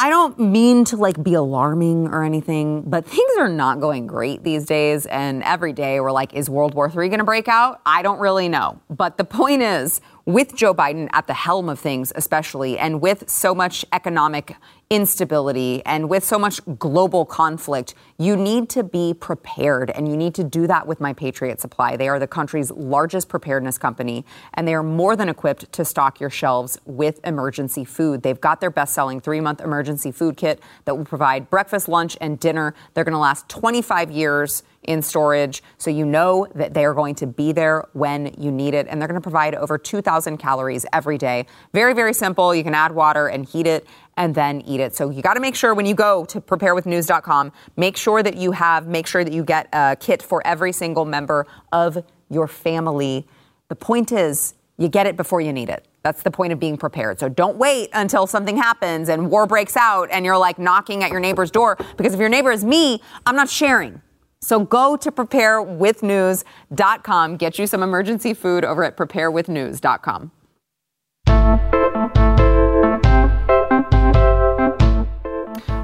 I 0.00 0.10
don't 0.10 0.38
mean 0.38 0.84
to 0.86 0.96
like 0.96 1.20
be 1.24 1.34
alarming 1.34 2.06
or 2.06 2.22
anything, 2.22 2.82
but 2.82 3.04
things 3.04 3.32
are 3.40 3.48
not 3.48 3.80
going 3.80 4.06
great 4.06 4.44
these 4.44 4.64
days. 4.64 5.06
And 5.06 5.42
every 5.42 5.72
day 5.72 5.98
we're 5.98 6.12
like, 6.12 6.34
is 6.34 6.48
World 6.48 6.74
War 6.74 6.86
III 6.86 7.08
going 7.08 7.18
to 7.18 7.24
break 7.24 7.48
out? 7.48 7.80
I 7.84 8.02
don't 8.02 8.20
really 8.20 8.48
know. 8.48 8.80
But 8.88 9.16
the 9.16 9.24
point 9.24 9.62
is, 9.62 10.00
with 10.28 10.54
Joe 10.54 10.74
Biden 10.74 11.08
at 11.14 11.26
the 11.26 11.32
helm 11.32 11.70
of 11.70 11.78
things, 11.78 12.12
especially, 12.14 12.78
and 12.78 13.00
with 13.00 13.30
so 13.30 13.54
much 13.54 13.82
economic 13.94 14.56
instability 14.90 15.82
and 15.86 16.10
with 16.10 16.22
so 16.22 16.38
much 16.38 16.60
global 16.78 17.24
conflict, 17.24 17.94
you 18.18 18.36
need 18.36 18.68
to 18.68 18.82
be 18.82 19.14
prepared. 19.14 19.88
And 19.88 20.06
you 20.06 20.18
need 20.18 20.34
to 20.34 20.44
do 20.44 20.66
that 20.66 20.86
with 20.86 21.00
My 21.00 21.14
Patriot 21.14 21.62
Supply. 21.62 21.96
They 21.96 22.08
are 22.08 22.18
the 22.18 22.26
country's 22.26 22.70
largest 22.70 23.30
preparedness 23.30 23.78
company, 23.78 24.26
and 24.52 24.68
they 24.68 24.74
are 24.74 24.82
more 24.82 25.16
than 25.16 25.30
equipped 25.30 25.72
to 25.72 25.82
stock 25.82 26.20
your 26.20 26.30
shelves 26.30 26.78
with 26.84 27.20
emergency 27.24 27.86
food. 27.86 28.22
They've 28.22 28.38
got 28.38 28.60
their 28.60 28.70
best 28.70 28.92
selling 28.92 29.22
three 29.22 29.40
month 29.40 29.62
emergency 29.62 30.12
food 30.12 30.36
kit 30.36 30.60
that 30.84 30.94
will 30.94 31.06
provide 31.06 31.48
breakfast, 31.48 31.88
lunch, 31.88 32.18
and 32.20 32.38
dinner. 32.38 32.74
They're 32.92 33.04
going 33.04 33.12
to 33.12 33.18
last 33.18 33.48
25 33.48 34.10
years 34.10 34.62
in 34.88 35.02
storage, 35.02 35.62
so 35.76 35.90
you 35.90 36.06
know 36.06 36.46
that 36.54 36.72
they 36.72 36.84
are 36.86 36.94
going 36.94 37.14
to 37.14 37.26
be 37.26 37.52
there 37.52 37.84
when 37.92 38.34
you 38.38 38.50
need 38.50 38.72
it. 38.72 38.86
And 38.88 39.00
they're 39.00 39.06
going 39.06 39.20
to 39.20 39.22
provide 39.22 39.54
over 39.54 39.76
2,000 39.76 40.38
calories 40.38 40.86
every 40.94 41.18
day. 41.18 41.46
Very, 41.74 41.92
very 41.92 42.14
simple. 42.14 42.54
You 42.54 42.64
can 42.64 42.74
add 42.74 42.92
water 42.92 43.28
and 43.28 43.44
heat 43.44 43.66
it 43.66 43.86
and 44.16 44.34
then 44.34 44.62
eat 44.62 44.80
it. 44.80 44.96
So 44.96 45.10
you 45.10 45.20
got 45.20 45.34
to 45.34 45.40
make 45.40 45.54
sure 45.54 45.74
when 45.74 45.84
you 45.84 45.94
go 45.94 46.24
to 46.24 46.40
preparewithnews.com, 46.40 47.52
make 47.76 47.98
sure 47.98 48.22
that 48.22 48.38
you 48.38 48.52
have, 48.52 48.88
make 48.88 49.06
sure 49.06 49.24
that 49.24 49.32
you 49.32 49.44
get 49.44 49.68
a 49.74 49.94
kit 50.00 50.22
for 50.22 50.44
every 50.46 50.72
single 50.72 51.04
member 51.04 51.46
of 51.70 52.02
your 52.30 52.48
family. 52.48 53.26
The 53.68 53.76
point 53.76 54.10
is, 54.10 54.54
you 54.78 54.88
get 54.88 55.06
it 55.06 55.16
before 55.16 55.42
you 55.42 55.52
need 55.52 55.68
it. 55.68 55.86
That's 56.02 56.22
the 56.22 56.30
point 56.30 56.54
of 56.54 56.58
being 56.58 56.78
prepared. 56.78 57.20
So 57.20 57.28
don't 57.28 57.58
wait 57.58 57.90
until 57.92 58.26
something 58.26 58.56
happens 58.56 59.10
and 59.10 59.30
war 59.30 59.46
breaks 59.46 59.76
out 59.76 60.08
and 60.10 60.24
you're 60.24 60.38
like 60.38 60.58
knocking 60.58 61.04
at 61.04 61.10
your 61.10 61.20
neighbor's 61.20 61.50
door. 61.50 61.76
Because 61.98 62.14
if 62.14 62.20
your 62.20 62.30
neighbor 62.30 62.52
is 62.52 62.64
me, 62.64 63.02
I'm 63.26 63.36
not 63.36 63.50
sharing. 63.50 64.00
So 64.40 64.64
go 64.64 64.96
to 64.96 65.10
preparewithnews.com. 65.10 67.36
Get 67.36 67.58
you 67.58 67.66
some 67.66 67.82
emergency 67.82 68.34
food 68.34 68.64
over 68.64 68.84
at 68.84 68.96
preparewithnews.com. 68.96 70.30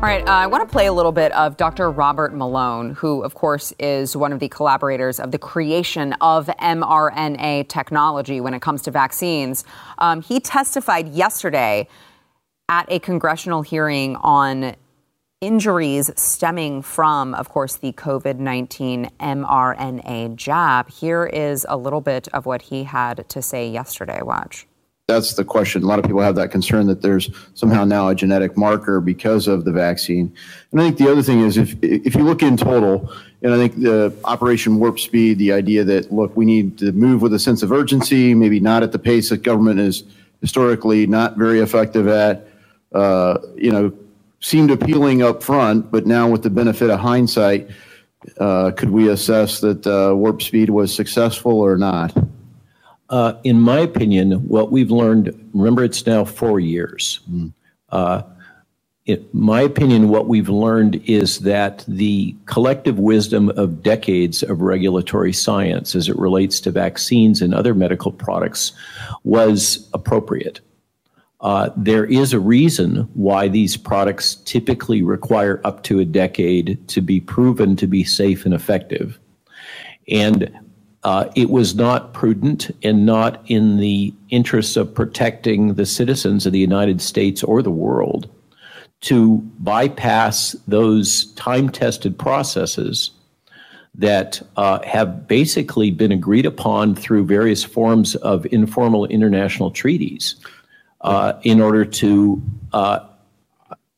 All 0.04 0.10
right, 0.10 0.28
uh, 0.28 0.32
I 0.32 0.46
want 0.48 0.68
to 0.68 0.70
play 0.70 0.84
a 0.84 0.92
little 0.92 1.12
bit 1.12 1.32
of 1.32 1.56
Dr. 1.56 1.90
Robert 1.90 2.34
Malone, 2.34 2.92
who, 2.92 3.22
of 3.22 3.34
course, 3.34 3.72
is 3.78 4.14
one 4.14 4.34
of 4.34 4.38
the 4.38 4.50
collaborators 4.50 5.18
of 5.18 5.30
the 5.30 5.38
creation 5.38 6.12
of 6.20 6.46
mRNA 6.46 7.68
technology 7.68 8.38
when 8.38 8.52
it 8.52 8.60
comes 8.60 8.82
to 8.82 8.90
vaccines. 8.90 9.64
Um, 9.96 10.20
he 10.20 10.40
testified 10.40 11.08
yesterday 11.08 11.88
at 12.68 12.84
a 12.92 12.98
congressional 12.98 13.62
hearing 13.62 14.16
on 14.16 14.76
injuries 15.44 16.10
stemming 16.16 16.82
from, 16.82 17.34
of 17.34 17.50
course, 17.50 17.76
the 17.76 17.92
COVID 17.92 18.38
19 18.38 19.10
mRNA 19.20 20.36
jab. 20.36 20.90
Here 20.90 21.26
is 21.26 21.66
a 21.68 21.76
little 21.76 22.00
bit 22.00 22.28
of 22.28 22.46
what 22.46 22.62
he 22.62 22.84
had 22.84 23.28
to 23.28 23.42
say 23.42 23.68
yesterday. 23.68 24.22
Watch 24.22 24.66
that's 25.06 25.34
the 25.34 25.44
question. 25.44 25.82
A 25.82 25.86
lot 25.86 25.98
of 25.98 26.06
people 26.06 26.22
have 26.22 26.36
that 26.36 26.50
concern 26.50 26.86
that 26.86 27.02
there's 27.02 27.28
somehow 27.52 27.84
now 27.84 28.08
a 28.08 28.14
genetic 28.14 28.56
marker 28.56 29.00
because 29.00 29.46
of 29.46 29.66
the 29.66 29.72
vaccine. 29.72 30.34
And 30.72 30.80
I 30.80 30.84
think 30.84 30.96
the 30.96 31.10
other 31.10 31.22
thing 31.22 31.40
is 31.40 31.58
if 31.58 31.76
if 31.82 32.14
you 32.14 32.24
look 32.24 32.42
in 32.42 32.56
total, 32.56 33.12
and 33.42 33.52
I 33.52 33.56
think 33.58 33.82
the 33.82 34.14
Operation 34.24 34.78
Warp 34.78 34.98
Speed, 34.98 35.38
the 35.38 35.52
idea 35.52 35.84
that 35.84 36.10
look, 36.10 36.34
we 36.36 36.46
need 36.46 36.78
to 36.78 36.92
move 36.92 37.20
with 37.20 37.34
a 37.34 37.38
sense 37.38 37.62
of 37.62 37.70
urgency, 37.70 38.34
maybe 38.34 38.60
not 38.60 38.82
at 38.82 38.92
the 38.92 38.98
pace 38.98 39.28
that 39.28 39.42
government 39.42 39.78
is 39.78 40.04
historically 40.40 41.06
not 41.06 41.36
very 41.36 41.60
effective 41.60 42.08
at, 42.08 42.48
uh, 42.94 43.38
you 43.56 43.70
know, 43.70 43.92
seemed 44.44 44.70
appealing 44.70 45.22
up 45.22 45.42
front, 45.42 45.90
but 45.90 46.06
now 46.06 46.28
with 46.28 46.42
the 46.42 46.50
benefit 46.50 46.90
of 46.90 47.00
hindsight, 47.00 47.66
uh, 48.38 48.70
could 48.72 48.90
we 48.90 49.08
assess 49.08 49.60
that 49.60 49.86
uh, 49.86 50.14
Warp 50.14 50.42
Speed 50.42 50.68
was 50.68 50.94
successful 50.94 51.60
or 51.60 51.78
not? 51.78 52.14
Uh, 53.08 53.32
in 53.42 53.58
my 53.58 53.78
opinion, 53.78 54.46
what 54.46 54.70
we've 54.70 54.90
learned, 54.90 55.50
remember 55.54 55.82
it's 55.82 56.06
now 56.06 56.26
four 56.26 56.60
years. 56.60 57.20
Mm. 57.30 57.54
Uh, 57.88 58.22
in 59.06 59.26
my 59.32 59.62
opinion, 59.62 60.10
what 60.10 60.28
we've 60.28 60.50
learned 60.50 60.96
is 61.06 61.38
that 61.40 61.82
the 61.88 62.36
collective 62.44 62.98
wisdom 62.98 63.48
of 63.56 63.82
decades 63.82 64.42
of 64.42 64.60
regulatory 64.60 65.32
science 65.32 65.94
as 65.94 66.06
it 66.06 66.18
relates 66.18 66.60
to 66.60 66.70
vaccines 66.70 67.40
and 67.40 67.54
other 67.54 67.72
medical 67.74 68.12
products 68.12 68.72
was 69.22 69.88
appropriate. 69.94 70.60
Uh, 71.44 71.68
there 71.76 72.06
is 72.06 72.32
a 72.32 72.40
reason 72.40 73.06
why 73.12 73.48
these 73.48 73.76
products 73.76 74.36
typically 74.46 75.02
require 75.02 75.60
up 75.64 75.82
to 75.82 76.00
a 76.00 76.04
decade 76.04 76.78
to 76.88 77.02
be 77.02 77.20
proven 77.20 77.76
to 77.76 77.86
be 77.86 78.02
safe 78.02 78.46
and 78.46 78.54
effective. 78.54 79.18
And 80.08 80.50
uh, 81.02 81.28
it 81.36 81.50
was 81.50 81.74
not 81.74 82.14
prudent 82.14 82.70
and 82.82 83.04
not 83.04 83.42
in 83.44 83.76
the 83.76 84.14
interests 84.30 84.74
of 84.78 84.94
protecting 84.94 85.74
the 85.74 85.84
citizens 85.84 86.46
of 86.46 86.54
the 86.54 86.58
United 86.58 87.02
States 87.02 87.42
or 87.42 87.60
the 87.60 87.70
world 87.70 88.26
to 89.02 89.36
bypass 89.58 90.56
those 90.66 91.26
time 91.34 91.68
tested 91.68 92.18
processes 92.18 93.10
that 93.94 94.40
uh, 94.56 94.80
have 94.82 95.28
basically 95.28 95.90
been 95.90 96.10
agreed 96.10 96.46
upon 96.46 96.94
through 96.94 97.26
various 97.26 97.62
forms 97.62 98.14
of 98.16 98.46
informal 98.46 99.04
international 99.06 99.70
treaties 99.70 100.36
uh, 101.04 101.38
in 101.42 101.60
order 101.60 101.84
to, 101.84 102.42
uh, 102.72 103.00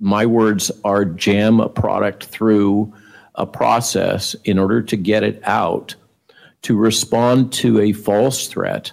my 0.00 0.26
words 0.26 0.72
are, 0.84 1.04
jam 1.04 1.60
a 1.60 1.68
product 1.68 2.26
through 2.26 2.92
a 3.36 3.46
process 3.46 4.34
in 4.44 4.58
order 4.58 4.82
to 4.82 4.96
get 4.96 5.22
it 5.22 5.40
out 5.44 5.94
to 6.62 6.76
respond 6.76 7.52
to 7.52 7.80
a 7.80 7.92
false 7.92 8.48
threat. 8.48 8.90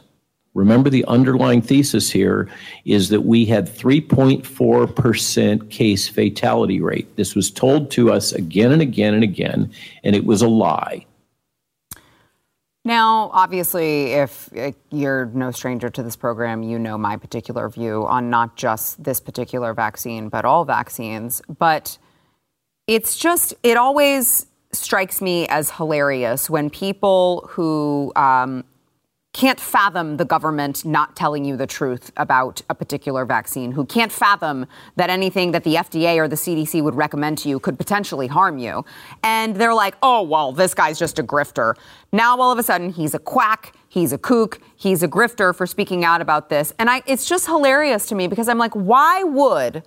Remember, 0.53 0.91
the 0.91 1.03
underlying 1.05 1.63
thesis 1.63 2.11
here 2.11 2.47
is 2.85 3.09
that 3.09 3.21
we 3.21 3.45
had 3.45 3.67
3.4% 3.67 5.71
case 5.71 6.07
fatality 6.07 6.79
rate. 6.79 7.15
This 7.15 7.33
was 7.33 7.49
told 7.49 7.89
to 7.91 8.11
us 8.11 8.31
again 8.31 8.71
and 8.71 8.81
again 8.81 9.15
and 9.15 9.23
again, 9.23 9.71
and 10.03 10.15
it 10.15 10.25
was 10.25 10.43
a 10.43 10.47
lie. 10.47 11.07
Now, 12.85 13.29
obviously, 13.33 14.13
if 14.13 14.49
you're 14.91 15.27
no 15.27 15.51
stranger 15.51 15.89
to 15.89 16.03
this 16.03 16.17
program, 16.17 16.63
you 16.63 16.77
know 16.77 16.97
my 16.97 17.15
particular 17.15 17.69
view 17.69 18.05
on 18.05 18.29
not 18.29 18.57
just 18.57 19.01
this 19.01 19.21
particular 19.21 19.73
vaccine, 19.73 20.27
but 20.27 20.43
all 20.43 20.65
vaccines. 20.65 21.41
But 21.57 21.97
it's 22.85 23.17
just, 23.17 23.53
it 23.63 23.77
always 23.77 24.47
strikes 24.73 25.21
me 25.21 25.47
as 25.47 25.71
hilarious 25.71 26.49
when 26.49 26.69
people 26.69 27.47
who 27.51 28.11
um, 28.17 28.65
can't 29.33 29.59
fathom 29.59 30.17
the 30.17 30.25
government 30.25 30.85
not 30.85 31.15
telling 31.15 31.43
you 31.43 31.57
the 31.57 31.65
truth 31.65 32.11
about 32.17 32.61
a 32.69 32.75
particular 32.75 33.25
vaccine, 33.25 33.71
who 33.71 33.83
can't 33.83 34.11
fathom 34.11 34.67
that 34.95 35.09
anything 35.09 35.51
that 35.51 35.63
the 35.63 35.75
FDA 35.75 36.17
or 36.17 36.27
the 36.27 36.35
CDC 36.35 36.83
would 36.83 36.93
recommend 36.93 37.39
to 37.39 37.49
you 37.49 37.59
could 37.59 37.77
potentially 37.77 38.27
harm 38.27 38.59
you. 38.59 38.85
And 39.23 39.55
they're 39.55 39.73
like, 39.73 39.95
oh, 40.03 40.21
well, 40.21 40.51
this 40.51 40.75
guy's 40.75 40.99
just 40.99 41.17
a 41.17 41.23
grifter. 41.23 41.75
Now, 42.11 42.39
all 42.39 42.51
of 42.51 42.59
a 42.59 42.63
sudden, 42.63 42.91
he's 42.91 43.15
a 43.15 43.19
quack, 43.19 43.75
he's 43.89 44.13
a 44.13 44.19
kook, 44.19 44.59
he's 44.75 45.01
a 45.01 45.07
grifter 45.07 45.53
for 45.55 45.65
speaking 45.65 46.05
out 46.05 46.21
about 46.21 46.49
this. 46.49 46.71
And 46.77 46.87
I, 46.87 47.01
it's 47.07 47.25
just 47.25 47.47
hilarious 47.47 48.05
to 48.07 48.15
me 48.15 48.27
because 48.27 48.47
I'm 48.47 48.59
like, 48.59 48.73
why 48.73 49.23
would 49.23 49.83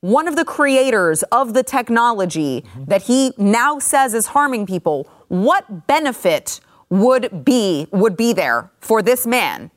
one 0.00 0.26
of 0.26 0.34
the 0.34 0.44
creators 0.44 1.22
of 1.24 1.54
the 1.54 1.62
technology 1.62 2.62
mm-hmm. 2.62 2.84
that 2.86 3.02
he 3.02 3.32
now 3.38 3.78
says 3.78 4.12
is 4.12 4.26
harming 4.26 4.66
people, 4.66 5.08
what 5.28 5.86
benefit 5.86 6.60
would 6.90 7.44
be 7.44 7.86
would 7.92 8.16
be 8.16 8.32
there 8.32 8.70
for 8.80 9.02
this 9.02 9.26
man? 9.26 9.70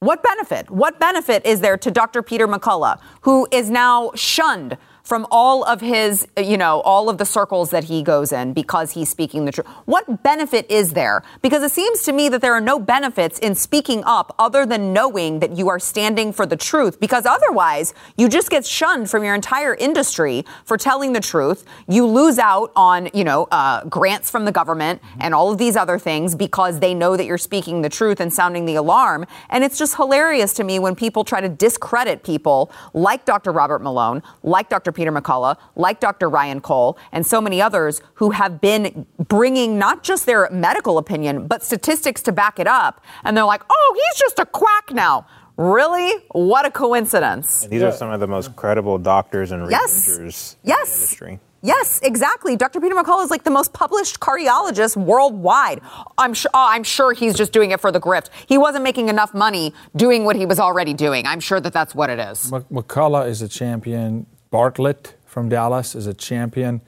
What 0.00 0.22
benefit? 0.22 0.70
What 0.70 1.00
benefit 1.00 1.46
is 1.46 1.60
there 1.60 1.78
to 1.78 1.90
Dr. 1.90 2.22
Peter 2.22 2.46
McCullough, 2.46 3.00
who 3.22 3.48
is 3.50 3.70
now 3.70 4.10
shunned 4.14 4.76
from 5.04 5.26
all 5.30 5.62
of 5.64 5.82
his, 5.82 6.26
you 6.38 6.56
know, 6.56 6.80
all 6.80 7.10
of 7.10 7.18
the 7.18 7.26
circles 7.26 7.68
that 7.70 7.84
he 7.84 8.02
goes 8.02 8.32
in 8.32 8.54
because 8.54 8.92
he's 8.92 9.10
speaking 9.10 9.44
the 9.44 9.52
truth. 9.52 9.66
What 9.84 10.22
benefit 10.22 10.66
is 10.70 10.94
there? 10.94 11.22
Because 11.42 11.62
it 11.62 11.72
seems 11.72 12.02
to 12.04 12.12
me 12.12 12.30
that 12.30 12.40
there 12.40 12.54
are 12.54 12.60
no 12.60 12.78
benefits 12.78 13.38
in 13.38 13.54
speaking 13.54 14.02
up 14.06 14.34
other 14.38 14.64
than 14.64 14.94
knowing 14.94 15.40
that 15.40 15.58
you 15.58 15.68
are 15.68 15.78
standing 15.78 16.32
for 16.32 16.46
the 16.46 16.56
truth 16.56 16.98
because 17.00 17.26
otherwise 17.26 17.92
you 18.16 18.30
just 18.30 18.48
get 18.48 18.64
shunned 18.64 19.10
from 19.10 19.22
your 19.22 19.34
entire 19.34 19.74
industry 19.74 20.42
for 20.64 20.78
telling 20.78 21.12
the 21.12 21.20
truth. 21.20 21.64
You 21.86 22.06
lose 22.06 22.38
out 22.38 22.72
on, 22.74 23.10
you 23.12 23.24
know, 23.24 23.46
uh, 23.50 23.84
grants 23.84 24.30
from 24.30 24.46
the 24.46 24.52
government 24.52 25.02
and 25.20 25.34
all 25.34 25.52
of 25.52 25.58
these 25.58 25.76
other 25.76 25.98
things 25.98 26.34
because 26.34 26.80
they 26.80 26.94
know 26.94 27.14
that 27.18 27.26
you're 27.26 27.36
speaking 27.36 27.82
the 27.82 27.90
truth 27.90 28.20
and 28.20 28.32
sounding 28.32 28.64
the 28.64 28.76
alarm. 28.76 29.26
And 29.50 29.62
it's 29.64 29.78
just 29.78 29.96
hilarious 29.96 30.54
to 30.54 30.64
me 30.64 30.78
when 30.78 30.94
people 30.94 31.24
try 31.24 31.42
to 31.42 31.48
discredit 31.50 32.22
people 32.22 32.72
like 32.94 33.26
Dr. 33.26 33.52
Robert 33.52 33.82
Malone, 33.82 34.22
like 34.42 34.70
Dr. 34.70 34.93
Peter 34.94 35.12
McCullough, 35.12 35.56
like 35.76 36.00
Dr. 36.00 36.28
Ryan 36.28 36.60
Cole, 36.60 36.98
and 37.12 37.26
so 37.26 37.40
many 37.40 37.60
others 37.60 38.00
who 38.14 38.30
have 38.30 38.60
been 38.60 39.06
bringing 39.28 39.78
not 39.78 40.02
just 40.02 40.26
their 40.26 40.48
medical 40.50 40.98
opinion, 40.98 41.46
but 41.46 41.62
statistics 41.62 42.22
to 42.22 42.32
back 42.32 42.58
it 42.58 42.66
up. 42.66 43.02
And 43.24 43.36
they're 43.36 43.44
like, 43.44 43.62
oh, 43.68 43.94
he's 43.94 44.20
just 44.20 44.38
a 44.38 44.46
quack 44.46 44.92
now. 44.92 45.26
Really? 45.56 46.12
What 46.32 46.66
a 46.66 46.70
coincidence. 46.70 47.64
And 47.64 47.72
these 47.72 47.82
yeah. 47.82 47.88
are 47.88 47.92
some 47.92 48.10
of 48.10 48.20
the 48.20 48.26
most 48.26 48.56
credible 48.56 48.98
doctors 48.98 49.52
and 49.52 49.66
researchers 49.66 50.56
yes. 50.64 50.86
in 50.88 50.90
the 50.90 51.02
industry. 51.02 51.40
Yes, 51.64 51.98
exactly. 52.02 52.56
Dr. 52.56 52.78
Peter 52.78 52.94
McCullough 52.94 53.24
is 53.24 53.30
like 53.30 53.44
the 53.44 53.50
most 53.50 53.72
published 53.72 54.20
cardiologist 54.20 54.98
worldwide. 54.98 55.80
I'm 56.18 56.34
sure. 56.34 56.50
Oh, 56.52 56.66
I'm 56.68 56.82
sure 56.82 57.14
he's 57.14 57.34
just 57.34 57.54
doing 57.54 57.70
it 57.70 57.80
for 57.80 57.90
the 57.90 58.00
grift. 58.00 58.28
He 58.46 58.58
wasn't 58.58 58.84
making 58.84 59.08
enough 59.08 59.32
money 59.32 59.72
doing 59.96 60.24
what 60.24 60.36
he 60.36 60.44
was 60.44 60.60
already 60.60 60.92
doing. 60.92 61.26
I'm 61.26 61.40
sure 61.40 61.60
that 61.60 61.72
that's 61.72 61.94
what 61.94 62.10
it 62.10 62.18
is. 62.18 62.50
McCullough 62.50 63.26
is 63.28 63.40
a 63.40 63.48
champion. 63.48 64.26
Bartlett 64.54 65.16
from 65.26 65.48
Dallas 65.48 65.96
is 65.96 66.06
a 66.06 66.14
champion. 66.14 66.80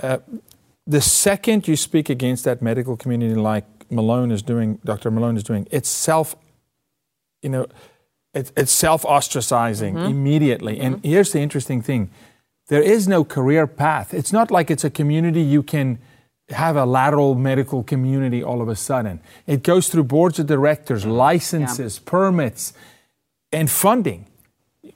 Uh, 0.00 0.18
the 0.86 1.00
second 1.00 1.66
you 1.66 1.74
speak 1.74 2.10
against 2.10 2.44
that 2.44 2.60
medical 2.60 2.94
community, 2.94 3.34
like 3.34 3.64
Malone 3.90 4.30
is 4.30 4.42
doing, 4.42 4.78
Dr. 4.84 5.10
Malone 5.10 5.38
is 5.38 5.42
doing, 5.42 5.66
it's 5.70 5.88
self, 5.88 6.36
you 7.40 7.48
know, 7.48 7.66
it's, 8.34 8.52
it's 8.54 8.70
self 8.70 9.02
ostracizing 9.04 9.94
mm-hmm. 9.94 10.10
immediately. 10.10 10.74
Mm-hmm. 10.74 10.94
And 10.94 11.02
here's 11.02 11.32
the 11.32 11.40
interesting 11.40 11.80
thing 11.80 12.10
there 12.68 12.82
is 12.82 13.08
no 13.08 13.24
career 13.24 13.66
path. 13.66 14.12
It's 14.12 14.30
not 14.30 14.50
like 14.50 14.70
it's 14.70 14.84
a 14.84 14.90
community 14.90 15.40
you 15.40 15.62
can 15.62 16.00
have 16.50 16.76
a 16.76 16.84
lateral 16.84 17.34
medical 17.34 17.82
community 17.82 18.42
all 18.42 18.60
of 18.60 18.68
a 18.68 18.76
sudden. 18.76 19.20
It 19.46 19.62
goes 19.62 19.88
through 19.88 20.04
boards 20.04 20.38
of 20.38 20.46
directors, 20.46 21.06
licenses, 21.06 21.96
yeah. 21.96 22.10
permits, 22.10 22.74
and 23.50 23.70
funding 23.70 24.26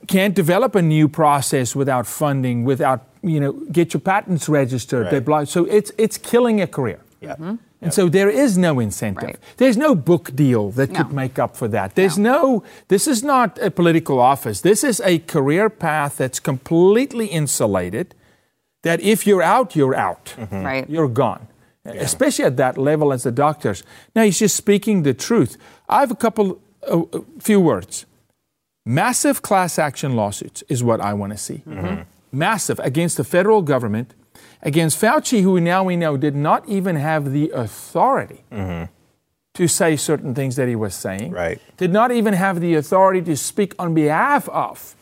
can't 0.07 0.35
develop 0.35 0.75
a 0.75 0.83
new 0.83 1.09
process 1.09 1.75
without 1.75 2.07
funding, 2.07 2.65
without 2.65 3.07
you 3.23 3.41
know 3.41 3.53
get 3.53 3.95
your 3.95 4.01
patents 4.01 4.49
registered. 4.49 5.27
Right. 5.27 5.49
So 5.49 5.65
it's 5.65 5.93
it's 5.99 6.19
killing 6.19 6.61
a 6.61 6.67
career. 6.67 7.01
Yeah. 7.21 7.33
Mm-hmm. 7.33 7.55
And 7.85 7.93
so 7.93 8.09
there 8.09 8.31
is 8.31 8.57
no 8.57 8.81
incentive. 8.81 9.25
Right. 9.25 9.39
There's 9.59 9.77
no 9.77 9.95
book 9.95 10.35
deal 10.35 10.71
that 10.71 10.91
no. 10.91 10.97
could 10.97 11.13
make 11.13 11.39
up 11.39 11.55
for 11.55 11.69
that. 11.69 11.95
There's 11.95 12.17
no. 12.17 12.43
no. 12.43 12.65
This 12.89 13.07
is 13.07 13.23
not 13.23 13.59
a 13.59 13.71
political 13.71 14.19
office. 14.19 14.63
This 14.63 14.83
is 14.83 15.03
a 15.05 15.19
career 15.19 15.69
path 15.69 16.17
that's 16.17 16.41
completely 16.41 17.27
insulated. 17.27 18.15
That 18.83 19.01
if 19.01 19.27
you're 19.27 19.43
out, 19.43 19.77
you're 19.77 19.95
out. 19.95 20.35
Mm-hmm. 20.37 20.63
Right. 20.63 20.91
You're 20.91 21.09
gone. 21.09 21.47
Yeah. 21.85 21.93
Especially 21.93 22.47
at 22.47 22.57
that 22.57 22.79
level 22.79 23.13
as 23.13 23.25
the 23.25 23.33
doctors. 23.33 23.83
Now 24.15 24.23
he's 24.23 24.39
just 24.39 24.57
speaking 24.57 25.03
the 25.03 25.13
truth. 25.13 25.59
I 25.87 26.01
have 26.01 26.11
a 26.11 26.17
couple, 26.17 26.59
a 26.83 26.97
uh, 26.97 27.21
few 27.39 27.61
words. 27.61 28.07
Massive 28.87 29.41
class 29.41 29.79
action 29.79 30.15
lawsuits 30.15 30.63
is 30.69 30.85
what 30.85 31.01
I 31.01 31.15
want 31.15 31.33
to 31.33 31.39
see. 31.39 31.63
Mm-hmm. 31.67 32.03
Massive 32.33 32.79
against 32.81 33.17
the 33.17 33.25
federal 33.25 33.63
government, 33.63 34.13
against 34.63 35.01
Fauci, 35.01 35.43
who 35.43 35.61
now 35.61 35.85
we 35.85 35.97
know 35.97 36.17
did 36.17 36.35
not 36.35 36.69
even 36.69 36.97
have 36.97 37.33
the 37.33 37.51
authority 37.51 38.45
mm-hmm. 38.53 38.93
to 39.55 39.69
say 39.69 39.97
certain 39.97 40.35
things 40.35 40.57
that 40.57 40.69
he 40.69 40.77
was 40.77 40.95
saying. 40.95 41.31
Right. 41.31 41.61
Did 41.77 41.93
not 41.93 42.13
even 42.13 42.35
have 42.35 42.61
the 42.61 42.75
authority 42.75 43.23
to 43.23 43.37
speak 43.37 43.75
on 43.79 43.95
behalf 43.95 44.49
of 44.51 44.97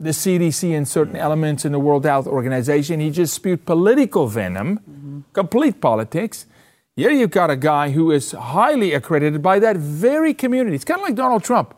the 0.00 0.10
CDC 0.10 0.76
and 0.76 0.86
certain 0.86 1.16
elements 1.16 1.64
in 1.64 1.72
the 1.72 1.78
World 1.78 2.04
Health 2.04 2.26
Organization. 2.26 3.00
He 3.00 3.10
just 3.10 3.34
spewed 3.34 3.64
political 3.64 4.26
venom, 4.26 4.80
Mm-hmm. 4.80 5.20
complete 5.32 5.80
politics. 5.80 6.46
Here 6.94 7.10
you've 7.10 7.30
got 7.30 7.50
a 7.50 7.56
guy 7.56 7.90
who 7.90 8.10
is 8.10 8.32
highly 8.32 8.92
accredited 8.92 9.42
by 9.42 9.58
that 9.60 9.76
very 9.76 10.34
community. 10.34 10.76
It's 10.76 10.84
kind 10.84 11.00
of 11.00 11.04
like 11.06 11.14
Donald 11.14 11.42
Trump. 11.42 11.74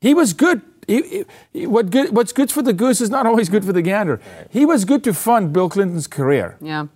He 0.00 0.14
was 0.14 0.32
good. 0.32 0.62
He, 0.86 1.24
he- 1.52 1.66
what 1.66 1.90
good. 1.90 2.14
What's 2.16 2.32
good 2.32 2.50
for 2.50 2.62
the 2.62 2.72
goose 2.72 3.00
is 3.00 3.10
not 3.10 3.26
always 3.26 3.48
good 3.48 3.64
for 3.64 3.72
the 3.72 3.82
gander. 3.82 4.20
He 4.50 4.64
was 4.66 4.84
good 4.84 5.02
to 5.04 5.12
fund 5.14 5.52
Bill 5.52 5.68
Clinton's 5.68 6.06
career 6.06 6.56
Yeah. 6.60 6.86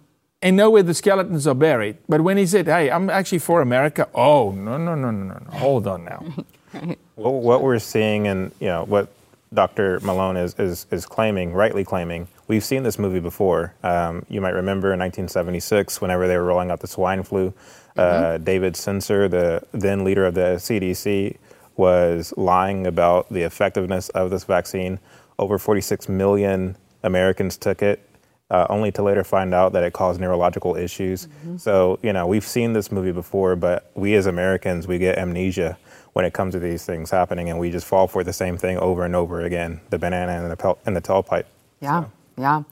and 0.43 0.57
know 0.57 0.70
where 0.70 0.82
the 0.82 0.95
skeletons 0.95 1.47
are 1.47 1.55
buried. 1.55 1.97
But 2.09 2.20
when 2.22 2.37
he 2.37 2.47
said, 2.47 2.66
"Hey, 2.66 2.91
I'm 2.91 3.09
actually 3.11 3.41
for 3.41 3.61
America," 3.61 4.09
oh 4.14 4.51
no, 4.53 4.76
no, 4.78 4.95
no, 4.95 5.11
no, 5.11 5.24
no, 5.24 5.39
no. 5.51 5.59
hold 5.59 5.87
on 5.87 6.05
now. 6.05 6.22
What, 7.14 7.35
what 7.35 7.62
we're 7.62 7.78
seeing, 7.78 8.26
and 8.26 8.51
you 8.59 8.66
know 8.66 8.85
what 8.85 9.07
Dr. 9.53 10.01
Malone 10.01 10.37
is, 10.37 10.55
is 10.59 10.87
is 10.91 11.07
claiming, 11.07 11.53
rightly 11.53 11.85
claiming, 11.85 12.26
we've 12.49 12.64
seen 12.64 12.82
this 12.82 12.99
movie 12.99 13.20
before. 13.20 13.72
Um, 13.85 14.26
you 14.28 14.41
might 14.41 14.55
remember 14.55 14.93
in 14.93 14.99
1976, 14.99 16.01
whenever 16.01 16.26
they 16.26 16.37
were 16.37 16.43
rolling 16.45 16.72
out 16.72 16.80
the 16.80 16.89
swine 16.89 17.22
flu, 17.22 17.55
uh, 17.97 18.39
David 18.39 18.74
Sencer, 18.76 19.28
the 19.28 19.62
then 19.70 20.03
leader 20.03 20.26
of 20.26 20.35
the 20.35 20.57
CDC, 20.59 21.37
was 21.77 22.33
lying 22.37 22.87
about 22.87 23.29
the 23.31 23.43
effectiveness 23.43 24.09
of 24.11 24.31
this 24.31 24.45
vaccine. 24.45 24.99
Over 25.39 25.59
46 25.59 26.09
million 26.09 26.77
Americans 27.03 27.57
took 27.57 27.83
it. 27.83 28.09
Uh, 28.51 28.66
only 28.68 28.93
to 28.93 29.03
later 29.03 29.25
find 29.25 29.55
out 29.55 29.72
that 29.72 29.83
it 29.83 29.93
caused 29.95 30.20
neurological 30.20 30.77
issues. 30.77 31.27
So, 31.57 31.99
you 32.03 32.12
know, 32.12 32.27
we've 32.27 32.45
seen 32.45 32.75
this 32.75 32.93
movie 32.93 33.11
before, 33.11 33.57
but 33.57 33.91
we 33.95 34.14
as 34.14 34.27
Americans, 34.27 34.87
we 34.87 34.99
get 34.99 35.18
amnesia 35.18 35.77
when 36.12 36.25
it 36.25 36.35
comes 36.35 36.53
to 36.55 36.61
these 36.61 36.85
things 36.85 37.11
happening, 37.11 37.49
and 37.51 37.59
we 37.59 37.70
just 37.70 37.87
fall 37.87 38.07
for 38.07 38.22
the 38.22 38.33
same 38.35 38.57
thing 38.57 38.77
over 38.79 39.05
and 39.05 39.16
over 39.16 39.41
again 39.41 39.81
the 39.91 39.99
banana 39.99 40.33
and 40.33 40.51
the, 40.51 40.57
pel- 40.57 40.79
and 40.87 40.95
the 40.95 41.01
tailpipe. 41.01 41.47
Yeah. 41.81 42.05
Yeah. 42.37 42.62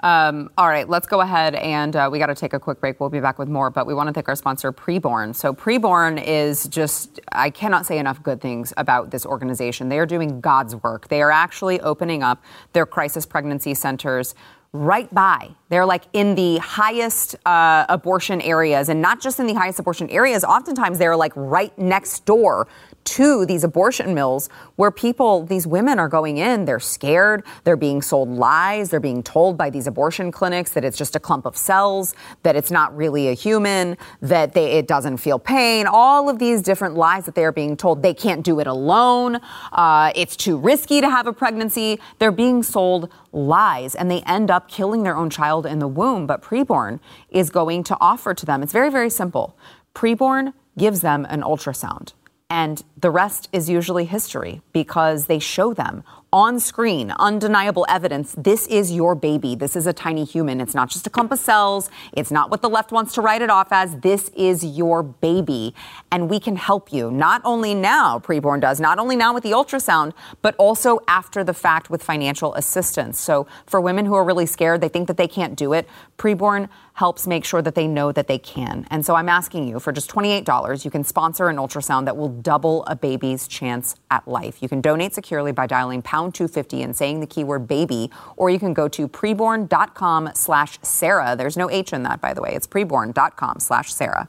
Um, 0.00 0.50
all 0.56 0.68
right, 0.68 0.88
let's 0.88 1.08
go 1.08 1.20
ahead 1.20 1.56
and 1.56 1.96
uh, 1.96 2.08
we 2.10 2.20
got 2.20 2.26
to 2.26 2.36
take 2.36 2.52
a 2.52 2.60
quick 2.60 2.80
break. 2.80 3.00
We'll 3.00 3.08
be 3.08 3.18
back 3.18 3.38
with 3.38 3.48
more, 3.48 3.68
but 3.68 3.86
we 3.86 3.92
want 3.92 4.06
to 4.06 4.12
thank 4.12 4.28
our 4.28 4.36
sponsor, 4.36 4.72
Preborn. 4.72 5.34
So, 5.34 5.52
Preborn 5.52 6.22
is 6.24 6.68
just, 6.68 7.18
I 7.32 7.50
cannot 7.50 7.84
say 7.84 7.98
enough 7.98 8.22
good 8.22 8.40
things 8.40 8.72
about 8.76 9.10
this 9.10 9.26
organization. 9.26 9.88
They 9.88 9.98
are 9.98 10.06
doing 10.06 10.40
God's 10.40 10.76
work. 10.76 11.08
They 11.08 11.20
are 11.20 11.32
actually 11.32 11.80
opening 11.80 12.22
up 12.22 12.42
their 12.72 12.86
crisis 12.86 13.26
pregnancy 13.26 13.74
centers 13.74 14.36
right 14.72 15.12
by. 15.14 15.50
They're 15.70 15.86
like 15.86 16.04
in 16.12 16.34
the 16.34 16.58
highest 16.58 17.36
uh, 17.46 17.86
abortion 17.88 18.40
areas, 18.42 18.88
and 18.88 19.00
not 19.00 19.20
just 19.20 19.40
in 19.40 19.46
the 19.46 19.54
highest 19.54 19.78
abortion 19.78 20.08
areas, 20.10 20.44
oftentimes 20.44 20.98
they're 20.98 21.16
like 21.16 21.32
right 21.34 21.76
next 21.78 22.24
door 22.26 22.68
to 23.08 23.46
these 23.46 23.64
abortion 23.64 24.12
mills 24.12 24.50
where 24.76 24.90
people, 24.90 25.44
these 25.44 25.66
women 25.66 25.98
are 25.98 26.08
going 26.08 26.36
in, 26.36 26.66
they're 26.66 26.78
scared, 26.78 27.42
they're 27.64 27.76
being 27.76 28.02
sold 28.02 28.28
lies, 28.28 28.90
they're 28.90 29.00
being 29.00 29.22
told 29.22 29.56
by 29.56 29.70
these 29.70 29.86
abortion 29.86 30.30
clinics 30.30 30.72
that 30.72 30.84
it's 30.84 30.98
just 30.98 31.16
a 31.16 31.20
clump 31.20 31.46
of 31.46 31.56
cells, 31.56 32.14
that 32.42 32.54
it's 32.54 32.70
not 32.70 32.94
really 32.94 33.28
a 33.28 33.32
human, 33.32 33.96
that 34.20 34.52
they, 34.52 34.72
it 34.72 34.86
doesn't 34.86 35.16
feel 35.16 35.38
pain, 35.38 35.86
all 35.86 36.28
of 36.28 36.38
these 36.38 36.60
different 36.60 36.96
lies 36.96 37.24
that 37.24 37.34
they 37.34 37.44
are 37.44 37.52
being 37.52 37.76
told. 37.76 38.02
They 38.02 38.14
can't 38.14 38.44
do 38.44 38.60
it 38.60 38.66
alone, 38.66 39.40
uh, 39.72 40.12
it's 40.14 40.36
too 40.36 40.58
risky 40.58 41.00
to 41.00 41.08
have 41.08 41.26
a 41.26 41.32
pregnancy. 41.32 41.98
They're 42.18 42.30
being 42.30 42.62
sold 42.62 43.10
lies 43.32 43.94
and 43.94 44.10
they 44.10 44.20
end 44.22 44.50
up 44.50 44.68
killing 44.68 45.02
their 45.02 45.16
own 45.16 45.30
child 45.30 45.64
in 45.64 45.78
the 45.78 45.88
womb. 45.88 46.26
But 46.26 46.42
preborn 46.42 47.00
is 47.30 47.48
going 47.48 47.84
to 47.84 47.96
offer 48.00 48.34
to 48.34 48.44
them, 48.44 48.62
it's 48.62 48.72
very, 48.72 48.90
very 48.90 49.10
simple. 49.10 49.56
Preborn 49.94 50.52
gives 50.76 51.00
them 51.00 51.26
an 51.28 51.42
ultrasound. 51.42 52.12
And 52.50 52.82
the 52.96 53.10
rest 53.10 53.48
is 53.52 53.68
usually 53.68 54.06
history 54.06 54.62
because 54.72 55.26
they 55.26 55.38
show 55.38 55.74
them 55.74 56.02
on 56.32 56.60
screen, 56.60 57.10
undeniable 57.18 57.86
evidence. 57.88 58.34
This 58.36 58.66
is 58.66 58.92
your 58.92 59.14
baby. 59.14 59.54
This 59.54 59.76
is 59.76 59.86
a 59.86 59.92
tiny 59.94 60.24
human. 60.24 60.60
It's 60.60 60.74
not 60.74 60.90
just 60.90 61.06
a 61.06 61.10
clump 61.10 61.32
of 61.32 61.38
cells. 61.38 61.90
It's 62.12 62.30
not 62.30 62.50
what 62.50 62.60
the 62.60 62.68
left 62.68 62.92
wants 62.92 63.14
to 63.14 63.22
write 63.22 63.40
it 63.40 63.48
off 63.48 63.68
as. 63.70 63.96
This 63.96 64.28
is 64.36 64.62
your 64.62 65.02
baby. 65.02 65.74
And 66.12 66.28
we 66.28 66.38
can 66.38 66.56
help 66.56 66.92
you. 66.92 67.10
Not 67.10 67.40
only 67.44 67.74
now, 67.74 68.18
preborn 68.18 68.60
does, 68.60 68.78
not 68.78 68.98
only 68.98 69.16
now 69.16 69.32
with 69.32 69.42
the 69.42 69.52
ultrasound, 69.52 70.12
but 70.42 70.54
also 70.56 71.00
after 71.08 71.42
the 71.42 71.54
fact 71.54 71.88
with 71.88 72.02
financial 72.02 72.54
assistance. 72.54 73.18
So 73.18 73.46
for 73.66 73.80
women 73.80 74.04
who 74.04 74.14
are 74.14 74.24
really 74.24 74.46
scared, 74.46 74.82
they 74.82 74.88
think 74.88 75.06
that 75.08 75.16
they 75.16 75.28
can't 75.28 75.56
do 75.56 75.72
it, 75.72 75.88
preborn 76.18 76.68
helps 76.98 77.28
make 77.28 77.44
sure 77.44 77.62
that 77.62 77.76
they 77.76 77.86
know 77.86 78.10
that 78.10 78.26
they 78.26 78.38
can. 78.38 78.84
And 78.90 79.06
so 79.06 79.14
I'm 79.14 79.28
asking 79.28 79.68
you 79.68 79.78
for 79.78 79.92
just 79.92 80.10
$28, 80.10 80.84
you 80.84 80.90
can 80.90 81.04
sponsor 81.04 81.48
an 81.48 81.54
ultrasound 81.54 82.06
that 82.06 82.16
will 82.16 82.28
double 82.28 82.84
a 82.86 82.96
baby's 82.96 83.46
chance 83.46 83.94
at 84.10 84.26
life. 84.26 84.60
You 84.60 84.68
can 84.68 84.80
donate 84.80 85.14
securely 85.14 85.52
by 85.52 85.68
dialing 85.68 86.02
pound 86.02 86.34
250 86.34 86.82
and 86.82 86.96
saying 86.96 87.20
the 87.20 87.26
keyword 87.28 87.68
baby, 87.68 88.10
or 88.36 88.50
you 88.50 88.58
can 88.58 88.74
go 88.74 88.88
to 88.88 89.06
preborn.com 89.06 90.30
slash 90.34 90.80
Sara. 90.82 91.36
There's 91.36 91.56
no 91.56 91.70
H 91.70 91.92
in 91.92 92.02
that, 92.02 92.20
by 92.20 92.34
the 92.34 92.42
way. 92.42 92.50
It's 92.54 92.66
preborn.com 92.66 93.60
slash 93.60 93.94
Sara. 93.94 94.28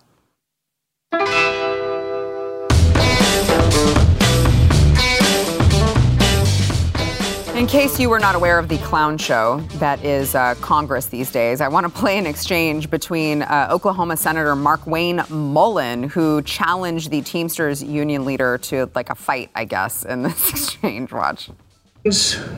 Case 7.70 8.00
you 8.00 8.10
were 8.10 8.18
not 8.18 8.34
aware 8.34 8.58
of 8.58 8.68
the 8.68 8.80
clown 8.80 9.16
show 9.20 9.60
that 9.76 10.04
is 10.04 10.34
uh, 10.34 10.56
Congress 10.56 11.06
these 11.06 11.32
days, 11.32 11.62
I 11.62 11.68
want 11.68 11.86
to 11.86 11.92
play 12.02 12.18
an 12.18 12.26
exchange 12.26 12.90
between 12.90 13.44
uh, 13.44 13.68
Oklahoma 13.70 14.18
Senator 14.18 14.56
Markwayne 14.56 15.30
Mullin, 15.30 16.02
who 16.02 16.42
challenged 16.42 17.12
the 17.12 17.22
Teamsters 17.22 17.84
union 17.84 18.26
leader 18.26 18.58
to 18.58 18.90
like 18.96 19.12
a 19.12 19.16
fight, 19.16 19.52
I 19.54 19.66
guess, 19.66 20.04
in 20.04 20.24
this 20.24 20.50
exchange. 20.50 21.12
Watch. 21.12 21.52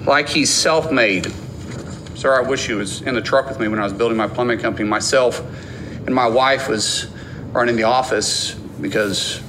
Like 0.05 0.29
he's 0.29 0.49
self-made. 0.49 1.25
Sir, 2.15 2.33
I 2.33 2.47
wish 2.47 2.65
he 2.65 2.73
was 2.73 3.01
in 3.01 3.13
the 3.13 3.21
truck 3.21 3.49
with 3.49 3.59
me 3.59 3.67
when 3.67 3.79
I 3.79 3.83
was 3.83 3.91
building 3.91 4.17
my 4.17 4.29
plumbing 4.29 4.59
company. 4.59 4.87
Myself 4.87 5.41
and 6.05 6.15
my 6.15 6.29
wife 6.29 6.69
was 6.69 7.07
running 7.51 7.75
the 7.75 7.83
office 7.83 8.53
because 8.53 9.41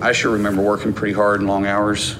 I 0.00 0.12
sure 0.12 0.32
remember 0.32 0.62
working 0.62 0.94
pretty 0.94 1.12
hard 1.12 1.40
and 1.40 1.48
long 1.48 1.66
hours. 1.66 2.16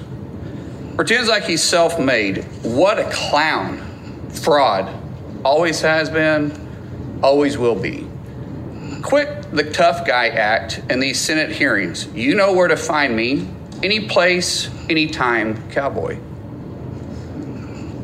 Pretends 1.01 1.27
like 1.27 1.45
he's 1.45 1.63
self-made. 1.63 2.43
What 2.61 2.99
a 2.99 3.09
clown. 3.09 3.79
Fraud. 4.29 4.87
Always 5.43 5.81
has 5.81 6.11
been, 6.11 6.53
always 7.23 7.57
will 7.57 7.73
be. 7.73 8.07
Quit 9.01 9.49
the 9.49 9.63
tough 9.71 10.05
guy 10.05 10.27
act 10.27 10.79
in 10.91 10.99
these 10.99 11.19
Senate 11.19 11.49
hearings. 11.49 12.05
You 12.13 12.35
know 12.35 12.53
where 12.53 12.67
to 12.67 12.77
find 12.77 13.15
me. 13.15 13.49
Any 13.81 14.09
place, 14.09 14.69
anytime, 14.91 15.71
cowboy. 15.71 16.19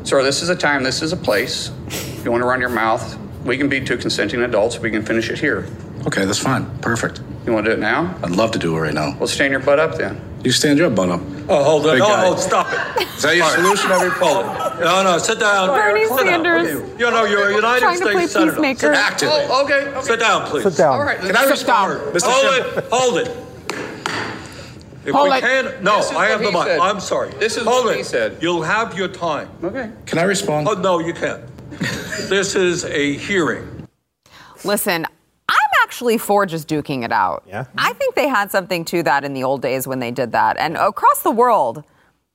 Sir, 0.02 0.24
this 0.24 0.42
is 0.42 0.48
a 0.48 0.56
time, 0.56 0.82
this 0.82 1.00
is 1.00 1.12
a 1.12 1.16
place. 1.16 1.70
If 1.86 2.24
you 2.24 2.32
want 2.32 2.42
to 2.42 2.48
run 2.48 2.58
your 2.58 2.68
mouth, 2.68 3.16
we 3.44 3.56
can 3.56 3.68
be 3.68 3.80
two 3.80 3.96
consenting 3.96 4.42
adults. 4.42 4.80
We 4.80 4.90
can 4.90 5.04
finish 5.04 5.30
it 5.30 5.38
here. 5.38 5.68
Okay, 6.08 6.24
that's 6.24 6.40
fine. 6.40 6.66
Perfect. 6.80 7.20
You 7.46 7.52
want 7.52 7.66
to 7.66 7.70
do 7.70 7.76
it 7.76 7.80
now? 7.80 8.18
I'd 8.24 8.32
love 8.32 8.50
to 8.50 8.58
do 8.58 8.76
it 8.76 8.80
right 8.80 8.92
now. 8.92 9.16
Well, 9.16 9.28
stand 9.28 9.52
your 9.52 9.60
butt 9.60 9.78
up 9.78 9.98
then. 9.98 10.27
You 10.44 10.52
stand 10.52 10.78
your 10.78 10.88
butt 10.90 11.08
up. 11.10 11.20
Oh, 11.48 11.64
hold 11.64 11.86
on. 11.86 11.92
Big 11.94 11.98
No, 12.00 12.06
guy. 12.08 12.30
no, 12.30 12.36
stop 12.36 12.66
it. 12.72 13.08
Is 13.16 13.22
that 13.22 13.36
your 13.36 13.46
solution? 13.50 13.90
Every 13.90 14.10
Hold 14.10 14.44
it. 14.46 14.84
No, 14.84 15.02
no, 15.02 15.18
sit 15.18 15.40
down. 15.40 15.68
Bernie 15.68 16.04
Sit 16.06 16.10
down. 16.10 16.44
Sanders. 16.44 17.00
You 17.00 17.10
know, 17.10 17.24
you're 17.24 17.50
a 17.50 17.54
United 17.56 17.80
Trying 17.80 17.98
to 17.98 18.04
States 18.04 18.12
play 18.14 18.26
Senator. 18.28 18.52
peacemaker. 18.52 18.92
Active. 18.92 19.28
Oh, 19.32 19.64
okay. 19.64 19.88
okay. 19.88 20.00
Sit 20.02 20.20
down, 20.20 20.46
please. 20.46 20.62
Sit 20.62 20.76
down. 20.76 20.94
All 20.94 21.02
right. 21.04 21.18
Can 21.18 21.36
I 21.36 21.44
respond? 21.46 22.00
Mr. 22.14 22.28
Hold 22.30 22.76
it. 22.76 22.84
Hold 22.92 23.18
it. 23.18 23.44
If 25.06 25.14
hold 25.14 25.30
we 25.30 25.36
it. 25.36 25.40
can, 25.40 25.82
no, 25.82 26.00
I 26.16 26.26
have 26.26 26.40
the 26.40 26.52
mic. 26.52 26.64
Said. 26.64 26.78
I'm 26.80 27.00
sorry. 27.00 27.30
This 27.40 27.56
is 27.56 27.64
Hold 27.64 27.86
what 27.86 27.94
it. 27.94 27.98
he 27.98 28.02
said. 28.04 28.36
You'll 28.42 28.62
have 28.62 28.96
your 28.96 29.08
time. 29.08 29.48
Okay. 29.64 29.90
Can 30.06 30.18
I 30.18 30.24
respond? 30.24 30.68
Oh, 30.68 30.74
no, 30.74 30.98
you 30.98 31.14
can't. 31.14 31.42
this 32.28 32.54
is 32.54 32.84
a 32.84 33.14
hearing. 33.14 33.88
Listen, 34.64 35.06
I'm 35.06 35.07
actually 35.98 36.16
for 36.18 36.46
just 36.46 36.68
duking 36.68 37.04
it 37.04 37.10
out. 37.10 37.42
Yeah? 37.48 37.64
I 37.76 37.92
think 37.94 38.14
they 38.14 38.28
had 38.28 38.52
something 38.52 38.84
to 38.86 39.02
that 39.02 39.24
in 39.24 39.34
the 39.34 39.42
old 39.42 39.62
days 39.62 39.84
when 39.88 39.98
they 39.98 40.12
did 40.12 40.30
that. 40.30 40.56
And 40.56 40.76
across 40.76 41.22
the 41.22 41.32
world, 41.32 41.82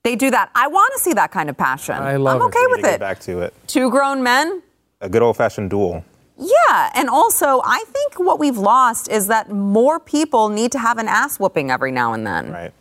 they 0.03 0.17
do 0.17 0.29
that. 0.31 0.49
I 0.53 0.67
want 0.67 0.91
to 0.95 0.99
see 0.99 1.13
that 1.13 1.31
kind 1.31 1.49
of 1.49 1.55
passion. 1.55 1.95
I 1.95 2.17
love 2.17 2.41
I'm 2.41 2.47
okay 2.47 2.59
We 2.59 2.65
need 2.65 2.71
with 2.71 2.77
to 2.79 2.87
get 2.87 2.93
it. 2.95 2.99
back 2.99 3.19
to 3.21 3.39
it. 3.39 3.53
Two 3.67 3.89
grown 3.89 4.21
men, 4.21 4.61
A 4.99 5.07
good 5.07 5.21
old 5.21 5.37
fashioned 5.37 5.69
duel. 5.69 6.03
Yeah, 6.37 6.91
and 6.93 7.09
also 7.09 7.61
I 7.63 7.85
think 7.87 8.19
what 8.19 8.37
we've 8.37 8.57
lost 8.57 9.09
is 9.09 9.27
that 9.27 9.49
more 9.49 9.97
people 9.97 10.49
need 10.49 10.73
to 10.73 10.79
have 10.79 10.97
an 10.97 11.07
ass 11.07 11.39
whooping 11.39 11.71
every 11.71 11.91
now 11.93 12.11
and 12.11 12.27
then. 12.27 12.51
Right. 12.51 12.73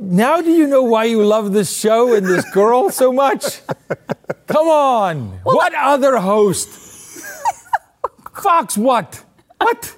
Now 0.00 0.40
do 0.40 0.50
you 0.50 0.66
know 0.66 0.82
why 0.82 1.04
you 1.04 1.22
love 1.24 1.52
this 1.52 1.70
show 1.78 2.12
and 2.12 2.26
this 2.26 2.44
girl 2.50 2.90
so 2.90 3.12
much? 3.12 3.60
Come 4.48 4.66
on. 4.66 5.28
what 5.44 5.72
other 5.76 6.16
host? 6.16 6.68
Fox 8.42 8.76
what? 8.76 9.22
What? 9.58 9.96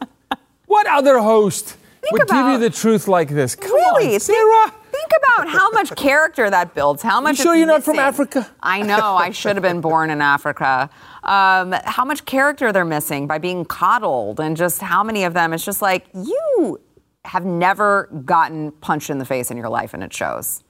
What 0.67 0.87
other 0.87 1.19
host 1.19 1.77
would 2.11 2.29
give 2.29 2.47
you 2.47 2.59
the 2.59 2.71
truth 2.71 3.09
like 3.09 3.29
this? 3.29 3.55
Come 3.55 3.73
really, 3.73 4.05
on, 4.05 4.11
think, 4.11 4.23
Sara. 4.23 4.73
think 4.91 5.11
about 5.23 5.49
how 5.49 5.71
much 5.71 5.95
character 5.97 6.51
that 6.51 6.75
builds. 6.75 7.03
How 7.03 7.21
much? 7.21 7.37
sure 7.37 7.55
it's 7.55 7.59
you're 7.59 7.67
not 7.67 7.83
from. 7.83 7.99
Africa? 7.99 8.51
I 8.63 8.83
know. 8.83 9.17
I 9.17 9.31
should 9.31 9.57
have 9.57 9.63
been 9.63 9.81
born 9.81 10.11
in 10.11 10.21
Africa. 10.21 10.91
Um, 11.23 11.73
how 11.85 12.05
much 12.05 12.25
character 12.25 12.73
they're 12.73 12.85
missing 12.85 13.27
by 13.27 13.39
being 13.39 13.65
coddled, 13.65 14.41
and 14.41 14.57
just 14.57 14.81
how 14.81 15.03
many 15.03 15.25
of 15.25 15.35
them? 15.35 15.53
It's 15.53 15.65
just 15.65 15.83
like 15.83 16.07
you 16.15 16.81
have 17.25 17.45
never 17.45 18.09
gotten 18.25 18.73
punched 18.73 19.11
in 19.11 19.19
the 19.19 19.25
face 19.25 19.51
in 19.51 19.57
your 19.57 19.69
life, 19.69 19.95
and 19.95 20.03
it 20.03 20.13
shows. 20.13 20.63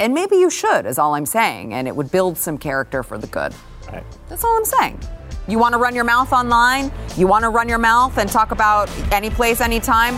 And 0.00 0.12
maybe 0.12 0.36
you 0.36 0.50
should, 0.50 0.86
is 0.86 0.98
all 0.98 1.14
I'm 1.14 1.26
saying, 1.26 1.72
and 1.72 1.86
it 1.86 1.94
would 1.94 2.10
build 2.10 2.36
some 2.36 2.58
character 2.58 3.02
for 3.02 3.16
the 3.16 3.28
good. 3.28 3.54
Right. 3.92 4.04
That's 4.28 4.44
all 4.44 4.56
I'm 4.56 4.64
saying. 4.64 5.00
You 5.46 5.58
want 5.58 5.74
to 5.74 5.78
run 5.78 5.94
your 5.94 6.04
mouth 6.04 6.32
online? 6.32 6.90
You 7.16 7.26
want 7.26 7.42
to 7.44 7.50
run 7.50 7.68
your 7.68 7.78
mouth 7.78 8.16
and 8.18 8.30
talk 8.30 8.50
about 8.50 8.90
any 9.12 9.30
place, 9.30 9.60
anytime? 9.60 10.14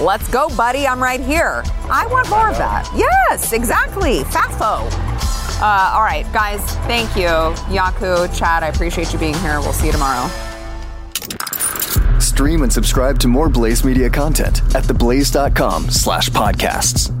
Let's 0.00 0.28
go, 0.28 0.48
buddy. 0.56 0.86
I'm 0.86 1.02
right 1.02 1.20
here. 1.20 1.62
I 1.90 2.06
want 2.06 2.30
more 2.30 2.48
of 2.48 2.56
that. 2.58 2.90
Yes, 2.94 3.52
exactly. 3.52 4.20
FAFO. 4.24 4.88
Uh, 5.60 5.92
all 5.94 6.02
right, 6.02 6.24
guys, 6.32 6.60
thank 6.86 7.14
you. 7.16 7.26
Jaco, 7.74 8.26
Chad, 8.36 8.62
I 8.62 8.68
appreciate 8.68 9.12
you 9.12 9.18
being 9.18 9.34
here. 9.34 9.60
We'll 9.60 9.74
see 9.74 9.86
you 9.86 9.92
tomorrow. 9.92 10.28
Stream 12.18 12.62
and 12.62 12.72
subscribe 12.72 13.18
to 13.18 13.28
more 13.28 13.50
Blaze 13.50 13.84
Media 13.84 14.08
content 14.08 14.62
at 14.74 14.84
theblaze.com 14.84 15.90
slash 15.90 16.30
podcasts. 16.30 17.19